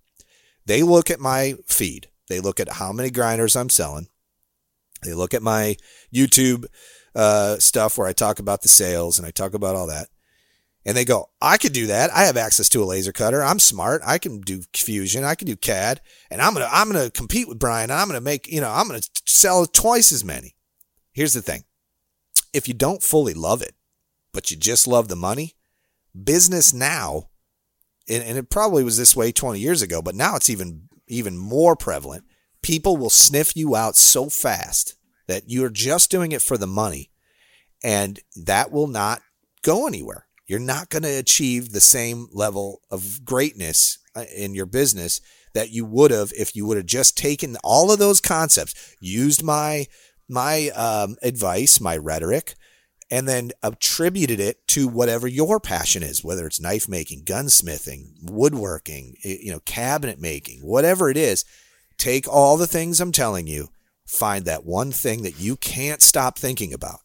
[0.66, 2.08] They look at my feed.
[2.30, 4.08] They look at how many grinders I'm selling.
[5.04, 5.76] They look at my
[6.14, 6.66] YouTube
[7.14, 10.08] uh, stuff where I talk about the sales and I talk about all that.
[10.86, 12.12] And they go, I could do that.
[12.12, 13.42] I have access to a laser cutter.
[13.42, 14.02] I'm smart.
[14.06, 15.24] I can do fusion.
[15.24, 17.90] I can do CAD and I'm going to, I'm going to compete with Brian.
[17.90, 20.56] I'm going to make, you know, I'm going to sell twice as many.
[21.14, 21.64] Here's the thing.
[22.54, 23.76] If you don't fully love it,
[24.34, 25.56] but you just love the money,
[26.22, 27.30] business now,
[28.10, 31.38] and, and it probably was this way 20 years ago, but now it's even, even
[31.38, 32.26] more prevalent.
[32.62, 34.96] People will sniff you out so fast
[35.28, 37.12] that you're just doing it for the money
[37.84, 39.22] and that will not
[39.62, 44.66] go anywhere you're not going to achieve the same level of greatness uh, in your
[44.66, 45.22] business
[45.54, 49.44] that you would have if you would have just taken all of those concepts, used
[49.44, 49.88] my
[50.30, 52.56] my um, advice, my rhetoric,
[53.12, 59.16] and then attributed it to whatever your passion is, whether it's knife making, gunsmithing, woodworking,
[59.24, 61.46] you know, cabinet making, whatever it is.
[61.98, 63.70] Take all the things I'm telling you,
[64.06, 67.02] find that one thing that you can't stop thinking about,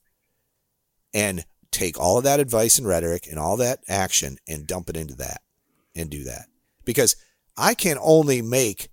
[1.12, 4.96] and take all of that advice and rhetoric and all that action and dump it
[4.96, 5.42] into that
[5.94, 6.46] and do that.
[6.84, 7.16] Because
[7.56, 8.88] I can only make,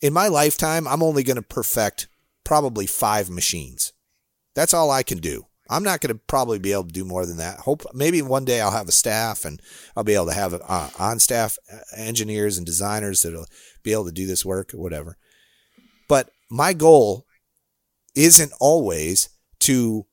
[0.00, 2.08] in my lifetime, I'm only going to perfect
[2.44, 3.92] probably five machines.
[4.54, 5.46] That's all I can do.
[5.68, 7.60] I'm not going to probably be able to do more than that.
[7.60, 9.60] Hope maybe one day I'll have a staff and
[9.96, 13.46] I'll be able to have uh, on staff uh, engineers and designers that'll
[13.82, 15.16] be able to do this work or whatever.
[16.08, 17.26] But my goal
[18.14, 19.28] isn't always
[19.60, 20.06] to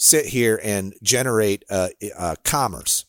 [0.00, 3.04] sit here and generate uh, uh, commerce.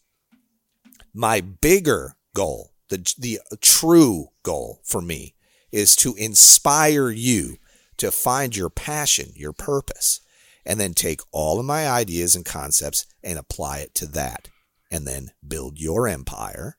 [1.13, 5.33] My bigger goal, the, the true goal for me,
[5.71, 7.55] is to inspire you
[7.95, 10.19] to find your passion, your purpose,
[10.65, 14.49] and then take all of my ideas and concepts and apply it to that.
[14.91, 16.77] And then build your empire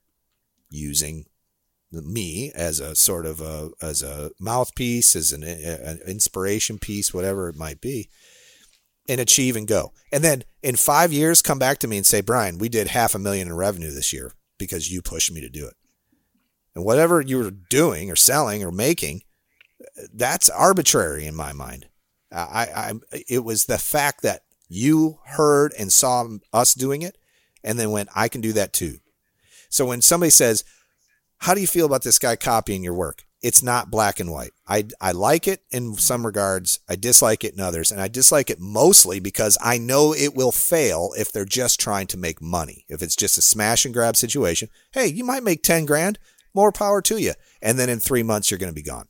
[0.69, 1.25] using
[1.91, 7.49] me as a sort of a as a mouthpiece, as an, an inspiration piece, whatever
[7.49, 8.09] it might be,
[9.07, 9.93] and achieve and go.
[10.11, 13.15] And then in five years, come back to me and say, Brian, we did half
[13.15, 15.75] a million in revenue this year because you pushed me to do it.
[16.75, 19.21] And whatever you were doing or selling or making,
[20.13, 21.87] that's arbitrary in my mind.
[22.31, 22.93] I, I,
[23.27, 27.17] it was the fact that you heard and saw us doing it
[27.63, 28.97] and then went, I can do that too.
[29.69, 30.63] So when somebody says,
[31.37, 33.25] how do you feel about this guy copying your work?
[33.43, 34.51] It's not black and white.
[34.65, 36.79] I, I like it in some regards.
[36.87, 37.91] I dislike it in others.
[37.91, 42.07] And I dislike it mostly because I know it will fail if they're just trying
[42.07, 42.85] to make money.
[42.87, 46.19] If it's just a smash and grab situation, hey, you might make 10 grand,
[46.53, 47.33] more power to you.
[47.61, 49.09] And then in three months, you're going to be gone.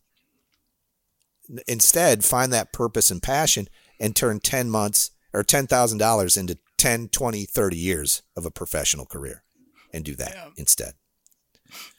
[1.68, 3.70] Instead, find that purpose and passion
[4.00, 9.44] and turn 10 months or $10,000 into 10, 20, 30 years of a professional career
[9.94, 10.50] and do that yeah.
[10.58, 10.94] instead.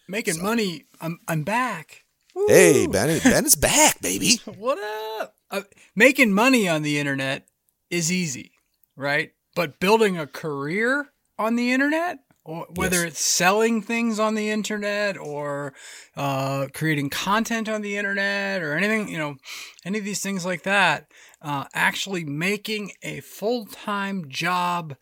[0.09, 0.43] Making so.
[0.43, 2.04] money, I'm, I'm back.
[2.35, 4.41] Hey, Ben, Ben is back, baby.
[4.59, 4.79] what
[5.21, 5.37] up?
[5.51, 5.63] Uh,
[5.95, 7.47] making money on the internet
[7.91, 8.53] is easy,
[8.97, 9.31] right?
[9.55, 13.13] But building a career on the internet, or whether yes.
[13.13, 15.75] it's selling things on the internet or
[16.17, 19.37] uh, creating content on the internet or anything, you know,
[19.85, 21.07] any of these things like that,
[21.41, 24.97] uh, actually making a full time job,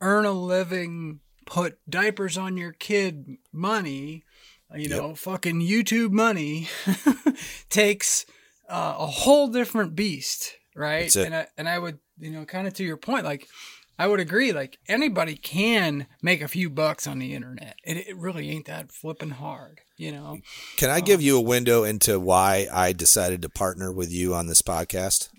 [0.00, 4.24] earn a living, put diapers on your kid money
[4.74, 5.16] you know, yep.
[5.16, 6.68] fucking YouTube money
[7.70, 8.26] takes
[8.68, 11.14] uh, a whole different beast, right?
[11.16, 13.48] And I, and I would, you know, kind of to your point, like
[13.98, 17.76] I would agree, like anybody can make a few bucks on the internet.
[17.82, 20.38] It, it really ain't that flipping hard, you know.
[20.76, 24.34] Can I um, give you a window into why I decided to partner with you
[24.34, 25.30] on this podcast?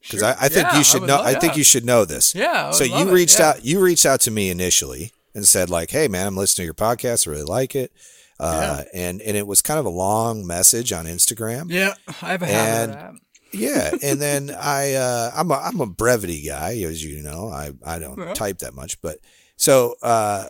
[0.00, 0.28] Because sure.
[0.28, 1.20] I, I, think yeah, you should know.
[1.20, 2.34] I think you should know this.
[2.34, 2.70] Yeah.
[2.70, 3.50] So you reached yeah.
[3.50, 3.64] out.
[3.64, 6.74] You reached out to me initially and said like, "Hey, man, I'm listening to your
[6.74, 7.26] podcast.
[7.26, 7.92] I really like it."
[8.40, 9.08] Uh, yeah.
[9.08, 11.70] and, and it was kind of a long message on Instagram.
[11.70, 11.94] Yeah.
[12.22, 13.20] I have a habit and,
[13.52, 13.90] yeah.
[14.02, 17.98] And then I, uh, I'm a, I'm a brevity guy, as you know, I, I
[17.98, 18.34] don't yeah.
[18.34, 19.18] type that much, but
[19.56, 20.46] so, uh,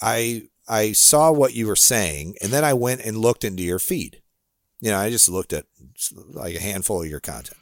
[0.00, 3.78] I, I saw what you were saying and then I went and looked into your
[3.78, 4.20] feed.
[4.80, 5.66] You know, I just looked at
[6.32, 7.58] like a handful of your content.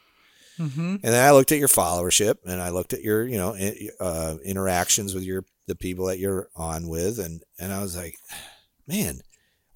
[0.58, 0.80] Mm-hmm.
[0.80, 3.56] And then I looked at your followership and I looked at your, you know,
[3.98, 7.18] uh, interactions with your, the people that you're on with.
[7.18, 8.16] And, and I was like,
[8.86, 9.20] man,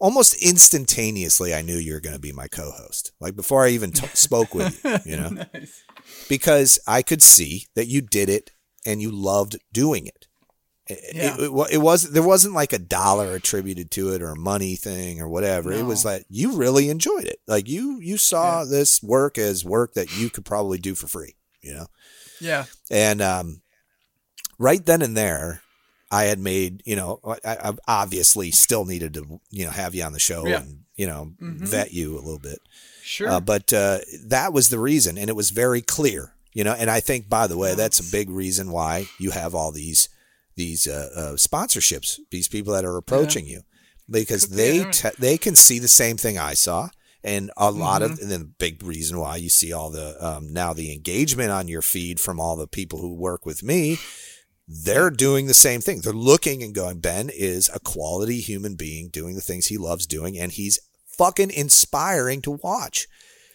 [0.05, 3.13] almost instantaneously, I knew you were going to be my co-host.
[3.21, 5.83] Like before I even t- spoke with you, you know, nice.
[6.29, 8.51] because I could see that you did it
[8.85, 10.27] and you loved doing it.
[10.91, 11.37] Yeah.
[11.39, 14.77] It, it, it, was there wasn't like a dollar attributed to it or a money
[14.77, 15.71] thing or whatever.
[15.71, 15.79] No.
[15.79, 17.39] It was like you really enjoyed it.
[17.47, 18.67] Like you you saw yeah.
[18.69, 21.37] this work as work that you could probably do for free.
[21.63, 21.87] You know.
[22.43, 22.67] Yeah.
[22.91, 23.63] And um,
[24.59, 25.63] right then and there,
[26.15, 30.05] I had made, you know, I, I, obviously still needed to, you know, have you
[30.05, 30.61] on the show yeah.
[30.61, 31.65] and, you know, mm-hmm.
[31.65, 32.61] vet you a little bit.
[33.03, 33.29] Sure.
[33.29, 35.19] Uh, but uh, that was the reason.
[35.19, 38.13] And it was very clear, you know, and I think, by the way, that's a
[38.13, 40.09] big reason why you have all these
[40.57, 43.63] these uh, uh, sponsorships, these people that are approaching you,
[44.09, 46.91] because they te- they can see the same thing I saw,
[47.25, 48.13] and a lot Mm-hmm.
[48.13, 51.51] of and then the big reason why you see all the um, now the engagement
[51.51, 53.99] on your feed from all the people who work with me.
[54.67, 56.01] They're doing the same thing.
[56.01, 60.07] They're looking and going, Ben is a quality human being doing the things he loves
[60.07, 63.07] doing, and he's fucking inspiring to watch.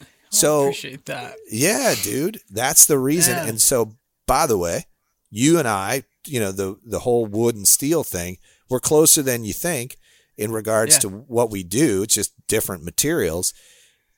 [0.01, 1.35] Oh, so Appreciate that.
[1.51, 3.33] yeah, dude, that's the reason.
[3.35, 3.47] Yeah.
[3.47, 3.95] And so,
[4.27, 4.85] by the way,
[5.31, 8.37] you and I, you know, the the whole wood and steel thing,
[8.69, 9.97] we're closer than you think
[10.37, 10.99] in regards Yeah.
[10.99, 12.03] to what we do.
[12.03, 13.53] It's just different materials.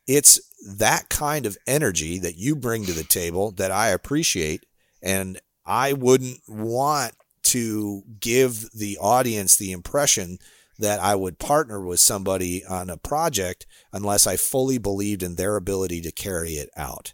[0.07, 0.39] It's
[0.77, 4.65] that kind of energy that you bring to the table that I appreciate,
[5.01, 5.39] and
[5.71, 10.37] I wouldn't want to give the audience the impression
[10.77, 15.55] that I would partner with somebody on a project unless I fully believed in their
[15.55, 17.13] ability to carry it out.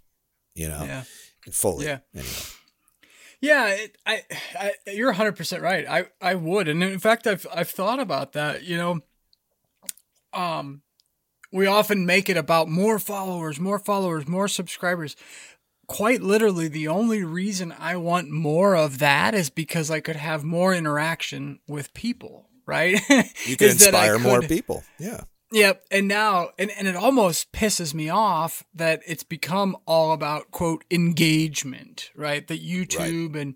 [0.56, 1.04] You know, Yeah.
[1.52, 1.86] fully.
[1.86, 2.00] Yeah.
[2.16, 2.34] Anyway.
[3.40, 4.24] Yeah, it, I,
[4.60, 5.88] I, you're 100 percent right.
[5.88, 8.64] I, I would, and in fact, I've, I've thought about that.
[8.64, 9.00] You know,
[10.34, 10.82] um,
[11.52, 15.16] we often make it about more followers, more followers, more subscribers.
[15.88, 20.44] Quite literally, the only reason I want more of that is because I could have
[20.44, 22.50] more interaction with people.
[22.66, 23.00] Right?
[23.46, 24.84] You can Is that I inspire more people.
[25.00, 25.22] Yeah.
[25.52, 25.86] Yep.
[25.92, 30.84] And now, and, and it almost pisses me off that it's become all about quote
[30.92, 32.46] engagement, right?
[32.46, 33.56] That YouTube and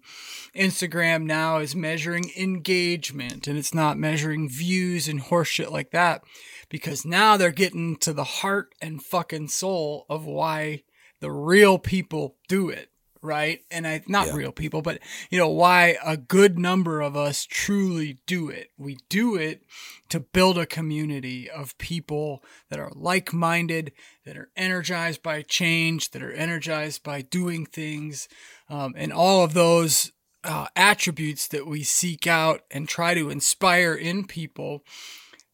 [0.56, 6.24] Instagram now is measuring engagement and it's not measuring views and horseshit like that
[6.70, 10.84] because now they're getting to the heart and fucking soul of why
[11.22, 12.90] the real people do it.
[13.24, 13.62] Right.
[13.70, 14.34] And I, not Yeah.
[14.34, 15.00] real people, but
[15.30, 18.72] you know, why a good number of us truly do it.
[18.80, 19.62] We do it
[20.10, 23.92] to build a community of people that are like minded,
[24.26, 28.28] that are energized by change, that are energized by doing things,
[28.70, 30.12] um, and all of those
[30.44, 34.84] uh, attributes that we seek out and try to inspire in people.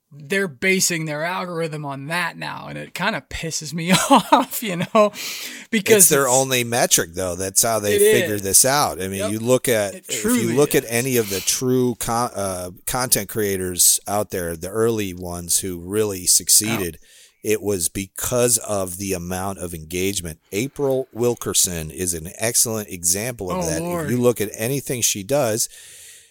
[0.09, 4.77] They're basing their algorithm on that now, and it kind of pisses me off, you
[4.77, 5.11] know,
[5.69, 7.35] because it's their only metric though.
[7.35, 8.41] That's how they figure is.
[8.41, 9.01] this out.
[9.01, 9.31] I mean Yep.
[9.31, 13.99] you look at if you look at any of the true con- uh, content creators
[14.07, 16.99] out there the early ones who really succeeded
[17.43, 20.39] it was because of the amount of engagement.
[20.51, 23.81] April wilkerson is an excellent example of Oh, that.
[23.81, 24.05] Lord.
[24.05, 25.67] if you look at anything she does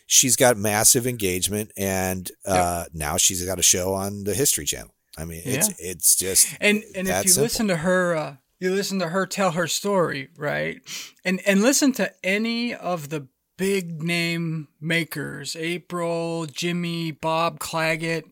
[0.07, 4.95] she's got massive engagement and uh, now she's got a show on the history channel
[5.19, 5.91] i mean it's Yeah.
[5.91, 7.43] it's just and and if you simple.
[7.45, 10.81] listen to her uh, you listen to her tell her story right
[11.25, 13.27] and and listen to any of the
[13.59, 18.25] big name makers april jimmy bob clagett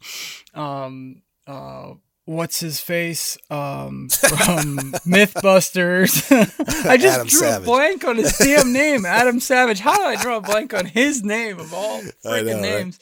[0.55, 1.93] um uh
[2.27, 6.31] What's his face um, from MythBusters?
[6.89, 7.63] I just Adam drew Savage.
[7.63, 9.81] a blank on his damn name, Adam Savage.
[9.81, 12.61] How did I draw a blank on his name of all know, freaking right?
[12.63, 12.99] names?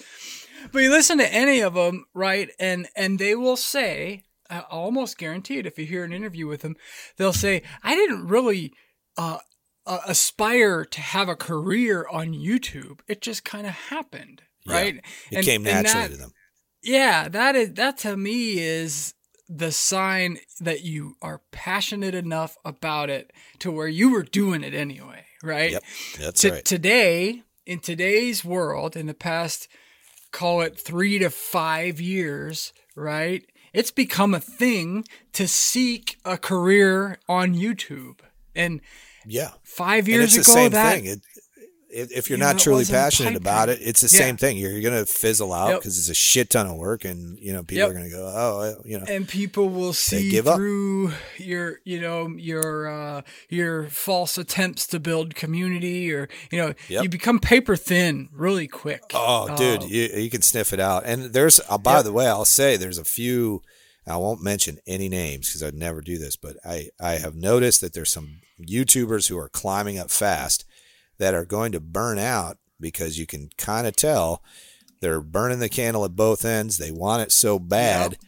[0.73, 2.49] But you listen to any of them, right?
[2.59, 5.67] And and they will say, I almost guarantee it.
[5.67, 6.77] If you hear an interview with them,
[7.17, 8.73] they'll say, "I didn't really
[9.17, 9.39] uh,
[9.87, 13.01] uh, aspire to have a career on YouTube.
[13.07, 14.75] It just kind of happened, Yeah.
[14.75, 15.01] right?
[15.31, 16.33] it came and naturally that- to them
[16.83, 19.15] yeah, that is that to me is
[19.49, 24.73] the sign that you are passionate enough about it to where you were doing it
[24.75, 25.73] anyway, right?
[25.73, 25.85] Yep,
[26.19, 26.65] that's To- right.
[26.65, 29.69] Today, in today's world, in the past,
[30.31, 33.45] call it three to five years, right?
[33.75, 35.05] It's become a thing
[35.35, 38.21] to seek a career on YouTube.
[38.55, 38.81] And
[39.27, 39.53] Yeah.
[39.63, 41.07] five years ago, that thing.
[41.07, 41.21] It,
[41.93, 44.25] if, if you're you know, not truly passionate about it, it's the Yeah.
[44.25, 44.57] same thing.
[44.57, 45.79] You're, you're going to fizzle out Yep.
[45.81, 47.91] because it's a shit ton of work, and you know people Yep.
[47.91, 50.57] are going to go, oh, you know, and people will see give up.
[50.57, 56.75] through your you know your uh your false attempts to build community or you know
[56.89, 57.03] Yep.
[57.05, 61.05] you become paper thin really quick oh, dude, Um, you you can sniff it out.
[61.05, 62.05] And there's, uh, by Yep.
[62.05, 63.63] the way, I'll say there's a few.
[64.07, 67.81] I won't mention any names because I'd never do this, but I I have noticed
[67.83, 70.65] that there's some YouTubers who are climbing up fast
[71.23, 74.43] that are going to burn out because you can kind of tell
[75.01, 76.79] they're burning the candle at both ends.
[76.79, 78.19] They want it so bad.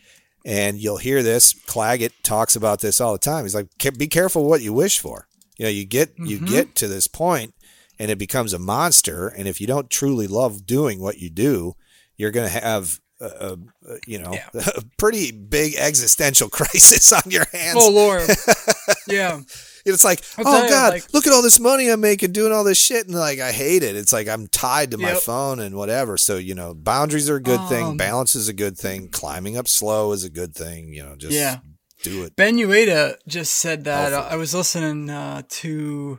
[0.46, 1.52] And you'll hear this.
[1.54, 3.44] Clagett talks about this all the time.
[3.44, 3.68] He's like,
[3.98, 5.26] "Be careful what you wish for."
[5.58, 6.46] You know, you get you Mm-hmm.
[6.46, 7.54] get to this point,
[7.98, 9.26] and it becomes a monster.
[9.28, 11.74] And if you don't truly love doing what you do,
[12.16, 14.48] you're going to have a, a, a, you know Yeah.
[14.76, 17.78] a pretty big existential crisis on your hands.
[17.80, 18.28] oh lord
[19.08, 19.40] yeah
[19.86, 22.52] It's like, I'll oh you, god, like- look at all this money I'm making doing
[22.52, 23.96] all this shit, and like I hate it.
[23.96, 26.16] It's like I'm tied to my phone and whatever.
[26.16, 27.84] So you know, boundaries are a good thing.
[27.84, 29.08] Um, Balance is a good thing.
[29.08, 30.92] Climbing up slow is a good thing.
[30.94, 31.58] You know, just Yeah.
[32.02, 32.34] do it.
[32.36, 34.32] ben Uyeda just said that Awful.
[34.32, 36.18] i was listening uh, to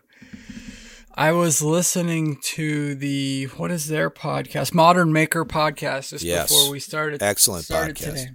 [1.17, 6.51] I was listening to the what is their podcast, Modern Maker podcast, just Yes.
[6.51, 7.23] before we started.
[7.23, 8.25] Excellent started podcast.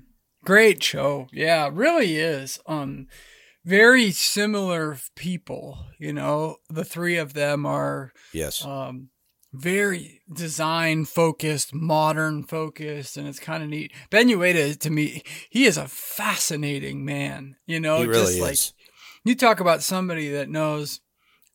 [0.44, 2.58] Great show, yeah, really is.
[2.66, 3.06] Um,
[3.64, 5.78] very similar people.
[5.98, 8.64] You know, the three of them are Yes.
[8.64, 9.10] um,
[9.52, 13.92] very design focused, modern focused, and it's kind of neat.
[14.10, 17.56] Ben Uyeda, to me, he is a fascinating man.
[17.66, 18.40] You know, he really just is.
[18.40, 18.58] like
[19.24, 21.00] you talk about somebody that knows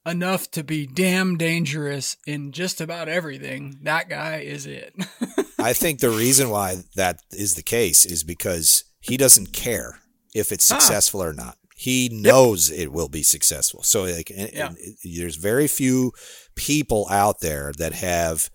[0.06, 3.80] enough to be damn dangerous in just about everything.
[3.84, 4.94] That guy is it.
[5.60, 9.99] I think the reason why that is the case is because he doesn't care
[10.36, 10.77] if it's Ah.
[10.77, 11.57] successful or not.
[11.86, 13.84] He knows it will be successful.
[13.84, 14.68] So like and- Yeah.
[14.70, 16.14] and there's very few
[16.56, 18.49] people out there that have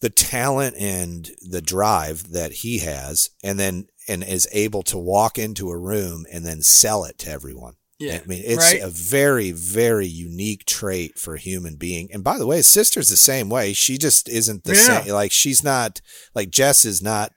[0.00, 5.38] the talent and the drive that he has and then and is able to walk
[5.38, 7.74] into a room and then sell it to everyone.
[8.00, 8.80] yeah, I mean, it's right?
[8.80, 12.08] a very, very unique trait for a human being.
[12.12, 13.72] And by the way, his sister's the same way.
[13.74, 15.02] She just isn't the Yeah.
[15.02, 15.12] same.
[15.12, 16.00] Like she's not
[16.34, 17.32] like Jess is not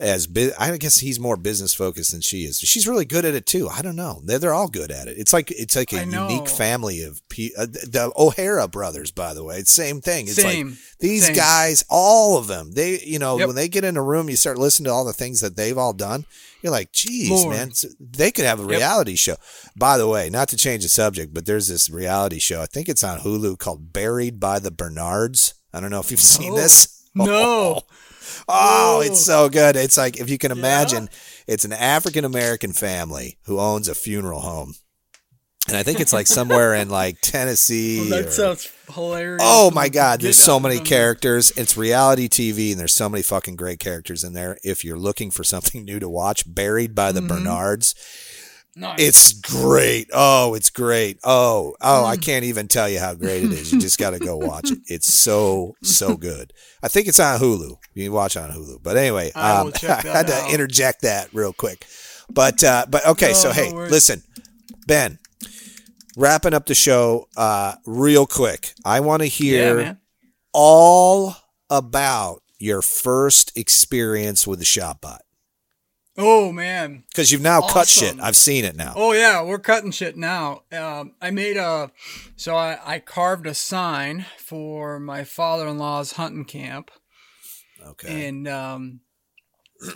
[0.00, 0.52] as big.
[0.58, 2.58] I guess he's more business focused than she is.
[2.58, 3.68] She's really good at it too.
[3.68, 4.20] I don't know.
[4.24, 5.18] They're, they're all good at it.
[5.18, 9.10] It's like it's like a unique family of pe- uh, the O'Hara brothers.
[9.10, 10.26] By the way, it's same thing.
[10.26, 10.68] It's Same.
[10.70, 11.36] like these Same.
[11.36, 12.72] guys, all of them.
[12.72, 13.46] They, you know, Yep.
[13.48, 15.78] when they get in a room, you start listening to all the things that they've
[15.78, 16.24] all done.
[16.62, 17.56] You're like, geez, Lord.
[17.56, 18.70] man, they could have a Yep.
[18.70, 19.36] reality show.
[19.76, 22.60] By the way, not to change the subject, but there's this reality show.
[22.60, 25.54] I think it's on Hulu called Buried by the Bernards.
[25.72, 26.56] I don't know if you've seen Oh.
[26.56, 26.96] this.
[27.14, 27.26] No.
[27.28, 27.80] Oh,
[28.48, 29.02] Oh.
[29.04, 29.76] it's so good.
[29.76, 31.08] It's like if you can imagine,
[31.46, 34.74] it's an African American family who owns a funeral home.
[35.68, 38.00] And I think it's like somewhere in like Tennessee.
[38.00, 39.42] Well, that or- sounds hilarious.
[39.44, 41.52] Oh my God, there's so many characters.
[41.56, 44.56] It's reality TV, and there's so many fucking great characters in there.
[44.64, 47.14] If you're looking for something new to watch, Buried by Mm-hmm.
[47.26, 47.94] the Bernards,
[48.76, 49.00] Nice.
[49.00, 50.08] it's great.
[50.12, 51.18] Oh, it's great.
[51.24, 52.10] Oh, oh, Mm.
[52.10, 53.72] I can't even tell you how great it is.
[53.72, 54.78] You just got to go watch it.
[54.86, 56.52] It's so so good.
[56.82, 57.76] I think it's on Hulu.
[57.94, 58.82] You can watch on Hulu.
[58.82, 60.52] But anyway, I um, I had to out.
[60.52, 61.86] interject that real quick.
[62.30, 64.22] But uh, but okay, Oh, so hey, listen,
[64.86, 65.18] Ben.
[66.16, 68.72] Wrapping up the show, uh, real quick.
[68.84, 69.98] I want to hear man.
[70.52, 71.34] all
[71.70, 75.20] about your first experience with the ShopBot
[76.22, 77.04] Oh man.
[77.08, 78.18] because you've now cut shit.
[78.20, 78.92] I've seen it now.
[78.96, 80.62] Oh yeah, we're cutting shit now.
[80.72, 81.90] Um, I made a,
[82.36, 86.90] so I, I carved a sign for my father-in-law's hunting camp,
[87.86, 88.28] Okay.
[88.28, 89.00] and um,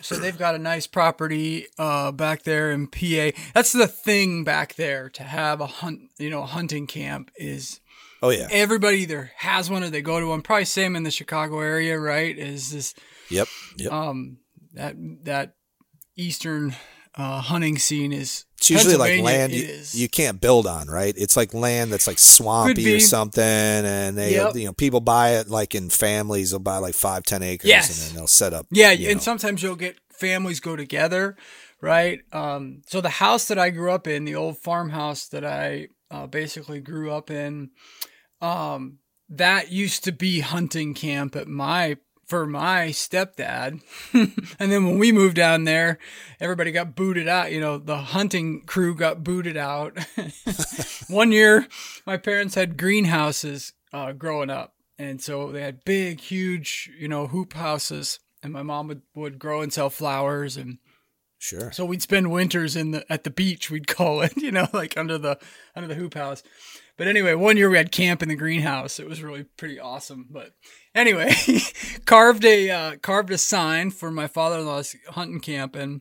[0.00, 3.30] so they've got a nice property uh back there in PA.
[3.54, 7.80] That's the thing back there to have a hunt, you know, a hunting camp is
[8.22, 8.48] oh yeah.
[8.50, 10.40] everybody either has one or they go to one.
[10.40, 12.36] Probably same in the Chicago area, right?
[12.38, 12.94] Is this
[13.28, 13.48] Yep.
[13.76, 13.92] Yep.
[13.92, 14.38] um
[14.72, 15.54] that that
[16.16, 16.74] eastern
[17.16, 21.14] uh, hunting scene is it's usually like land you, you can't build on, right?
[21.16, 24.56] It's like land that's like swampy or something, and they Yep.
[24.56, 26.50] you know people buy it like in families.
[26.50, 27.90] They'll buy like five, ten acres, Yes.
[27.90, 28.66] and then they'll set up.
[28.70, 29.18] Yeah, and know.
[29.18, 31.36] sometimes you'll get families go together,
[31.80, 32.20] right?
[32.32, 36.26] Um, so the house that I grew up in, the old farmhouse that I uh,
[36.26, 37.70] basically grew up in,
[38.40, 41.96] um, that used to be hunting camp at my
[42.26, 43.80] for my stepdad.
[44.12, 45.98] and then when we moved down there,
[46.40, 47.52] everybody got booted out.
[47.52, 49.98] You know, the hunting crew got booted out.
[51.08, 51.66] One year,
[52.06, 54.74] my parents had greenhouses uh, growing up.
[54.98, 58.20] And so they had big, huge, you know, hoop houses.
[58.42, 60.56] And my mom would, would grow and sell flowers.
[60.56, 60.78] And
[61.38, 61.72] sure.
[61.72, 64.96] so we'd spend winters in the at the beach, we'd call it, you know, like
[64.96, 65.38] under the
[65.74, 66.42] under the hoop house.
[66.96, 69.00] But anyway, one year we had camp in the greenhouse.
[69.00, 70.26] It was really pretty awesome.
[70.30, 70.52] But
[70.94, 71.34] anyway,
[72.04, 76.00] carved a uh, carved a sign for my father-in-law's hunting camp, and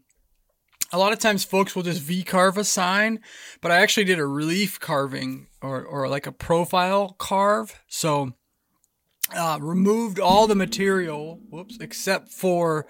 [0.91, 3.19] a lot of times folks will just V carve a sign,
[3.61, 7.79] but I actually did a relief carving or or like a profile carve.
[7.87, 8.33] So
[9.35, 12.85] uh, removed all the material, whoops, except for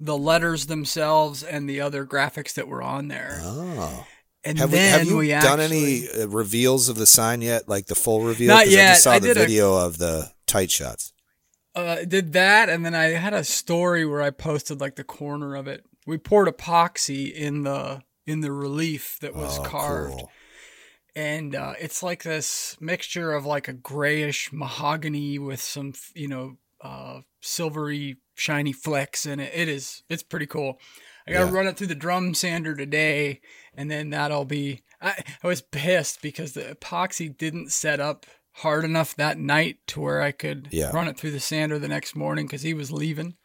[0.00, 3.40] the letters themselves and the other graphics that were on there.
[3.42, 4.06] Oh.
[4.44, 7.68] And Have we have you we done actually, any uh, reveals of the sign yet?
[7.68, 8.48] Like the full reveal?
[8.54, 8.88] Not 'Cause I yet.
[8.92, 11.12] just saw I the did a- video of the tight shots.
[11.78, 15.54] Uh, did that, and then I had a story where I posted like the corner
[15.54, 15.84] of it.
[16.06, 20.30] We poured epoxy in the in the relief that was Oh, carved, cool.
[21.16, 26.56] and uh, it's like this mixture of like a grayish mahogany with some you know
[26.80, 29.52] uh, silvery shiny flecks in it.
[29.54, 30.78] It is it's pretty cool.
[31.26, 31.52] I gotta Yeah.
[31.58, 33.40] run it through the drum sander today,
[33.74, 34.82] and then that'll be.
[35.00, 38.26] I, I was pissed because the epoxy didn't set up
[38.58, 40.90] hard enough that night to where I could Yeah.
[40.92, 43.36] run it through the sander the next morning because he was leaving.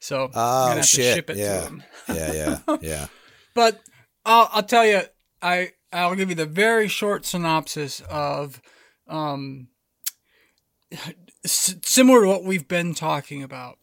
[0.00, 1.04] So I'm Oh gonna have shit!
[1.04, 1.60] to ship it yeah.
[1.60, 1.82] to him.
[2.08, 3.06] yeah, yeah, yeah.
[3.54, 3.80] But
[4.26, 5.02] I'll, I'll tell you,
[5.40, 8.60] I I'll give you the very short synopsis of
[9.08, 9.68] um,
[11.44, 13.78] s- similar to what we've been talking about.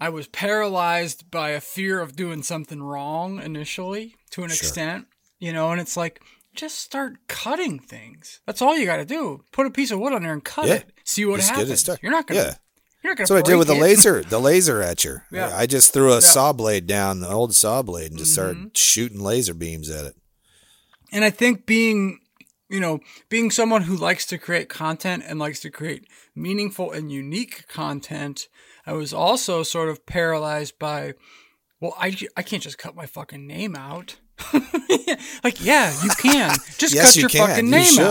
[0.00, 5.06] I was paralyzed by a fear of doing something wrong initially to an extent,
[5.40, 6.20] you know, and it's like
[6.58, 8.40] just start cutting things.
[8.46, 9.44] That's all you got to do.
[9.52, 10.74] Put a piece of wood on there and cut Yeah.
[10.74, 10.92] it.
[11.04, 11.88] See what Just happens.
[12.02, 12.40] You're not gonna.
[12.40, 12.54] Yeah.
[13.02, 13.38] You're not gonna.
[13.40, 13.80] What I did with the it.
[13.80, 15.24] laser, the laser etcher.
[15.32, 15.50] Yeah.
[15.56, 18.50] I just threw a saw blade down, the old saw blade, and just Mm-hmm.
[18.52, 20.16] started shooting laser beams at it.
[21.12, 22.18] And I think being,
[22.68, 27.10] you know, being someone who likes to create content and likes to create meaningful and
[27.10, 28.48] unique content,
[28.84, 31.14] I was also sort of paralyzed by,
[31.80, 34.16] well, I, I can't just cut my fucking name out.
[35.44, 36.54] like, yeah, you can.
[36.78, 37.48] Just yes, cut you your can.
[37.48, 38.02] fucking you name should.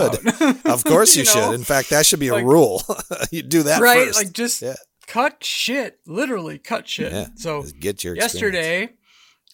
[0.42, 0.56] out.
[0.66, 1.46] of course, you, You know?
[1.50, 1.54] should.
[1.54, 2.82] In fact, that should be a Like- rule.
[3.30, 4.06] you do that right?
[4.08, 4.18] first.
[4.18, 4.74] Like, just Yeah.
[5.06, 5.98] cut shit.
[6.06, 7.12] Literally, cut shit.
[7.12, 8.34] Yeah, So, just get your experience.
[8.34, 8.92] yesterday,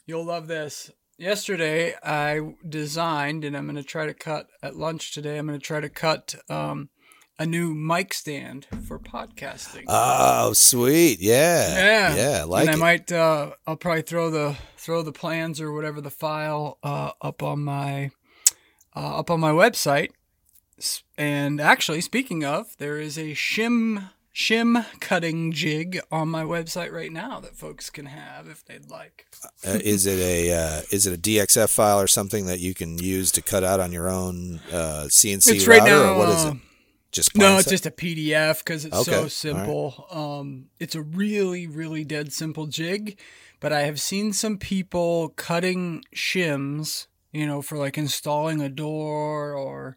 [0.07, 0.91] you'll love this.
[1.17, 5.39] Yesterday, I designed, and I'm going to try to cut at lunch today.
[5.39, 6.89] I'm going to try to cut um,
[7.39, 9.85] a new mic stand for podcasting.
[9.89, 11.21] Oh, sweet.
[11.21, 11.75] Yeah.
[11.75, 12.41] yeah, Yeah.
[12.43, 12.79] I like and I it.
[12.79, 13.13] might.
[13.13, 17.65] Uh, I'll probably throw the throw the plans or whatever the file uh, up on
[17.65, 18.11] my
[18.95, 20.11] uh, up on my website.
[21.17, 27.13] And actually, speaking of, there is a shim shim cutting jig on my website right
[27.13, 29.27] now that folks can have if they'd like.
[29.67, 32.99] Uh, is it a uh, is it a DXF file or something that you can
[32.99, 36.29] use to cut out on your own uh, CNC It's router, right now, or what
[36.31, 36.55] is it?
[37.15, 39.33] Just No, it's just a PDF because it's Okay, so all right.
[39.33, 40.07] simple.
[40.11, 43.19] Um, it's a really, really dead simple jig,
[43.61, 49.55] but I have seen some people cutting shims, you know, for like installing a door
[49.55, 49.97] or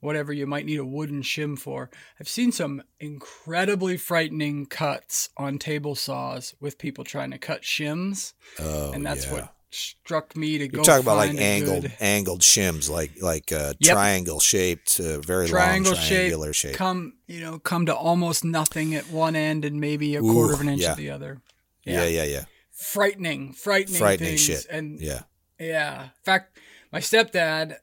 [0.00, 1.88] whatever you might need a wooden shim for.
[2.20, 8.32] I've seen some incredibly frightening cuts on table saws with people trying to cut shims,
[8.58, 9.32] Oh, and that's yeah.
[9.32, 10.76] what struck me to go.
[10.78, 13.92] You're talking about like angled good- angled shims, like like uh, Yep.
[13.92, 16.74] triangle shaped, uh, very triangle long triangular shape.
[16.74, 20.60] come you know come to almost nothing at one end and maybe a quarter of
[20.60, 20.90] an inch yeah.
[20.92, 21.40] at the other
[21.84, 22.44] yeah, yeah, yeah.
[22.72, 24.40] frightening frightening Frightening things.
[24.40, 24.66] shit.
[24.70, 25.22] and Yeah.
[25.58, 26.58] yeah in fact
[26.92, 27.76] my stepdad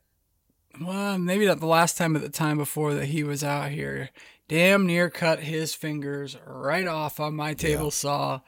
[0.82, 4.10] well maybe not the last time but the time before that he was out here
[4.48, 8.42] damn near cut his fingers right off on my table saw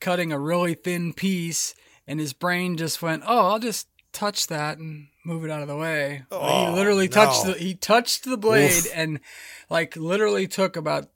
[0.00, 1.74] cutting a really thin piece
[2.06, 5.68] and his brain just went oh i'll just touch that and move it out of
[5.68, 7.52] the way Oh, he literally touched no.
[7.52, 8.92] the he touched the blade Oof.
[8.94, 9.20] and
[9.70, 11.08] like literally took about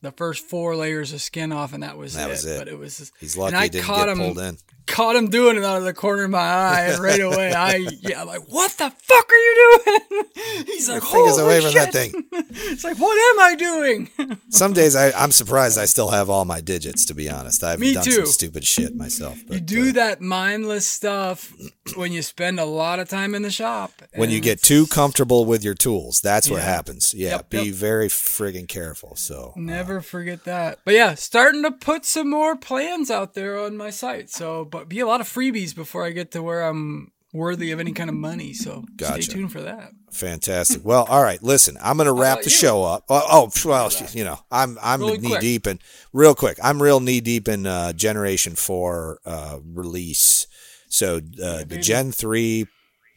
[0.00, 2.58] the first four layers of skin off and that was That it was it.
[2.58, 4.56] but it was He's and lucky I he didn't caught get him pulled in.
[4.88, 7.76] Caught him doing it out of the corner of my eye, and right away I
[8.00, 10.24] yeah, I'm like, what the fuck are you doing?
[10.66, 12.24] He's like, fingers Holy away from that shit." thing.
[12.70, 14.10] It's like, what am I doing?
[14.50, 17.04] Some days I, I'm surprised I still have all my digits.
[17.06, 18.10] To be honest, I've done too.
[18.12, 19.38] some stupid shit myself.
[19.48, 21.52] you do uh, that mindless stuff
[21.96, 23.92] when you spend a lot of time in the shop.
[24.14, 26.20] when you get too comfortable with your tools.
[26.20, 27.14] That's what happens.
[27.14, 27.74] Yeah, Yep, be yep.
[27.74, 29.16] very friggin' careful.
[29.16, 30.78] So uh, Never forget that.
[30.84, 34.30] But yeah, starting to put some more plans out there on my site.
[34.30, 37.80] So, but be a lot of freebies before I get to where I'm worthy of
[37.80, 38.52] any kind of money.
[38.54, 39.22] So Gotcha.
[39.22, 39.90] stay tuned for that.
[40.12, 40.84] Fantastic.
[40.84, 41.42] Well, all right.
[41.42, 42.50] Listen, I'm going to wrap the you?
[42.50, 43.04] show up.
[43.08, 45.40] Oh, oh, well, you know, I'm I'm Really knee quick.
[45.40, 45.78] deep in
[46.12, 46.58] real quick.
[46.62, 50.46] I'm real knee deep in uh, Generation Four uh, release.
[50.88, 51.78] So uh, the.
[51.82, 52.66] Gen Three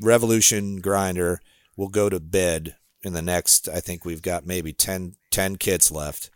[0.02, 1.40] Revolution grinder
[1.78, 3.70] will go to bed in the next.
[3.70, 6.30] I think we've got maybe 10, 10 kits left.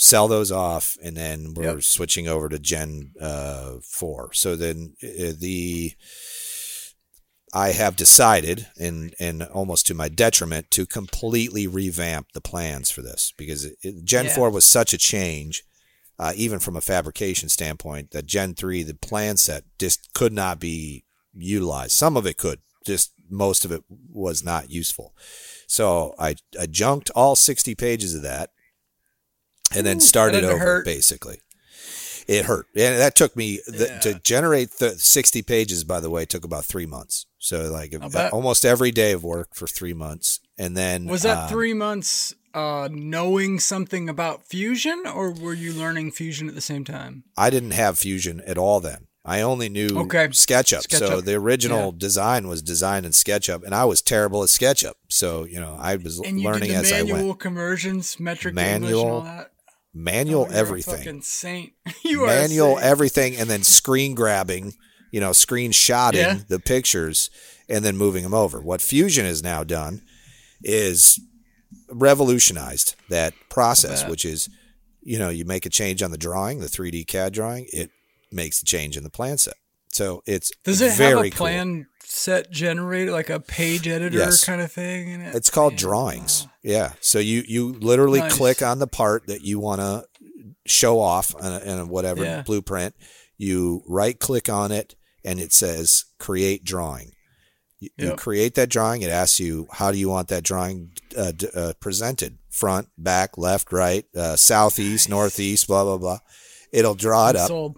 [0.00, 1.82] Sell those off, and then we're Yep.
[1.82, 4.32] switching over to Gen uh, Four.
[4.32, 5.94] So then uh, the
[7.52, 13.02] I have decided, and and almost to my detriment, to completely revamp the plans for
[13.02, 14.34] this because it, it- Gen Yeah.
[14.34, 15.64] Four was such a change,
[16.18, 20.60] uh, even from a fabrication standpoint, that Gen Three, the plan set, just could not
[20.60, 21.04] be
[21.34, 21.92] utilized.
[21.92, 25.14] Some of it could, just most of it was not useful.
[25.66, 28.50] So I I junked all sixty pages of that,
[29.74, 30.84] and then Ooh, started that had to over hurt.
[30.84, 31.40] basically.
[32.26, 33.98] It hurt, and that took me the, Yeah.
[34.00, 35.82] to generate the sixty pages.
[35.84, 37.24] By the way, took about three months.
[37.38, 37.94] So like
[38.32, 42.34] almost every day of work for three months, and then Was that um, three months
[42.52, 47.24] uh, knowing something about fusion, or were you learning fusion at the same time?
[47.36, 49.06] I didn't have Fusion at all then.
[49.24, 50.28] I only knew Okay.
[50.28, 50.90] SketchUp.
[50.90, 51.98] So the original Yeah.
[51.98, 54.94] design was designed in SketchUp, and I was terrible at SketchUp.
[55.08, 57.40] So you know, I was And you learning did the as I manual went.
[57.40, 59.50] conversions, metric Manual, all that.
[59.94, 60.96] Manual Oh, you're a everything.
[60.96, 61.72] fucking saint.
[62.04, 64.74] you manual everything and then screen grabbing
[65.10, 66.38] you know screenshotting Yeah.
[66.48, 67.30] the pictures
[67.68, 70.02] and then moving them over what fusion has now done
[70.62, 71.18] is
[71.90, 74.48] revolutionized that process which is
[75.02, 77.90] you know you make a change on the drawing the 3d cad drawing it
[78.30, 79.54] makes the change in the plan set
[79.90, 81.46] So it's Does it very have a cool.
[82.10, 84.44] Set generator, like a page editor Yes.
[84.44, 85.08] kind of thing?
[85.10, 85.34] In it?
[85.34, 86.46] It's called drawings.
[86.62, 86.92] Yeah.
[87.00, 88.34] So you you literally Nice.
[88.36, 90.04] click on the part that you want to
[90.66, 92.42] show off in a, in a whatever Yeah.
[92.42, 92.94] blueprint.
[93.36, 94.94] You right click on it
[95.24, 97.12] and it says create drawing.
[97.80, 99.02] You, you create that drawing.
[99.02, 103.38] It asks you how do you want that drawing uh, d- uh, presented: front, back,
[103.38, 106.18] left, right, uh, southeast, northeast, blah blah blah.
[106.72, 107.48] It'll draw it I'm up.
[107.48, 107.76] sold.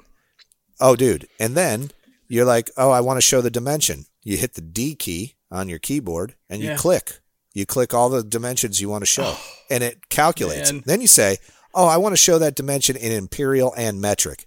[0.81, 1.29] Oh, dude.
[1.39, 1.91] And then
[2.29, 4.07] you're like, oh, I want to show the dimension.
[4.23, 6.77] You hit the D key on your keyboard and you Yeah.
[6.77, 7.21] click.
[7.55, 9.37] You click all the dimensions you want to show
[9.71, 10.73] and it calculates.
[10.73, 10.83] man.
[10.87, 11.39] Then you say,
[11.75, 14.47] oh, I want to show that dimension in imperial and metric.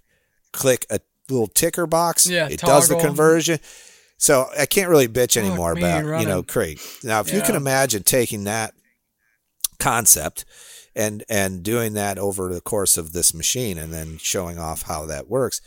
[0.52, 2.26] Click a little ticker box.
[2.28, 3.58] Yeah, it does the conversion.
[4.16, 6.42] So I can't really bitch Fuck anymore about, you know.
[6.42, 6.80] Craig.
[7.02, 8.74] Now, if you can imagine taking that
[9.78, 10.44] concept
[10.94, 15.04] and and doing that over the course of this machine and then showing off how
[15.06, 15.60] that works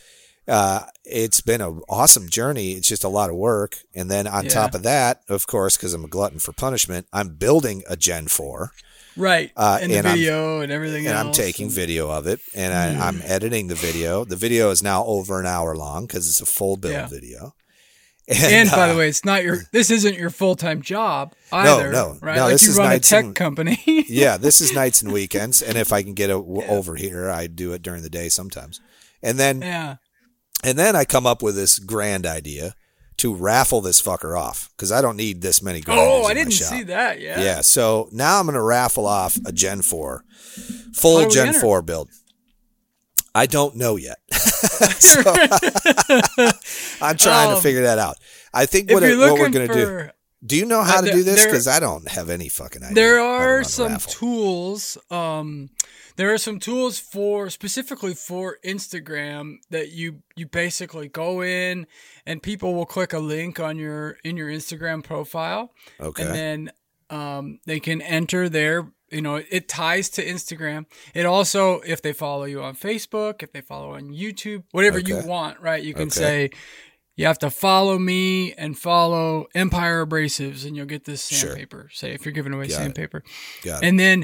[0.48, 4.46] uh, it's been an awesome journey it's just a lot of work and then on
[4.46, 4.50] Yeah.
[4.50, 8.28] top of that of course because i'm a glutton for punishment i'm building a gen
[8.28, 8.72] 4
[9.20, 9.52] Right.
[9.56, 11.26] Uh, and the and I'm- video and everything and else.
[11.28, 15.04] i'm taking video of it and I, i'm editing the video the video is now
[15.06, 17.08] over an hour long because it's a full build Yeah.
[17.08, 17.54] video
[18.30, 19.60] And, by uh, the way, it's not your.
[19.72, 21.94] This isn't your full time job either.
[21.94, 22.36] no, right?
[22.36, 23.80] no, Like this you is run a tech and- company.
[24.10, 27.30] yeah, this is nights and weekends, and if I can get it w over here,
[27.32, 28.82] I do it during the day sometimes.
[29.24, 29.96] And then yeah.
[30.64, 32.74] And then I come up with this grand idea
[33.18, 35.82] to raffle this fucker off because I don't need this many.
[35.82, 37.20] grinders Oh, I didn't see that.
[37.20, 37.42] Yeah.
[37.42, 40.24] Yeah, so now I'm going to raffle off a Gen four,
[40.94, 41.60] full How do we Gen enter?
[41.60, 42.10] four build.
[43.34, 44.18] I don't know yet.
[44.34, 45.22] so
[47.02, 48.18] I'm trying to Um, figure that out.
[48.54, 50.10] I think what, it- what we're going to do.
[50.46, 51.46] Do you know how Uh, to there- do this?
[51.46, 52.96] Because I don't have any fucking idea.
[52.96, 54.98] there to are some tools.
[55.10, 55.70] Um,
[56.16, 61.88] there are some tools for specifically for Instagram that you you basically go in
[62.26, 65.74] and people will click a link on your in your Instagram profile.
[66.00, 66.24] Okay.
[66.24, 66.72] and then
[67.10, 72.12] um, they can enter their you know it ties to instagram it also if they
[72.12, 76.08] follow you on facebook if they follow on youtube whatever you want right you can
[76.10, 76.20] Okay.
[76.20, 76.50] say
[77.18, 81.50] you have to follow me and follow empire abrasives and you'll get this Sure.
[81.50, 83.24] sandpaper say if you're giving away Got sandpaper
[83.64, 83.84] it.
[83.84, 84.24] and then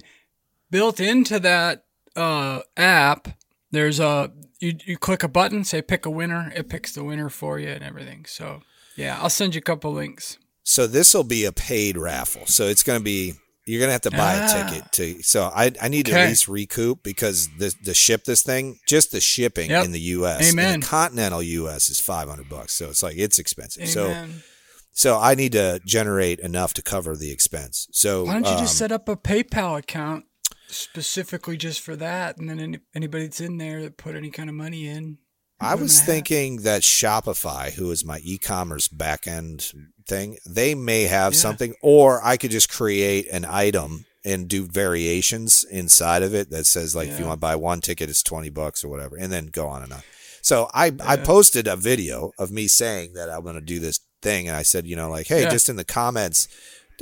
[0.72, 1.84] built into that
[2.16, 3.28] uh, app
[3.72, 7.28] there's a you, you click a button say pick a winner it picks the winner
[7.30, 8.62] for you and everything so
[8.96, 12.46] yeah i'll send you a couple links So this will be a paid raffle.
[12.46, 13.34] So it's going to be
[13.66, 14.46] you're going to have to buy Ah.
[14.68, 15.24] a ticket to.
[15.24, 19.12] So I I need to at least recoup because the the ship this thing just
[19.12, 19.86] the shipping Yep.
[19.86, 20.52] in the U.S.
[20.52, 20.80] in Amen.
[20.82, 21.90] the continental U.S.
[21.90, 22.74] is five hundred bucks.
[22.74, 23.88] So it's like it's expensive.
[23.90, 24.44] So Amen.
[24.92, 27.88] so I need to generate enough to cover the expense.
[27.92, 30.26] So Why don't you just um, set up a PayPal account
[30.68, 34.50] specifically just for that, and then any, anybody that's in there that put any kind
[34.50, 35.18] of money in?
[35.64, 36.06] I was in a hat.
[36.08, 39.74] thinking that Shopify, who is my e-commerce backend
[40.08, 41.40] thing, they may have Yeah.
[41.40, 46.66] something, or I could just create an item and do variations inside of it that
[46.66, 49.32] says like if you want to buy one ticket, it's twenty bucks or whatever, and
[49.34, 50.04] then go on and on.
[50.42, 54.00] So I I posted a video of me saying that I'm going to do this
[54.22, 55.50] thing, and I said, you know, like, hey, Yeah.
[55.50, 56.48] just in the comments,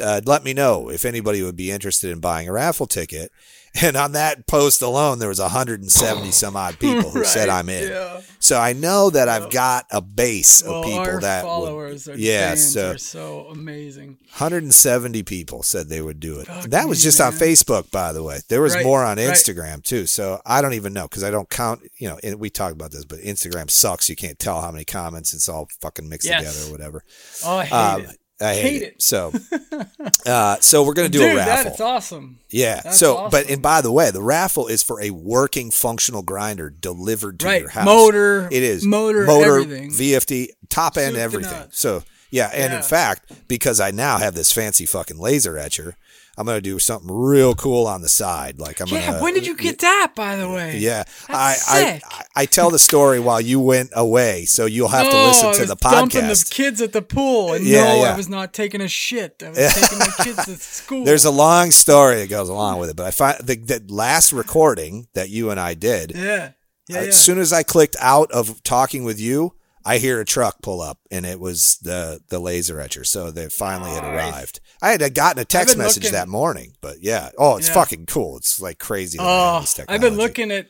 [0.01, 3.31] uh, let me know if anybody would be interested in buying a raffle ticket.
[3.81, 7.88] And on that post alone, there was 170 some odd people who said I'm in.
[7.89, 8.19] Yeah.
[8.39, 12.56] So I know that I've got a base Well, of people that followers would, yeah,
[12.56, 14.18] so so amazing.
[14.38, 16.48] 170 people said they would do it.
[16.48, 17.31] Fuck that was me, just on.
[17.31, 18.39] Facebook, by the way.
[18.49, 19.30] There was Right, more on right.
[19.30, 20.06] Instagram too.
[20.06, 21.81] So I don't even know because I don't count.
[21.98, 24.10] You know, and we talked about this, but Instagram sucks.
[24.10, 25.34] You can't tell how many comments.
[25.34, 26.39] It's all fucking mixed Yes.
[26.39, 27.03] together or whatever.
[27.45, 28.18] Oh, I hate Um, it.
[28.41, 28.85] I hate, Hate it.
[28.95, 29.01] it.
[29.01, 29.31] So,
[30.26, 31.63] uh, so we're gonna do Dude, a raffle.
[31.65, 32.39] that's awesome.
[32.49, 32.81] Yeah.
[32.84, 36.69] That's so, but and by the way, the raffle is for a working functional grinder
[36.69, 37.61] delivered to Right.
[37.61, 37.85] your house.
[37.85, 39.91] Motor, It is motor, motor, everything.
[39.91, 41.63] VFD, top end, Soup everything.
[41.72, 45.97] So yeah, and in fact, because I now have this fancy fucking laser etcher,
[46.37, 48.59] I'm gonna do something real cool on the side.
[48.59, 49.07] Like I'm Yeah.
[49.11, 49.21] gonna.
[49.23, 50.77] when did you get that, by the way?
[50.77, 52.03] Yeah, That's I, sick.
[52.09, 55.53] I I tell the story while you went away, so you'll have to listen I
[55.53, 58.13] to was the Dumping the kids at the pool, and Yeah, no, yeah.
[58.13, 59.43] I was not taking a shit.
[59.45, 61.03] I was taking my kids to school.
[61.03, 64.31] There's a long story that goes along with it, but I find the, the last
[64.33, 66.13] recording that you and I did.
[66.15, 66.51] yeah,
[66.87, 67.11] yeah, uh, As yeah.
[67.11, 69.53] soon as I clicked out of talking with you,
[69.83, 73.03] I hear a truck pull up, and it was the the laser etcher.
[73.03, 74.59] So they finally had arrived.
[74.81, 77.73] I had gotten a text message looking- that morning, but yeah, oh, it's Yeah.
[77.75, 78.37] fucking cool.
[78.37, 79.17] It's like crazy.
[79.21, 80.67] Oh, I've been looking at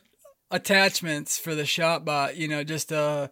[0.50, 2.36] attachments for the ShopBot.
[2.36, 3.30] You know, just uh,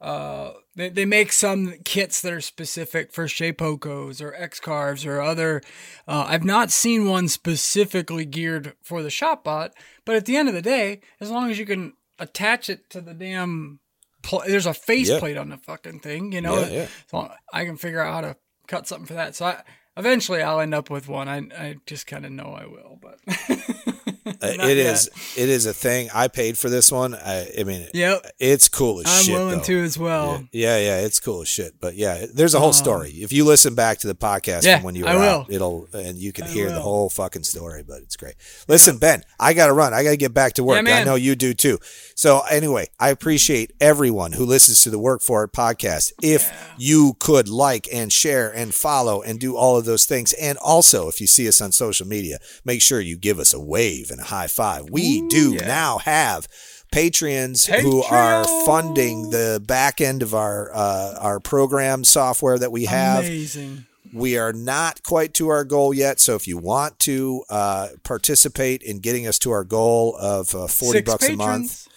[0.00, 5.20] uh, they they make some kits that are specific for Shapeokos or X carves or
[5.20, 5.60] other.
[6.08, 9.70] Uh, I've not seen one specifically geared for the ShopBot,
[10.04, 13.00] but at the end of the day, as long as you can attach it to
[13.00, 13.80] the damn
[14.22, 15.40] pl- there's a faceplate Yeah.
[15.42, 16.58] on the fucking thing, you know.
[16.60, 16.86] Yeah, yeah.
[17.10, 18.36] So I can figure out how to
[18.68, 19.34] cut something for that.
[19.34, 19.62] So I,
[19.96, 21.28] eventually I'll end up with one.
[21.28, 23.18] I I just kind of know I will, but
[24.42, 24.76] Uh, it yet.
[24.76, 25.10] is.
[25.36, 26.08] It is a thing.
[26.12, 27.14] I paid for this one.
[27.14, 28.26] I, I mean, Yep.
[28.38, 29.18] it's cool as shit.
[29.18, 29.34] I'm shit.
[29.34, 29.64] willing though.
[29.64, 30.44] to as well.
[30.52, 31.74] Yeah, yeah, it's cool as shit.
[31.80, 32.72] But yeah, there's a whole oh.
[32.72, 33.10] story.
[33.10, 36.18] If you listen back to the podcast Yeah, from when you were out, it'll and
[36.18, 37.84] you can I hear the whole fucking story.
[37.86, 38.34] But it's great.
[38.68, 39.94] Listen, Ben, I got to run.
[39.94, 40.86] I got to get back to work.
[40.86, 41.78] I know you do too.
[42.14, 46.12] So anyway, I appreciate everyone who listens to the Work for It podcast.
[46.22, 50.58] If you could like and share and follow and do all of those things, and
[50.58, 54.10] also if you see us on social media, make sure you give us a wave
[54.10, 54.90] and a high five.
[54.90, 56.48] We do now have.
[56.92, 62.84] Patreons who are funding the back end of our uh, our program software that we
[62.84, 63.24] have.
[63.24, 63.86] Amazing.
[64.12, 68.82] We are not quite to our goal yet, so if you want to uh, participate
[68.82, 71.88] in getting us to our goal of uh, forty Six bucks a month,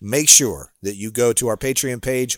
[0.00, 2.36] make sure that you go to our Patreon page,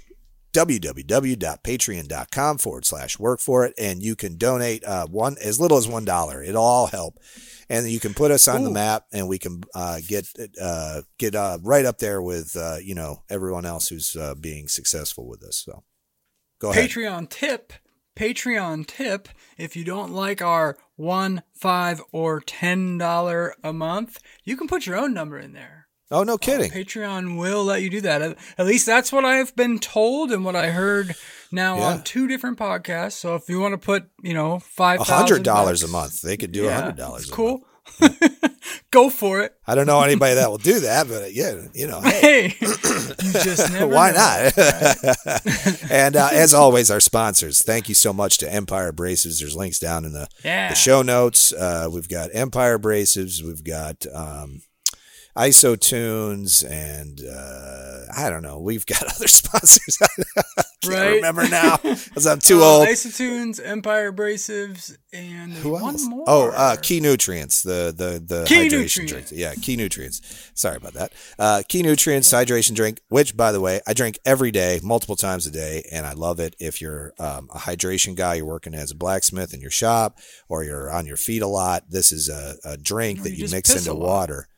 [0.53, 5.89] www.patreon.com forward slash work for it, and you can donate uh, one as little as
[5.89, 6.43] one dollar.
[6.43, 7.15] It'll all help,
[7.73, 10.29] and you can put us on the map, and we can uh, get
[10.61, 14.69] uh, get uh, right up there with uh, you know everyone else who's uh, being
[14.69, 15.63] successful with us.
[15.65, 15.83] So,
[16.59, 16.91] go ahead.
[16.91, 17.73] Patreon tip.
[18.15, 19.31] Patreon tip.
[19.57, 24.87] If you don't like our one, five, or ten dollar a month, you can put
[24.87, 25.89] your own number in there.
[26.11, 26.71] Oh, no kidding.
[26.71, 28.21] Patreon will let you do that.
[28.21, 31.15] At, at least that's what I've been told and what I heard
[31.53, 31.85] now Yeah.
[31.85, 33.13] on two different podcasts.
[33.13, 36.23] So if you want to put, you know, five hundred dollars a month.
[36.23, 37.23] They could do a hundred dollars.
[37.23, 37.67] It's cool.
[38.93, 39.55] Go for it.
[39.67, 43.33] I don't know anybody that will do that, but yeah, you know, hey, Hey, you
[43.33, 44.57] just never why not?
[45.91, 47.61] and uh, as always, our sponsors.
[47.63, 49.41] Thank you so much to Empire Abrasives.
[49.41, 50.69] There's links down in the, Yeah.
[50.71, 51.53] the show notes.
[51.53, 53.43] Uh, we've got Empire Abrasives.
[53.43, 54.63] We've got um,
[55.37, 58.59] ISO Tunes, and uh, I don't know.
[58.61, 59.99] We've got other sponsors.
[60.03, 60.37] I can't
[60.85, 61.15] Right.
[61.15, 62.89] remember now because I'm too Uh, old.
[62.89, 66.05] Isotunes, Empire Abrasives, and Who one else?
[66.07, 66.25] more.
[66.27, 69.31] Oh, uh, Key Nutrients, the the the Key hydration Nutrients.
[69.31, 69.41] drink.
[69.41, 70.21] Yeah, Key Nutrients.
[70.55, 71.13] Sorry about that.
[71.39, 75.47] Uh, Key Nutrients hydration drink, which by the way I drink every day, multiple times
[75.47, 76.57] a day, and I love it.
[76.59, 80.19] If you're um, a hydration guy, you're working as a blacksmith in your shop,
[80.49, 83.47] or you're on your feet a lot, this is a, a drink Or that you
[83.47, 84.49] you mix into water.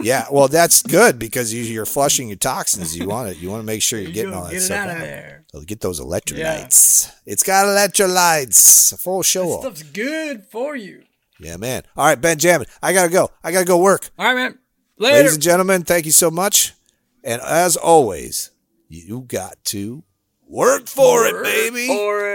[0.00, 2.96] Yeah, well, that's good because you, you're flushing your toxins.
[2.96, 3.38] You want it.
[3.38, 5.44] You want to make sure you're getting all that get it stuff out of there.
[5.52, 7.12] So get those electrolytes.
[7.26, 8.92] It's got electrolytes.
[8.92, 9.60] A full show This off.
[9.62, 11.02] stuff's good for you.
[11.40, 11.82] Yeah, man.
[11.96, 13.30] All right, Benjamin, I gotta go.
[13.44, 14.10] I gotta go work.
[14.18, 14.58] All right, man.
[14.98, 15.16] Later.
[15.16, 16.74] Ladies and gentlemen, thank you so much.
[17.22, 18.50] And as always,
[18.88, 20.02] you got to
[20.46, 21.86] work for it, baby.
[21.86, 22.28] For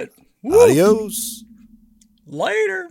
[0.00, 0.12] it.
[0.42, 0.60] Woo.
[0.62, 1.44] Adios.
[2.26, 2.90] Later.